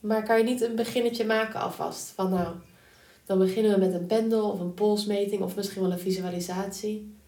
Maar 0.00 0.22
kan 0.22 0.38
je 0.38 0.44
niet 0.44 0.60
een 0.60 0.76
beginnetje 0.76 1.24
maken 1.24 1.60
alvast? 1.60 2.12
Van 2.14 2.30
nou, 2.30 2.54
dan 3.24 3.38
beginnen 3.38 3.72
we 3.72 3.78
met 3.78 3.94
een 3.94 4.06
pendel 4.06 4.50
of 4.50 4.60
een 4.60 4.74
polsmeting 4.74 5.42
of 5.42 5.56
misschien 5.56 5.82
wel 5.82 5.92
een 5.92 5.98
visualisatie. 5.98 7.18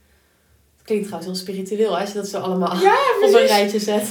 Klinkt 0.84 1.06
trouwens 1.06 1.32
heel 1.32 1.42
spiritueel 1.42 1.92
hè, 1.94 2.00
als 2.00 2.12
je 2.12 2.18
dat 2.18 2.28
zo 2.28 2.38
allemaal 2.38 2.76
Ja, 2.76 2.96
op 3.22 3.34
een 3.34 3.46
rijtje 3.46 3.78
zet. 3.78 4.08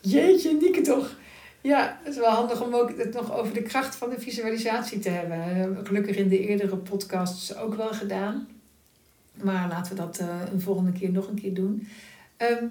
Jeetje, 0.00 0.52
Nieke 0.52 0.80
toch. 0.80 1.16
Ja, 1.60 1.98
het 2.02 2.14
is 2.14 2.20
wel 2.20 2.30
handig 2.30 2.62
om 2.62 2.74
ook 2.74 2.98
het 2.98 3.12
nog 3.12 3.36
over 3.38 3.54
de 3.54 3.62
kracht 3.62 3.96
van 3.96 4.10
de 4.10 4.20
visualisatie 4.20 4.98
te 4.98 5.08
hebben. 5.08 5.86
Gelukkig 5.86 6.16
in 6.16 6.28
de 6.28 6.46
eerdere 6.46 6.76
podcasts 6.76 7.56
ook 7.56 7.74
wel 7.74 7.92
gedaan. 7.92 8.48
Maar 9.42 9.68
laten 9.68 9.96
we 9.96 10.02
dat 10.02 10.18
eh, 10.18 10.40
een 10.52 10.60
volgende 10.60 10.92
keer 10.92 11.10
nog 11.10 11.28
een 11.28 11.40
keer 11.40 11.54
doen. 11.54 11.88
Ehm, 12.36 12.64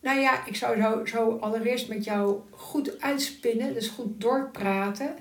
nou 0.00 0.20
ja, 0.20 0.46
ik 0.46 0.56
zou 0.56 0.80
zo, 0.80 1.04
zo 1.04 1.38
allereerst 1.40 1.88
met 1.88 2.04
jou 2.04 2.40
goed 2.50 3.00
uitspinnen, 3.00 3.74
dus 3.74 3.88
goed 3.88 4.20
doorpraten. 4.20 5.14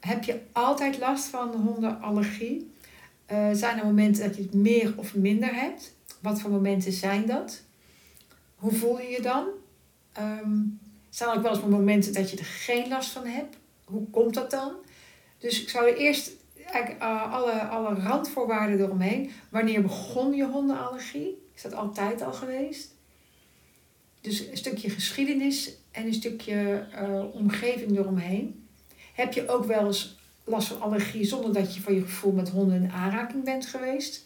Heb 0.00 0.24
je 0.24 0.40
altijd 0.52 0.98
last 0.98 1.26
van 1.26 1.54
hondenallergie? 1.54 2.70
Eh, 3.26 3.48
zijn 3.52 3.78
er 3.78 3.84
momenten 3.84 4.22
dat 4.26 4.36
je 4.36 4.42
het 4.42 4.54
meer 4.54 4.92
of 4.96 5.14
minder 5.14 5.54
hebt? 5.54 5.93
Wat 6.24 6.40
voor 6.40 6.50
momenten 6.50 6.92
zijn 6.92 7.26
dat? 7.26 7.62
Hoe 8.54 8.72
voel 8.72 9.00
je 9.00 9.08
je 9.08 9.22
dan? 9.22 9.46
Ehm, 10.12 10.58
zijn 11.10 11.30
er 11.30 11.36
ook 11.36 11.42
wel 11.42 11.54
eens 11.54 11.64
momenten 11.64 12.12
dat 12.12 12.30
je 12.30 12.36
er 12.36 12.44
geen 12.44 12.88
last 12.88 13.10
van 13.10 13.26
hebt? 13.26 13.56
Hoe 13.84 14.10
komt 14.10 14.34
dat 14.34 14.50
dan? 14.50 14.72
Dus 15.38 15.62
ik 15.62 15.68
zou 15.68 15.94
eerst 15.94 16.30
eigenlijk 16.66 17.02
eh, 17.02 17.32
alle, 17.32 17.52
alle 17.52 17.94
randvoorwaarden 17.94 18.80
eromheen. 18.80 19.30
Wanneer 19.48 19.82
begon 19.82 20.34
je 20.34 20.46
hondenallergie? 20.46 21.42
Is 21.54 21.62
dat 21.62 21.74
altijd 21.74 22.22
al 22.22 22.32
geweest? 22.32 22.94
Dus 24.20 24.46
een 24.46 24.56
stukje 24.56 24.90
geschiedenis 24.90 25.76
en 25.90 26.06
een 26.06 26.14
stukje 26.14 26.86
eh, 26.92 27.34
omgeving 27.34 27.98
eromheen. 27.98 28.66
Heb 29.14 29.32
je 29.32 29.48
ook 29.48 29.64
wel 29.64 29.86
eens 29.86 30.16
last 30.44 30.68
van 30.68 30.80
allergie 30.80 31.24
zonder 31.24 31.52
dat 31.52 31.74
je 31.74 31.80
van 31.80 31.94
je 31.94 32.02
gevoel 32.02 32.32
met 32.32 32.48
honden 32.48 32.82
in 32.82 32.90
aanraking 32.90 33.44
bent 33.44 33.66
geweest? 33.66 34.23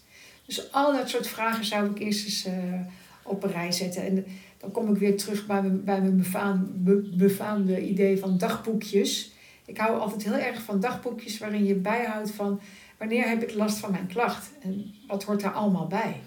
Dus 0.48 0.72
al 0.72 0.92
dat 0.92 1.08
soort 1.08 1.26
vragen 1.26 1.64
zou 1.64 1.90
ik 1.90 1.98
eerst 1.98 2.24
eens 2.24 2.44
eh, 2.44 2.80
op 3.22 3.42
een 3.42 3.50
rij 3.50 3.72
zetten. 3.72 4.02
En 4.02 4.24
dan 4.58 4.70
kom 4.70 4.92
ik 4.94 4.98
weer 4.98 5.16
terug 5.16 5.46
bij 5.46 5.62
mijn, 5.62 5.84
bij 5.84 6.00
mijn 6.00 6.16
befaam, 6.16 6.70
be- 6.74 7.10
befaamde 7.16 7.80
idee 7.80 8.18
van 8.18 8.38
dagboekjes. 8.38 9.32
Ik 9.64 9.78
hou 9.78 9.98
altijd 10.00 10.24
heel 10.24 10.36
erg 10.36 10.62
van 10.62 10.80
dagboekjes 10.80 11.38
waarin 11.38 11.64
je 11.64 11.74
bijhoudt 11.74 12.30
van 12.30 12.60
wanneer 12.98 13.28
heb 13.28 13.42
ik 13.42 13.54
last 13.54 13.78
van 13.78 13.90
mijn 13.90 14.06
klacht 14.06 14.50
en 14.60 14.94
wat 15.06 15.24
hoort 15.24 15.40
daar 15.40 15.52
allemaal 15.52 15.86
bij. 15.86 16.20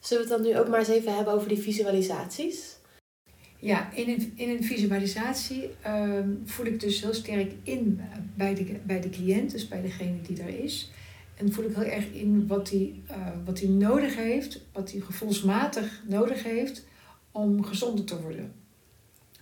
Zullen 0.00 0.26
we 0.26 0.34
het 0.34 0.42
dan 0.42 0.52
nu 0.52 0.58
ook 0.58 0.68
maar 0.68 0.78
eens 0.78 0.88
even 0.88 1.14
hebben 1.14 1.34
over 1.34 1.48
die 1.48 1.58
visualisaties? 1.58 2.76
Ja, 3.58 3.92
in 3.92 4.08
een, 4.08 4.32
in 4.34 4.48
een 4.48 4.64
visualisatie 4.64 5.70
ehm, 5.82 6.28
voel 6.44 6.66
ik 6.66 6.80
dus 6.80 7.00
heel 7.00 7.14
sterk 7.14 7.52
in 7.62 8.00
eh, 8.00 8.18
bij 8.34 8.54
de, 8.54 8.76
bij 8.82 9.00
de 9.00 9.10
cliënt, 9.10 9.50
dus 9.50 9.68
bij 9.68 9.82
degene 9.82 10.20
die 10.20 10.42
er 10.42 10.64
is. 10.64 10.90
En 11.38 11.52
voel 11.52 11.64
ik 11.64 11.74
heel 11.74 11.84
erg 11.84 12.12
in 12.12 12.46
wat 12.46 12.70
hij 12.70 12.94
wat 13.44 13.60
hij 13.60 13.68
nodig 13.68 14.16
heeft, 14.16 14.60
wat 14.72 14.90
hij 14.92 15.00
gevoelsmatig 15.00 16.02
nodig 16.06 16.42
heeft 16.42 16.84
om 17.32 17.64
gezonder 17.64 18.04
te 18.04 18.20
worden. 18.20 18.52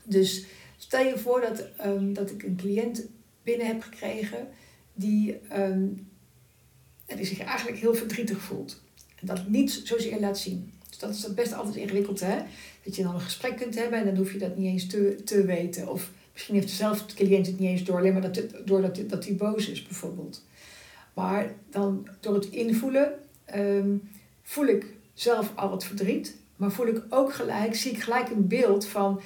Dus 0.05 0.45
stel 0.77 1.05
je 1.05 1.19
voor 1.19 1.41
dat, 1.41 1.65
ehm, 1.77 2.13
dat 2.13 2.31
ik 2.31 2.43
een 2.43 2.57
cliënt 2.57 3.07
binnen 3.43 3.67
heb 3.67 3.83
gekregen 3.83 4.49
die, 4.95 5.39
ehm, 5.49 5.87
die 7.07 7.25
zich 7.25 7.39
eigenlijk 7.39 7.79
heel 7.79 7.95
verdrietig 7.95 8.39
voelt. 8.39 8.83
En 9.21 9.27
dat 9.27 9.49
niet 9.49 9.81
zozeer 9.85 10.21
laat 10.21 10.39
zien. 10.39 10.73
Dus 10.89 10.99
dat 10.99 11.11
is 11.11 11.35
best 11.35 11.53
altijd 11.53 11.77
ingewikkeld, 11.77 12.21
hè? 12.21 12.39
Dat 12.83 12.97
je 12.97 13.03
dan 13.03 13.15
een 13.15 13.21
gesprek 13.21 13.57
kunt 13.57 13.75
hebben 13.75 13.99
en 13.99 14.05
dan 14.05 14.17
hoef 14.17 14.33
je 14.33 14.39
dat 14.39 14.57
niet 14.57 14.67
eens 14.67 14.87
te, 14.87 15.21
te 15.25 15.45
weten. 15.45 15.89
Of 15.89 16.11
misschien 16.33 16.55
heeft 16.55 16.71
zelf 16.71 17.07
de 17.07 17.15
cliënt 17.15 17.47
het 17.47 17.59
niet 17.59 17.69
eens 17.69 17.85
door, 17.85 17.99
alleen 17.99 18.13
maar 18.13 18.33
dat, 18.33 18.43
doordat 18.65 19.01
dat 19.09 19.25
hij 19.25 19.37
boos 19.37 19.69
is, 19.69 19.83
bijvoorbeeld. 19.83 20.45
Maar 21.17 21.55
dan 21.71 22.09
door 22.21 22.35
het 22.35 22.47
invoelen 22.47 23.13
ehm, 23.45 23.97
voel 24.43 24.67
ik 24.67 24.87
zelf 25.15 25.53
al 25.55 25.71
het 25.73 25.85
verdriet, 25.85 26.37
maar 26.57 26.71
voel 26.71 26.87
ik 26.87 27.03
ook 27.09 27.35
gelijk, 27.35 27.75
zie 27.75 27.93
ik 27.93 28.03
gelijk 28.03 28.31
een 28.31 28.47
beeld 28.47 28.87
van 28.87 29.21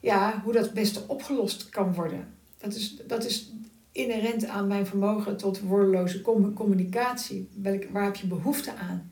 ja, 0.00 0.40
hoe 0.44 0.52
dat 0.52 0.64
het 0.64 0.74
beste 0.74 1.02
opgelost 1.06 1.68
kan 1.68 1.94
worden. 1.94 2.34
Dat 2.58 2.74
is, 2.74 2.96
dat 3.06 3.24
is 3.24 3.52
inherent 3.92 4.46
aan 4.46 4.66
mijn 4.66 4.86
vermogen 4.86 5.36
tot 5.36 5.60
woordeloze 5.60 6.22
communicatie. 6.54 7.48
Welk, 7.62 7.84
waar 7.84 8.04
heb 8.04 8.16
je 8.16 8.26
behoefte 8.26 8.74
aan? 8.74 9.10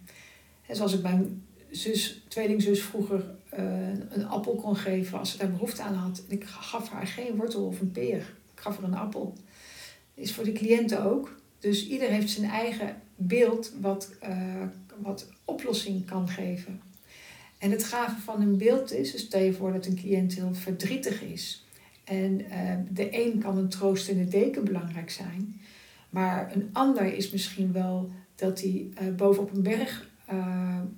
En 0.67 0.77
zoals 0.77 0.95
ik 0.95 1.03
mijn 1.03 1.47
zus, 1.71 2.25
tweelingzus 2.29 2.83
vroeger 2.83 3.25
uh, 3.59 3.89
een 4.09 4.27
appel 4.27 4.55
kon 4.55 4.77
geven 4.77 5.19
als 5.19 5.31
ze 5.31 5.39
daar 5.39 5.51
behoefte 5.51 5.83
aan 5.83 5.95
had. 5.95 6.23
En 6.29 6.37
ik 6.37 6.45
gaf 6.45 6.89
haar 6.89 7.07
geen 7.07 7.37
wortel 7.37 7.67
of 7.67 7.81
een 7.81 7.93
peer. 7.93 8.35
Ik 8.55 8.61
gaf 8.61 8.77
haar 8.77 8.89
een 8.89 8.97
appel. 8.97 9.35
Is 10.15 10.35
voor 10.35 10.45
de 10.45 10.53
cliënten 10.53 11.05
ook. 11.05 11.41
Dus 11.63 11.87
ieder 11.87 12.09
heeft 12.09 12.31
zijn 12.31 12.51
eigen 12.51 12.97
beeld 13.17 13.73
wat, 13.81 14.11
uh, 14.29 14.63
wat 14.97 15.29
oplossing 15.45 16.07
kan 16.07 16.29
geven. 16.29 16.81
En 17.59 17.71
het 17.71 17.85
gave 17.85 18.21
van 18.21 18.41
een 18.41 18.57
beeld 18.57 18.93
is, 18.93 19.13
dus 19.13 19.21
stel 19.21 19.41
je 19.41 19.53
voor 19.53 19.73
dat 19.73 19.87
een 19.87 19.97
cliënt 19.97 20.35
heel 20.35 20.55
verdrietig 20.55 21.23
is. 21.23 21.67
En 22.05 22.41
uh, 22.41 22.75
de 22.91 23.25
een 23.25 23.39
kan 23.39 23.59
een 23.59 23.69
troost 23.69 24.09
in 24.09 24.19
de 24.19 24.29
deken 24.29 24.65
belangrijk 24.65 25.11
zijn. 25.11 25.61
Maar 26.11 26.53
een 26.55 26.69
ander 26.73 27.15
is 27.15 27.31
misschien 27.31 27.73
wel 27.73 28.11
dat 28.35 28.61
hij 28.61 28.87
uh, 29.03 29.15
bovenop 29.15 29.53
een 29.53 29.63
berg 29.63 30.11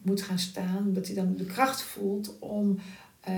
moet 0.02 0.22
gaan 0.22 0.38
staan. 0.38 0.92
Dat 0.92 1.06
hij 1.06 1.14
dan 1.14 1.36
de 1.36 1.44
kracht 1.44 1.82
voelt 1.82 2.38
om. 2.38 2.78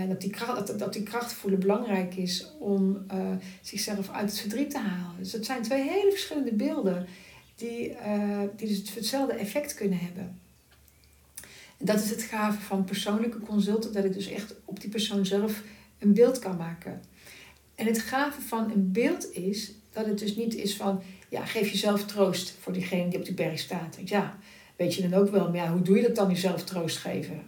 Dat, 0.08 0.20
die 0.20 0.30
kracht, 0.30 0.66
dat, 0.66 0.78
dat 0.78 0.92
die 0.92 1.02
kracht 1.02 1.32
voelen 1.32 1.60
belangrijk 1.60 2.16
is 2.16 2.52
om 2.58 3.06
zichzelf 3.62 4.10
uit 4.10 4.30
het 4.30 4.40
verdriet 4.40 4.70
te 4.70 4.78
halen. 4.78 5.16
Dus 5.18 5.30
dat 5.30 5.44
zijn 5.44 5.62
twee 5.62 5.90
hele 5.90 6.10
verschillende 6.10 6.52
beelden 6.52 7.06
die, 7.54 7.96
die 8.56 8.68
dus 8.68 8.94
hetzelfde 8.94 9.34
effect 9.34 9.74
kunnen 9.74 9.98
hebben. 9.98 10.40
En 11.78 11.86
dat 11.86 12.02
is 12.02 12.10
het 12.10 12.22
gave 12.22 12.60
van 12.60 12.84
persoonlijke 12.84 13.40
consulten, 13.40 13.92
dat 13.92 14.04
ik 14.04 14.12
dus 14.12 14.28
echt 14.28 14.54
op 14.64 14.80
die 14.80 14.90
persoon 14.90 15.26
zelf 15.26 15.62
een 15.98 16.14
beeld 16.14 16.38
kan 16.38 16.56
maken. 16.56 17.02
En 17.74 17.86
het 17.86 17.98
gave 17.98 18.40
van 18.40 18.70
een 18.70 18.92
beeld 18.92 19.32
is 19.32 19.72
dat 19.92 20.06
het 20.06 20.18
dus 20.18 20.36
niet 20.36 20.54
is 20.54 20.76
van, 20.76 21.02
ja, 21.28 21.44
geef 21.44 21.70
jezelf 21.70 22.04
troost 22.04 22.56
voor 22.60 22.72
diegene 22.72 23.08
die 23.08 23.18
op 23.18 23.24
die 23.24 23.34
berg 23.34 23.58
staat. 23.58 23.98
Ja, 24.04 24.38
weet 24.76 24.94
je 24.94 25.08
dan 25.08 25.20
ook 25.20 25.30
wel, 25.30 25.50
maar 25.50 25.56
ja, 25.56 25.72
hoe 25.72 25.82
doe 25.82 25.96
je 25.96 26.02
dat 26.02 26.14
dan 26.14 26.30
jezelf 26.30 26.64
troost 26.64 26.96
geven? 26.96 27.42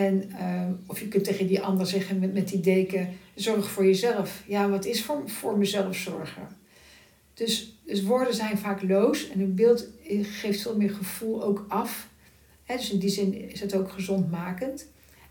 En 0.00 0.30
uh, 0.40 0.66
of 0.86 1.00
je 1.00 1.08
kunt 1.08 1.24
tegen 1.24 1.46
die 1.46 1.60
ander 1.60 1.86
zeggen 1.86 2.18
met, 2.18 2.32
met 2.32 2.48
die 2.48 2.60
deken, 2.60 3.08
zorg 3.34 3.70
voor 3.70 3.84
jezelf. 3.84 4.42
Ja, 4.46 4.68
wat 4.68 4.84
is 4.84 5.04
voor, 5.04 5.22
voor 5.26 5.58
mezelf 5.58 5.96
zorgen? 5.96 6.48
Dus, 7.34 7.78
dus 7.84 8.02
woorden 8.02 8.34
zijn 8.34 8.58
vaak 8.58 8.82
loos 8.82 9.30
en 9.30 9.40
een 9.40 9.54
beeld 9.54 9.86
geeft 10.22 10.62
veel 10.62 10.76
meer 10.76 10.90
gevoel 10.90 11.44
ook 11.44 11.64
af 11.68 12.08
dus 12.66 12.90
in 12.90 12.98
die 12.98 13.10
zin 13.10 13.50
is 13.50 13.60
het 13.60 13.74
ook 13.74 13.90
gezondmakend. 13.90 14.86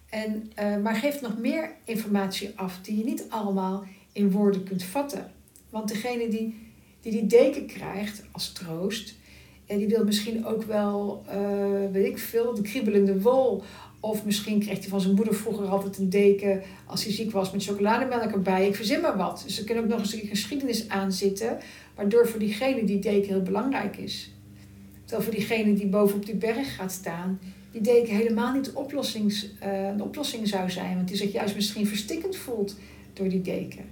En, 0.09 0.51
uh, 0.59 0.77
maar 0.77 0.95
geeft 0.95 1.21
nog 1.21 1.37
meer 1.37 1.71
informatie 1.85 2.51
af 2.55 2.79
die 2.81 2.97
je 2.97 3.03
niet 3.03 3.25
allemaal 3.29 3.83
in 4.11 4.31
woorden 4.31 4.63
kunt 4.63 4.83
vatten. 4.83 5.31
Want 5.69 5.87
degene 5.87 6.29
die 6.29 6.69
die, 7.01 7.11
die 7.11 7.25
deken 7.25 7.65
krijgt 7.65 8.23
als 8.31 8.51
troost, 8.51 9.15
en 9.65 9.77
die 9.77 9.87
wil 9.87 10.03
misschien 10.03 10.45
ook 10.45 10.63
wel, 10.63 11.23
weet 11.91 12.05
ik 12.05 12.17
veel, 12.17 12.53
de 12.53 12.61
kriebelende 12.61 13.21
wol. 13.21 13.63
Of 13.99 14.25
misschien 14.25 14.59
kreeg 14.59 14.79
hij 14.79 14.87
van 14.87 15.01
zijn 15.01 15.15
moeder 15.15 15.35
vroeger 15.35 15.67
altijd 15.67 15.97
een 15.97 16.09
deken 16.09 16.61
als 16.85 17.03
hij 17.03 17.13
ziek 17.13 17.31
was 17.31 17.51
met 17.51 17.63
chocolademelk 17.63 18.31
erbij. 18.31 18.67
Ik 18.67 18.75
verzin 18.75 19.01
maar 19.01 19.17
wat. 19.17 19.43
Dus 19.45 19.59
er 19.59 19.65
kan 19.65 19.77
ook 19.77 19.87
nog 19.87 19.99
eens 19.99 20.13
een 20.13 20.27
geschiedenis 20.27 20.89
aan 20.89 21.11
zitten, 21.11 21.57
waardoor 21.95 22.27
voor 22.27 22.39
diegene 22.39 22.83
die 22.83 22.99
deken 22.99 23.29
heel 23.29 23.41
belangrijk 23.41 23.97
is. 23.97 24.33
Terwijl 25.05 25.29
voor 25.29 25.37
diegene 25.37 25.73
die 25.73 25.87
bovenop 25.87 26.25
die 26.25 26.35
berg 26.35 26.75
gaat 26.75 26.91
staan, 26.91 27.39
die 27.71 27.81
deken 27.81 28.15
helemaal 28.15 28.53
niet 28.53 28.67
uh, 28.67 28.73
een 29.87 30.01
oplossing 30.01 30.47
zou 30.47 30.69
zijn. 30.69 30.95
Want 30.95 31.07
die 31.07 31.17
zich 31.17 31.31
juist 31.31 31.55
misschien 31.55 31.87
verstikkend 31.87 32.35
voelt 32.35 32.75
door 33.13 33.29
die 33.29 33.41
deken. 33.41 33.85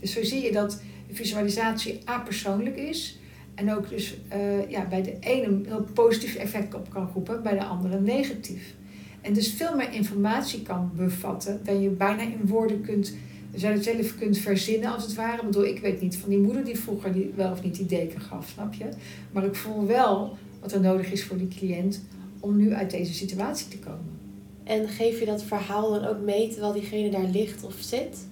Dus 0.00 0.12
zo 0.12 0.24
zie 0.24 0.42
je 0.42 0.52
dat 0.52 0.80
de 1.08 1.14
visualisatie 1.14 2.00
apersoonlijk 2.04 2.76
is. 2.76 3.18
En 3.54 3.74
ook 3.74 3.88
dus 3.88 4.16
uh, 4.32 4.70
ja, 4.70 4.86
bij 4.86 5.02
de 5.02 5.16
ene 5.20 5.46
een 5.46 5.64
heel 5.68 5.86
positief 5.94 6.34
effect 6.34 6.74
op 6.74 6.90
kan 6.90 7.10
roepen, 7.14 7.42
bij 7.42 7.58
de 7.58 7.64
andere 7.64 8.00
negatief. 8.00 8.74
En 9.20 9.32
dus 9.32 9.52
veel 9.52 9.76
meer 9.76 9.92
informatie 9.92 10.62
kan 10.62 10.90
bevatten 10.96 11.60
dan 11.64 11.82
je 11.82 11.88
bijna 11.88 12.22
in 12.22 12.46
woorden 12.46 12.80
kunt, 12.80 13.14
zelf 13.54 14.18
kunt 14.18 14.38
verzinnen 14.38 14.94
als 14.94 15.02
het 15.02 15.14
ware. 15.14 15.40
Ik 15.40 15.46
bedoel, 15.46 15.66
ik 15.66 15.80
weet 15.80 16.00
niet 16.00 16.16
van 16.16 16.28
die 16.28 16.38
moeder 16.38 16.64
die 16.64 16.78
vroeger 16.78 17.12
die 17.12 17.32
wel 17.36 17.50
of 17.50 17.62
niet 17.62 17.76
die 17.76 17.86
deken 17.86 18.20
gaf, 18.20 18.48
snap 18.48 18.74
je? 18.74 18.88
Maar 19.32 19.44
ik 19.44 19.54
voel 19.54 19.86
wel 19.86 20.36
wat 20.60 20.72
er 20.72 20.80
nodig 20.80 21.12
is 21.12 21.24
voor 21.24 21.36
die 21.36 21.48
cliënt 21.48 22.02
om 22.40 22.56
nu 22.56 22.74
uit 22.74 22.90
deze 22.90 23.14
situatie 23.14 23.68
te 23.68 23.78
komen. 23.78 24.18
En 24.64 24.88
geef 24.88 25.18
je 25.18 25.26
dat 25.26 25.42
verhaal 25.42 25.90
dan 25.90 26.04
ook 26.04 26.20
mee 26.20 26.48
terwijl 26.48 26.72
diegene 26.72 27.10
daar 27.10 27.28
ligt 27.32 27.64
of 27.64 27.74
zit? 27.78 28.26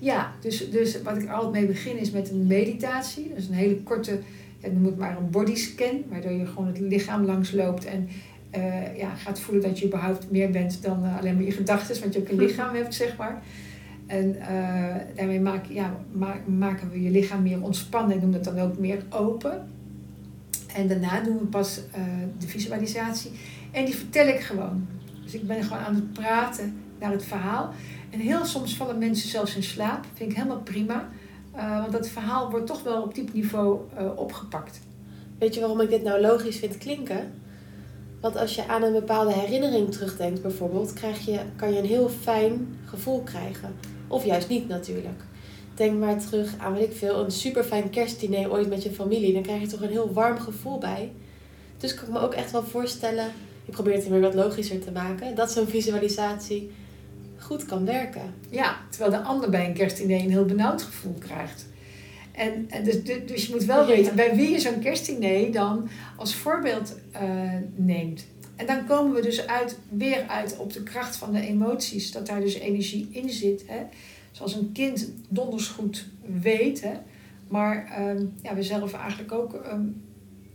Ja, 0.00 0.32
dus, 0.40 0.70
dus 0.70 1.02
wat 1.02 1.16
ik 1.16 1.28
altijd 1.28 1.52
mee 1.52 1.66
begin 1.66 1.98
is 1.98 2.10
met 2.10 2.30
een 2.30 2.46
meditatie. 2.46 3.32
Dus 3.34 3.48
een 3.48 3.54
hele 3.54 3.82
korte, 3.82 4.20
ja, 4.58 4.68
noem 4.68 4.84
het 4.84 4.98
maar 4.98 5.16
een 5.16 5.30
bodyscan, 5.30 6.02
waardoor 6.08 6.32
je 6.32 6.46
gewoon 6.46 6.66
het 6.66 6.78
lichaam 6.78 7.24
langs 7.24 7.52
loopt 7.52 7.84
en 7.84 8.08
uh, 8.56 8.98
ja, 8.98 9.14
gaat 9.14 9.40
voelen 9.40 9.62
dat 9.62 9.78
je 9.78 9.86
überhaupt 9.86 10.30
meer 10.30 10.50
bent 10.50 10.82
dan 10.82 11.04
uh, 11.04 11.18
alleen 11.18 11.34
maar 11.34 11.44
je 11.44 11.52
gedachten, 11.52 12.00
want 12.00 12.14
je 12.14 12.20
ook 12.20 12.28
een 12.28 12.38
lichaam 12.38 12.74
hebt, 12.74 12.94
zeg 12.94 13.16
maar. 13.16 13.42
En 14.06 14.36
uh, 14.36 14.94
daarmee 15.14 15.40
maak, 15.40 15.64
ja, 15.66 15.96
maken 16.46 16.90
we 16.90 17.02
je 17.02 17.10
lichaam 17.10 17.42
meer 17.42 17.62
ontspannen 17.62 18.14
en 18.14 18.20
doen 18.20 18.32
het 18.32 18.44
dan 18.44 18.58
ook 18.58 18.78
meer 18.78 19.02
open. 19.10 19.68
En 20.74 20.88
daarna 20.88 21.20
doen 21.20 21.38
we 21.38 21.44
pas 21.44 21.80
de 22.38 22.48
visualisatie. 22.48 23.30
En 23.70 23.84
die 23.84 23.94
vertel 23.94 24.26
ik 24.26 24.40
gewoon. 24.40 24.86
Dus 25.22 25.34
ik 25.34 25.46
ben 25.46 25.62
gewoon 25.62 25.82
aan 25.82 25.94
het 25.94 26.12
praten 26.12 26.76
naar 26.98 27.10
het 27.10 27.24
verhaal. 27.24 27.72
En 28.10 28.18
heel 28.18 28.44
soms 28.44 28.76
vallen 28.76 28.98
mensen 28.98 29.28
zelfs 29.28 29.56
in 29.56 29.62
slaap. 29.62 30.04
Vind 30.14 30.30
ik 30.30 30.36
helemaal 30.36 30.60
prima. 30.60 31.08
Want 31.52 31.92
dat 31.92 32.08
verhaal 32.08 32.50
wordt 32.50 32.66
toch 32.66 32.82
wel 32.82 33.02
op 33.02 33.14
diep 33.14 33.32
niveau 33.32 33.80
opgepakt. 34.16 34.80
Weet 35.38 35.54
je 35.54 35.60
waarom 35.60 35.80
ik 35.80 35.90
dit 35.90 36.02
nou 36.02 36.20
logisch 36.20 36.58
vind 36.58 36.78
klinken? 36.78 37.32
Want 38.20 38.36
als 38.36 38.54
je 38.54 38.68
aan 38.68 38.82
een 38.82 38.92
bepaalde 38.92 39.32
herinnering 39.32 39.92
terugdenkt 39.92 40.42
bijvoorbeeld, 40.42 40.92
krijg 40.92 41.24
je, 41.24 41.40
kan 41.56 41.72
je 41.72 41.78
een 41.78 41.84
heel 41.84 42.08
fijn 42.08 42.78
gevoel 42.84 43.22
krijgen. 43.22 43.74
Of 44.08 44.24
juist 44.24 44.48
niet 44.48 44.68
natuurlijk. 44.68 45.22
Denk 45.74 45.98
maar 45.98 46.18
terug 46.18 46.54
aan, 46.58 46.74
weet 46.74 46.90
ik 46.90 46.96
veel, 46.96 47.24
een 47.24 47.30
super 47.30 47.64
fijn 47.64 47.90
kerstdiner 47.90 48.52
ooit 48.52 48.68
met 48.68 48.82
je 48.82 48.90
familie. 48.90 49.32
Dan 49.32 49.42
krijg 49.42 49.60
je 49.60 49.66
toch 49.66 49.80
een 49.80 49.90
heel 49.90 50.12
warm 50.12 50.38
gevoel 50.38 50.78
bij. 50.78 51.12
Dus 51.76 51.94
kan 51.94 52.04
ik 52.04 52.12
me 52.12 52.20
ook 52.20 52.34
echt 52.34 52.50
wel 52.50 52.64
voorstellen, 52.64 53.32
ik 53.64 53.72
probeer 53.72 53.94
het 53.94 54.08
weer 54.08 54.20
wat 54.20 54.34
logischer 54.34 54.80
te 54.80 54.90
maken, 54.90 55.34
dat 55.34 55.52
zo'n 55.52 55.66
visualisatie 55.66 56.70
goed 57.38 57.64
kan 57.64 57.84
werken. 57.84 58.34
Ja, 58.50 58.76
terwijl 58.90 59.10
de 59.10 59.28
ander 59.28 59.50
bij 59.50 59.66
een 59.66 59.74
kerstdiner 59.74 60.20
een 60.20 60.30
heel 60.30 60.44
benauwd 60.44 60.82
gevoel 60.82 61.14
krijgt. 61.18 61.67
En, 62.38 62.66
en 62.68 62.84
dus, 62.84 63.02
dus 63.26 63.46
je 63.46 63.52
moet 63.52 63.64
wel 63.64 63.86
weten 63.86 64.16
bij 64.16 64.36
wie 64.36 64.50
je 64.50 64.58
zo'n 64.58 64.80
kerstdiner 64.80 65.52
dan 65.52 65.88
als 66.16 66.34
voorbeeld 66.34 66.94
uh, 67.12 67.20
neemt. 67.76 68.26
En 68.56 68.66
dan 68.66 68.86
komen 68.86 69.14
we 69.14 69.22
dus 69.22 69.46
uit, 69.46 69.78
weer 69.88 70.24
uit 70.28 70.56
op 70.56 70.72
de 70.72 70.82
kracht 70.82 71.16
van 71.16 71.32
de 71.32 71.40
emoties, 71.40 72.12
dat 72.12 72.26
daar 72.26 72.40
dus 72.40 72.54
energie 72.54 73.08
in 73.10 73.30
zit. 73.30 73.64
Hè? 73.66 73.78
zoals 74.38 74.54
een 74.54 74.72
kind 74.72 75.12
donders 75.28 75.66
goed 75.66 76.06
weet. 76.40 76.80
Hè? 76.80 76.92
Maar 77.48 78.06
um, 78.08 78.34
ja, 78.42 78.54
we 78.54 78.62
zelf 78.62 78.92
eigenlijk 78.92 79.32
ook 79.32 79.54
um, 79.72 80.02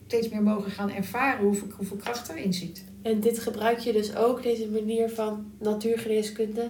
steeds 0.07 0.29
meer 0.29 0.43
mogen 0.43 0.71
gaan 0.71 0.91
ervaren 0.91 1.45
hoeveel, 1.45 1.67
hoeveel 1.77 1.97
kracht 1.97 2.29
erin 2.29 2.53
zit. 2.53 2.83
En 3.01 3.19
dit 3.19 3.39
gebruik 3.39 3.79
je 3.79 3.93
dus 3.93 4.15
ook, 4.15 4.43
deze 4.43 4.69
manier 4.69 5.09
van 5.09 5.51
natuurgeneeskunde, 5.59 6.69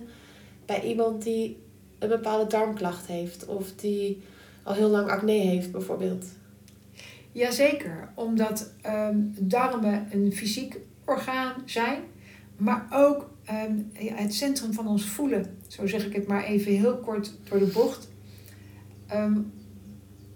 bij 0.65 0.81
iemand 0.81 1.23
die 1.23 1.57
een 1.99 2.09
bepaalde 2.09 2.49
darmklacht 2.49 3.07
heeft 3.07 3.45
of 3.45 3.71
die 3.75 4.21
al 4.63 4.73
heel 4.73 4.89
lang 4.89 5.09
acne 5.09 5.31
heeft 5.31 5.71
bijvoorbeeld? 5.71 6.25
Jazeker, 7.31 8.09
omdat 8.15 8.73
um, 8.85 9.33
darmen 9.39 10.07
een 10.11 10.33
fysiek 10.33 10.77
orgaan 11.05 11.53
zijn, 11.65 11.99
maar 12.57 12.87
ook 12.91 13.31
ja, 13.99 14.13
het 14.15 14.33
centrum 14.33 14.73
van 14.73 14.87
ons 14.87 15.05
voelen. 15.05 15.57
Zo 15.67 15.87
zeg 15.87 16.05
ik 16.05 16.13
het 16.13 16.27
maar 16.27 16.43
even 16.43 16.71
heel 16.71 16.97
kort 16.97 17.33
door 17.49 17.59
de 17.59 17.65
bocht. 17.65 18.09
Um, 19.13 19.51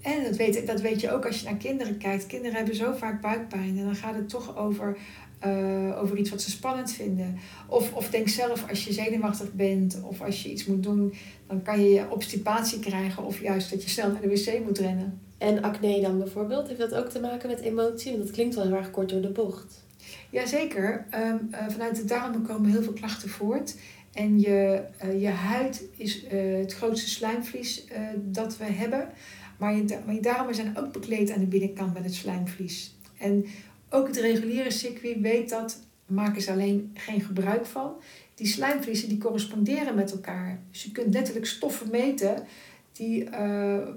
en 0.01 0.23
dat 0.23 0.35
weet, 0.35 0.67
dat 0.67 0.81
weet 0.81 1.01
je 1.01 1.11
ook 1.11 1.25
als 1.25 1.39
je 1.39 1.45
naar 1.45 1.57
kinderen 1.57 1.97
kijkt. 1.97 2.25
Kinderen 2.25 2.57
hebben 2.57 2.75
zo 2.75 2.93
vaak 2.93 3.21
buikpijn. 3.21 3.77
En 3.77 3.85
dan 3.85 3.95
gaat 3.95 4.15
het 4.15 4.29
toch 4.29 4.57
over, 4.57 4.97
uh, 5.45 6.01
over 6.01 6.17
iets 6.17 6.29
wat 6.29 6.41
ze 6.41 6.49
spannend 6.49 6.91
vinden. 6.91 7.37
Of, 7.67 7.93
of 7.93 8.09
denk 8.09 8.27
zelf 8.27 8.69
als 8.69 8.85
je 8.85 8.93
zenuwachtig 8.93 9.53
bent 9.53 10.01
of 10.03 10.21
als 10.21 10.43
je 10.43 10.51
iets 10.51 10.65
moet 10.65 10.83
doen, 10.83 11.13
dan 11.47 11.61
kan 11.61 11.81
je 11.81 12.11
obstipatie 12.11 12.79
krijgen. 12.79 13.25
Of 13.25 13.41
juist 13.41 13.69
dat 13.69 13.83
je 13.83 13.89
snel 13.89 14.11
naar 14.11 14.21
de 14.21 14.27
wc 14.27 14.59
moet 14.63 14.77
rennen. 14.77 15.21
En 15.37 15.63
acne 15.63 16.01
dan 16.01 16.17
bijvoorbeeld, 16.17 16.67
heeft 16.67 16.79
dat 16.79 16.95
ook 16.95 17.09
te 17.09 17.19
maken 17.19 17.49
met 17.49 17.59
emotie? 17.59 18.11
Want 18.11 18.23
dat 18.23 18.31
klinkt 18.31 18.55
wel 18.55 18.63
heel 18.63 18.75
erg 18.75 18.91
kort 18.91 19.09
door 19.09 19.21
de 19.21 19.31
bocht. 19.31 19.85
Jazeker. 20.29 21.05
Um, 21.15 21.47
uh, 21.51 21.69
vanuit 21.69 21.95
de 21.95 22.05
darmen 22.05 22.41
komen 22.41 22.71
heel 22.71 22.83
veel 22.83 22.93
klachten 22.93 23.29
voort. 23.29 23.75
En 24.13 24.39
je, 24.39 24.83
uh, 25.05 25.21
je 25.21 25.27
huid 25.27 25.83
is 25.97 26.23
uh, 26.23 26.57
het 26.57 26.73
grootste 26.73 27.09
slijmvlies 27.09 27.85
dat 28.15 28.57
we 28.57 28.63
hebben. 28.63 29.09
Maar 29.57 29.75
je, 29.75 29.97
maar 30.05 30.15
je 30.15 30.21
darmen 30.21 30.55
zijn 30.55 30.77
ook 30.77 30.91
bekleed 30.91 31.31
aan 31.31 31.39
de 31.39 31.45
binnenkant 31.45 31.93
met 31.93 32.03
het 32.03 32.13
slijmvlies. 32.13 32.95
En 33.17 33.45
ook 33.89 34.07
het 34.07 34.17
reguliere 34.17 34.71
circuit 34.71 35.19
weet 35.19 35.49
dat, 35.49 35.79
maken 36.05 36.41
ze 36.41 36.51
alleen 36.51 36.91
geen 36.93 37.21
gebruik 37.21 37.65
van. 37.65 37.93
Die 38.35 38.47
slijmvliezen 38.47 39.09
die 39.09 39.17
corresponderen 39.17 39.95
met 39.95 40.11
elkaar. 40.11 40.59
Dus 40.71 40.83
je 40.83 40.91
kunt 40.91 41.13
letterlijk 41.13 41.45
stoffen 41.45 41.91
meten 41.91 42.45
die 42.91 43.23
uh, 43.23 43.29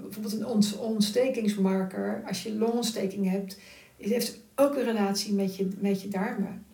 bijvoorbeeld 0.01 0.33
een 0.33 0.79
ontstekingsmarker, 0.79 2.23
als 2.27 2.43
je 2.43 2.55
longontsteking 2.55 3.29
hebt, 3.29 3.59
heeft 3.97 4.39
ook 4.55 4.75
een 4.75 4.83
relatie 4.83 5.33
met 5.33 5.55
je, 5.55 5.67
met 5.79 6.01
je 6.01 6.07
darmen. 6.07 6.65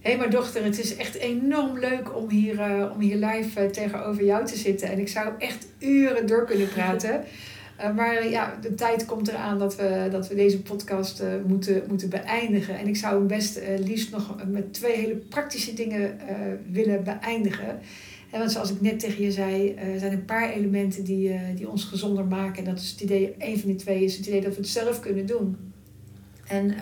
Hé, 0.00 0.12
hey, 0.12 0.16
maar 0.16 0.30
dochter, 0.30 0.64
het 0.64 0.78
is 0.78 0.96
echt 0.96 1.14
enorm 1.14 1.78
leuk 1.78 2.16
om 2.16 2.30
hier, 2.30 2.54
uh, 2.54 2.90
om 2.94 3.00
hier 3.00 3.16
live 3.16 3.64
uh, 3.64 3.70
tegenover 3.70 4.24
jou 4.24 4.46
te 4.46 4.56
zitten. 4.56 4.88
En 4.88 4.98
ik 4.98 5.08
zou 5.08 5.32
echt 5.38 5.66
uren 5.78 6.26
door 6.26 6.44
kunnen 6.44 6.68
praten. 6.68 7.24
Uh, 7.80 7.94
maar 7.94 8.28
ja, 8.28 8.58
de 8.60 8.74
tijd 8.74 9.04
komt 9.04 9.28
eraan 9.28 9.58
dat 9.58 9.76
we, 9.76 10.08
dat 10.10 10.28
we 10.28 10.34
deze 10.34 10.62
podcast 10.62 11.22
moeten, 11.46 11.82
moeten 11.88 12.08
beëindigen. 12.08 12.78
En 12.78 12.86
ik 12.86 12.96
zou 12.96 13.14
hem 13.14 13.26
best 13.26 13.60
liefst 13.78 14.10
nog 14.10 14.36
met 14.46 14.72
twee 14.72 14.96
hele 14.96 15.14
praktische 15.14 15.74
dingen 15.74 16.18
willen 16.72 17.04
beëindigen. 17.04 17.78
En 18.30 18.38
want 18.38 18.52
zoals 18.52 18.70
ik 18.70 18.80
net 18.80 19.00
tegen 19.00 19.24
je 19.24 19.32
zei, 19.32 19.74
er 19.74 19.98
zijn 19.98 20.12
een 20.12 20.24
paar 20.24 20.50
elementen 20.50 21.04
die, 21.04 21.32
die 21.54 21.70
ons 21.70 21.84
gezonder 21.84 22.24
maken. 22.24 22.64
En 22.64 22.70
dat 22.70 22.80
is 22.82 22.90
het 22.90 23.00
idee, 23.00 23.34
een 23.38 23.58
van 23.58 23.68
die 23.68 23.78
twee 23.78 24.04
is 24.04 24.16
het 24.16 24.26
idee 24.26 24.40
dat 24.40 24.54
we 24.54 24.60
het 24.60 24.68
zelf 24.68 25.00
kunnen 25.00 25.26
doen. 25.26 25.56
En 26.46 26.74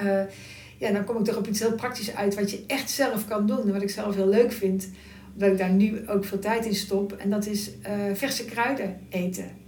ja, 0.78 0.92
dan 0.92 1.04
kom 1.04 1.18
ik 1.18 1.24
toch 1.24 1.36
op 1.36 1.46
iets 1.46 1.60
heel 1.60 1.74
praktisch 1.74 2.14
uit 2.14 2.34
wat 2.34 2.50
je 2.50 2.64
echt 2.66 2.90
zelf 2.90 3.28
kan 3.28 3.46
doen. 3.46 3.60
En 3.66 3.72
wat 3.72 3.82
ik 3.82 3.90
zelf 3.90 4.14
heel 4.14 4.28
leuk 4.28 4.52
vind, 4.52 4.88
omdat 5.32 5.50
ik 5.50 5.58
daar 5.58 5.72
nu 5.72 6.08
ook 6.08 6.24
veel 6.24 6.38
tijd 6.38 6.66
in 6.66 6.74
stop. 6.74 7.12
En 7.12 7.30
dat 7.30 7.46
is 7.46 7.70
verse 8.14 8.44
kruiden 8.44 8.96
eten. 9.08 9.62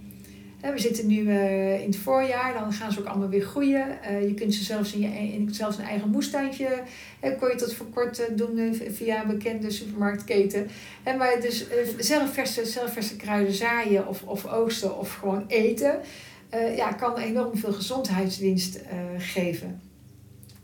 We 0.60 0.78
zitten 0.78 1.06
nu 1.06 1.20
uh, 1.20 1.80
in 1.80 1.86
het 1.86 1.96
voorjaar, 1.96 2.52
dan 2.52 2.72
gaan 2.72 2.92
ze 2.92 3.00
ook 3.00 3.06
allemaal 3.06 3.28
weer 3.28 3.44
groeien. 3.44 3.98
Uh, 4.10 4.22
je 4.22 4.34
kunt 4.34 4.54
ze 4.54 4.64
zelfs 4.64 4.92
in, 4.92 5.00
je, 5.00 5.32
in 5.32 5.54
zelfs 5.54 5.78
een 5.78 5.84
eigen 5.84 6.10
moestuintje, 6.10 6.82
kon 7.38 7.48
je 7.48 7.54
tot 7.54 7.74
voor 7.74 7.86
kort 7.86 8.28
doen 8.36 8.74
via 8.92 9.22
een 9.22 9.28
bekende 9.28 9.70
supermarktketen. 9.70 10.68
En 11.02 11.16
maar 11.16 11.40
dus 11.40 11.66
zelf, 11.98 12.32
verse, 12.32 12.66
zelf 12.66 12.92
verse 12.92 13.16
kruiden 13.16 13.54
zaaien 13.54 14.08
of, 14.08 14.22
of 14.22 14.46
oosten 14.46 14.98
of 14.98 15.14
gewoon 15.14 15.44
eten, 15.46 16.00
ja, 16.76 16.92
kan 16.92 17.18
enorm 17.18 17.56
veel 17.56 17.72
gezondheidswinst 17.72 18.80
geven. 19.18 19.80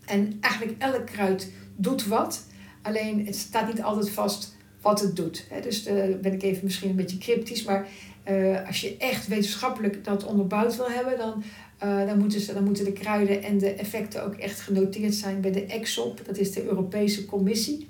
En 0.06 0.38
eigenlijk 0.40 0.82
elk 0.82 1.06
kruid 1.06 1.52
doet 1.76 2.06
wat, 2.06 2.46
alleen 2.82 3.26
het 3.26 3.36
staat 3.36 3.66
niet 3.66 3.82
altijd 3.82 4.10
vast 4.10 4.56
wat 4.80 5.00
het 5.00 5.16
doet. 5.16 5.46
Dus 5.62 5.86
uh, 5.86 5.94
ben 6.20 6.32
ik 6.32 6.42
even 6.42 6.64
misschien 6.64 6.90
een 6.90 6.96
beetje 6.96 7.18
cryptisch, 7.18 7.64
maar 7.64 7.88
uh, 8.30 8.66
als 8.66 8.80
je 8.80 8.96
echt 8.96 9.26
wetenschappelijk 9.26 10.04
dat 10.04 10.24
onderbouwd 10.24 10.76
wil 10.76 10.90
hebben, 10.90 11.18
dan, 11.18 11.42
uh, 11.84 12.06
dan, 12.06 12.18
moeten 12.18 12.40
ze, 12.40 12.52
dan 12.52 12.64
moeten 12.64 12.84
de 12.84 12.92
kruiden 12.92 13.42
en 13.42 13.58
de 13.58 13.74
effecten 13.74 14.24
ook 14.24 14.34
echt 14.34 14.60
genoteerd 14.60 15.14
zijn 15.14 15.40
bij 15.40 15.52
de 15.52 15.66
EXOP, 15.66 16.26
dat 16.26 16.38
is 16.38 16.52
de 16.52 16.64
Europese 16.64 17.24
Commissie 17.24 17.88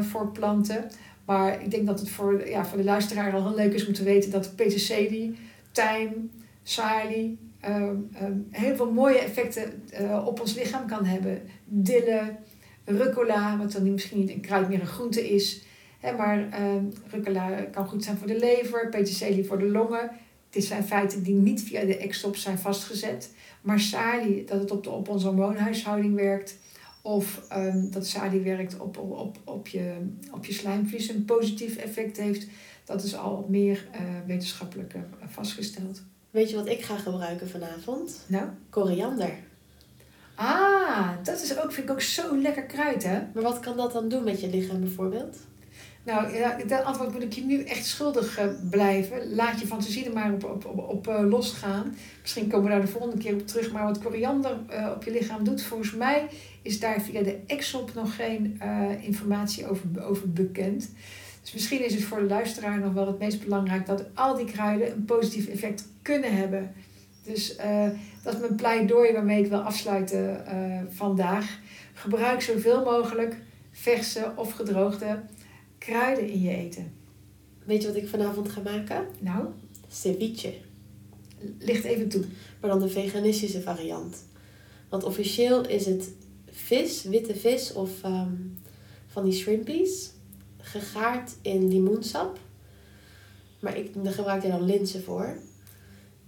voor 0.00 0.30
planten. 0.30 0.90
Maar 1.24 1.62
ik 1.62 1.70
denk 1.70 1.86
dat 1.86 2.00
het 2.00 2.10
voor, 2.10 2.48
ja, 2.48 2.64
voor 2.64 2.78
de 2.78 2.84
luisteraar 2.84 3.32
al 3.32 3.46
heel 3.46 3.56
leuk 3.56 3.72
is 3.72 3.86
om 3.86 3.92
te 3.92 4.02
weten 4.02 4.30
dat 4.30 4.56
peterselie, 4.56 5.36
tijm, 5.72 6.30
salie, 6.62 7.38
um, 7.68 8.10
um, 8.22 8.46
heel 8.50 8.76
veel 8.76 8.92
mooie 8.92 9.18
effecten 9.18 9.82
op 10.24 10.40
ons 10.40 10.54
lichaam 10.54 10.86
kan 10.86 11.04
hebben. 11.04 11.42
Dille, 11.64 12.36
rucola, 12.84 13.58
wat 13.58 13.72
dan 13.72 13.92
misschien 13.92 14.18
niet 14.18 14.30
een 14.30 14.40
kruid 14.40 14.68
meer 14.68 14.80
een 14.80 14.86
groente 14.86 15.30
is. 15.30 15.62
Hè, 16.02 16.16
maar 16.16 16.38
uh, 16.38 16.82
rucola 17.10 17.50
kan 17.50 17.86
goed 17.86 18.04
zijn 18.04 18.16
voor 18.16 18.26
de 18.26 18.38
lever, 18.38 18.88
peterselie 18.88 19.44
voor 19.44 19.58
de 19.58 19.68
longen. 19.68 20.10
Dit 20.50 20.64
zijn 20.64 20.84
feiten 20.84 21.22
die 21.22 21.34
niet 21.34 21.62
via 21.62 21.84
de 21.84 21.96
extop 21.96 22.36
zijn 22.36 22.58
vastgezet. 22.58 23.34
Maar 23.60 23.80
salie, 23.80 24.44
dat 24.44 24.60
het 24.60 24.70
op, 24.70 24.84
de, 24.84 24.90
op 24.90 25.08
onze 25.08 25.26
hormoonhuishouding 25.26 26.14
werkt. 26.14 26.58
Of 27.02 27.46
um, 27.56 27.90
dat 27.90 28.06
salie 28.06 28.40
werkt 28.40 28.78
op, 28.78 28.98
op, 28.98 29.38
op, 29.44 29.68
je, 29.68 29.94
op 30.30 30.44
je 30.44 30.52
slijmvlies 30.52 31.08
een 31.08 31.24
positief 31.24 31.76
effect 31.76 32.16
heeft. 32.16 32.46
Dat 32.84 33.02
is 33.02 33.16
al 33.16 33.46
meer 33.48 33.86
uh, 33.94 34.00
wetenschappelijk 34.26 34.94
vastgesteld. 35.26 36.02
Weet 36.30 36.50
je 36.50 36.56
wat 36.56 36.68
ik 36.68 36.82
ga 36.82 36.96
gebruiken 36.96 37.48
vanavond? 37.48 38.24
Nou? 38.26 38.44
Koriander. 38.70 39.32
Ah, 40.34 41.08
dat 41.22 41.42
is 41.42 41.58
ook, 41.58 41.72
vind 41.72 41.88
ik 41.88 41.92
ook 41.92 42.00
zo 42.00 42.36
lekker 42.36 42.62
kruid, 42.62 43.04
hè? 43.04 43.20
Maar 43.34 43.42
wat 43.42 43.60
kan 43.60 43.76
dat 43.76 43.92
dan 43.92 44.08
doen 44.08 44.24
met 44.24 44.40
je 44.40 44.48
lichaam 44.48 44.80
bijvoorbeeld? 44.80 45.36
Nou, 46.04 46.36
ja, 46.36 46.56
dat 46.66 46.84
antwoord 46.84 47.12
moet 47.12 47.22
ik 47.22 47.32
je 47.32 47.44
nu 47.44 47.62
echt 47.62 47.86
schuldig 47.86 48.40
uh, 48.40 48.46
blijven. 48.70 49.34
Laat 49.34 49.60
je 49.60 49.66
fantasie 49.66 50.04
er 50.04 50.12
maar 50.12 50.32
op, 50.32 50.44
op, 50.44 50.66
op, 50.66 50.78
op 50.78 51.08
uh, 51.08 51.28
losgaan. 51.28 51.96
Misschien 52.20 52.48
komen 52.48 52.64
we 52.64 52.70
daar 52.70 52.80
de 52.80 52.92
volgende 52.92 53.16
keer 53.16 53.34
op 53.34 53.46
terug. 53.46 53.72
Maar 53.72 53.84
wat 53.84 54.02
koriander 54.02 54.58
uh, 54.70 54.90
op 54.94 55.04
je 55.04 55.10
lichaam 55.10 55.44
doet, 55.44 55.62
volgens 55.62 55.94
mij 55.94 56.28
is 56.62 56.80
daar 56.80 57.00
via 57.00 57.22
de 57.22 57.38
EXOP 57.46 57.94
nog 57.94 58.16
geen 58.16 58.60
informatie 59.00 59.68
over, 59.68 60.04
over 60.04 60.32
bekend. 60.32 60.90
Dus 61.42 61.52
misschien 61.52 61.84
is 61.84 61.94
het 61.94 62.04
voor 62.04 62.18
de 62.18 62.26
luisteraar 62.26 62.78
nog 62.78 62.92
wel 62.92 63.06
het 63.06 63.18
meest 63.18 63.44
belangrijk 63.44 63.86
dat 63.86 64.04
al 64.14 64.36
die 64.36 64.46
kruiden 64.46 64.92
een 64.92 65.04
positief 65.04 65.48
effect 65.48 65.88
kunnen 66.02 66.36
hebben. 66.36 66.72
Dus 67.24 67.56
dat 68.22 68.34
is 68.34 68.40
mijn 68.40 68.54
pleidooi 68.54 69.12
waarmee 69.12 69.44
ik 69.44 69.50
wil 69.50 69.60
afsluiten 69.60 70.44
vandaag. 70.90 71.58
Gebruik 71.92 72.42
zoveel 72.42 72.84
mogelijk 72.84 73.36
verse 73.72 74.32
of 74.36 74.52
gedroogde 74.52 75.20
kruiden 75.84 76.28
in 76.28 76.40
je 76.40 76.56
eten. 76.56 76.92
Weet 77.64 77.82
je 77.82 77.88
wat 77.88 77.96
ik 77.96 78.08
vanavond 78.08 78.48
ga 78.48 78.60
maken? 78.60 79.06
Nou? 79.18 79.46
Ceviche. 79.88 80.54
Licht 81.58 81.84
even 81.84 82.08
toe. 82.08 82.24
Maar 82.60 82.70
dan 82.70 82.80
de 82.80 82.88
veganistische 82.88 83.60
variant. 83.60 84.16
Want 84.88 85.04
officieel 85.04 85.66
is 85.66 85.86
het 85.86 86.12
vis, 86.50 87.02
witte 87.02 87.34
vis 87.34 87.72
of 87.72 88.04
um, 88.04 88.58
van 89.06 89.24
die 89.24 89.32
shrimpies 89.32 90.10
gegaard 90.58 91.32
in 91.42 91.68
limoensap. 91.68 92.38
Maar 93.60 93.76
ik, 93.76 94.04
daar 94.04 94.12
gebruik 94.12 94.42
je 94.42 94.48
dan 94.48 94.64
linzen 94.64 95.02
voor. 95.02 95.36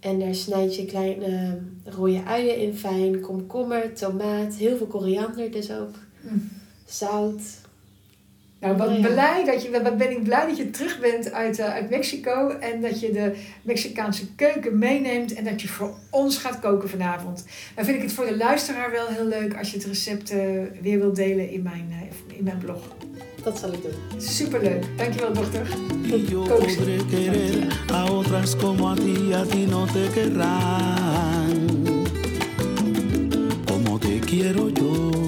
En 0.00 0.18
daar 0.18 0.34
snijd 0.34 0.76
je 0.76 0.84
kleine 0.84 1.60
rode 1.84 2.24
uien 2.24 2.56
in 2.56 2.74
fijn, 2.74 3.20
komkommer, 3.20 3.94
tomaat, 3.94 4.54
heel 4.54 4.76
veel 4.76 4.86
koriander 4.86 5.50
dus 5.50 5.70
ook. 5.70 5.94
Mm. 6.20 6.50
Zout. 6.86 7.63
Nou, 8.64 8.76
wat, 8.76 9.00
blij 9.00 9.44
dat 9.44 9.62
je, 9.62 9.70
wat 9.82 9.96
ben 9.96 10.10
ik 10.10 10.22
blij 10.22 10.46
dat 10.46 10.56
je 10.56 10.70
terug 10.70 11.00
bent 11.00 11.32
uit, 11.32 11.58
uh, 11.58 11.64
uit 11.64 11.90
Mexico 11.90 12.48
en 12.48 12.80
dat 12.80 13.00
je 13.00 13.12
de 13.12 13.34
Mexicaanse 13.62 14.34
keuken 14.34 14.78
meeneemt 14.78 15.34
en 15.34 15.44
dat 15.44 15.62
je 15.62 15.68
voor 15.68 15.94
ons 16.10 16.38
gaat 16.38 16.60
koken 16.60 16.88
vanavond. 16.88 17.44
Dan 17.74 17.84
vind 17.84 17.96
ik 17.96 18.02
het 18.02 18.12
voor 18.12 18.26
de 18.26 18.36
luisteraar 18.36 18.90
wel 18.90 19.06
heel 19.06 19.26
leuk 19.26 19.58
als 19.58 19.70
je 19.70 19.76
het 19.76 19.86
recept 19.86 20.32
uh, 20.32 20.38
weer 20.80 20.98
wilt 20.98 21.16
delen 21.16 21.50
in 21.50 21.62
mijn, 21.62 21.88
uh, 21.90 22.36
in 22.38 22.44
mijn 22.44 22.58
blog. 22.58 22.80
Dat 23.42 23.58
zal 23.58 23.72
ik 23.72 23.82
doen. 23.82 24.20
Superleuk. 24.20 24.84
Dankjewel, 24.96 25.32
dochter. 25.32 25.66
Querer 27.08 27.86
a 27.92 28.12
otras 28.12 28.56
como 28.56 28.88
a 28.88 28.94
ti, 28.94 29.32
a 29.32 29.44
ti 29.44 29.66
no 29.66 29.84
te 29.84 30.08
querrán. 30.14 31.68
Como 33.66 33.98
te 33.98 34.18
quiero 34.18 34.68
yo. 34.68 35.23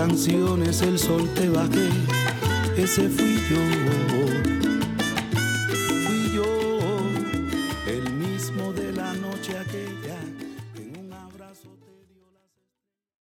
Canciones 0.00 0.80
el 0.80 0.98
sol 0.98 1.28
te 1.34 1.50
bajé. 1.50 1.90
Ese 2.74 3.06
fui 3.10 3.36
yo. 3.50 4.49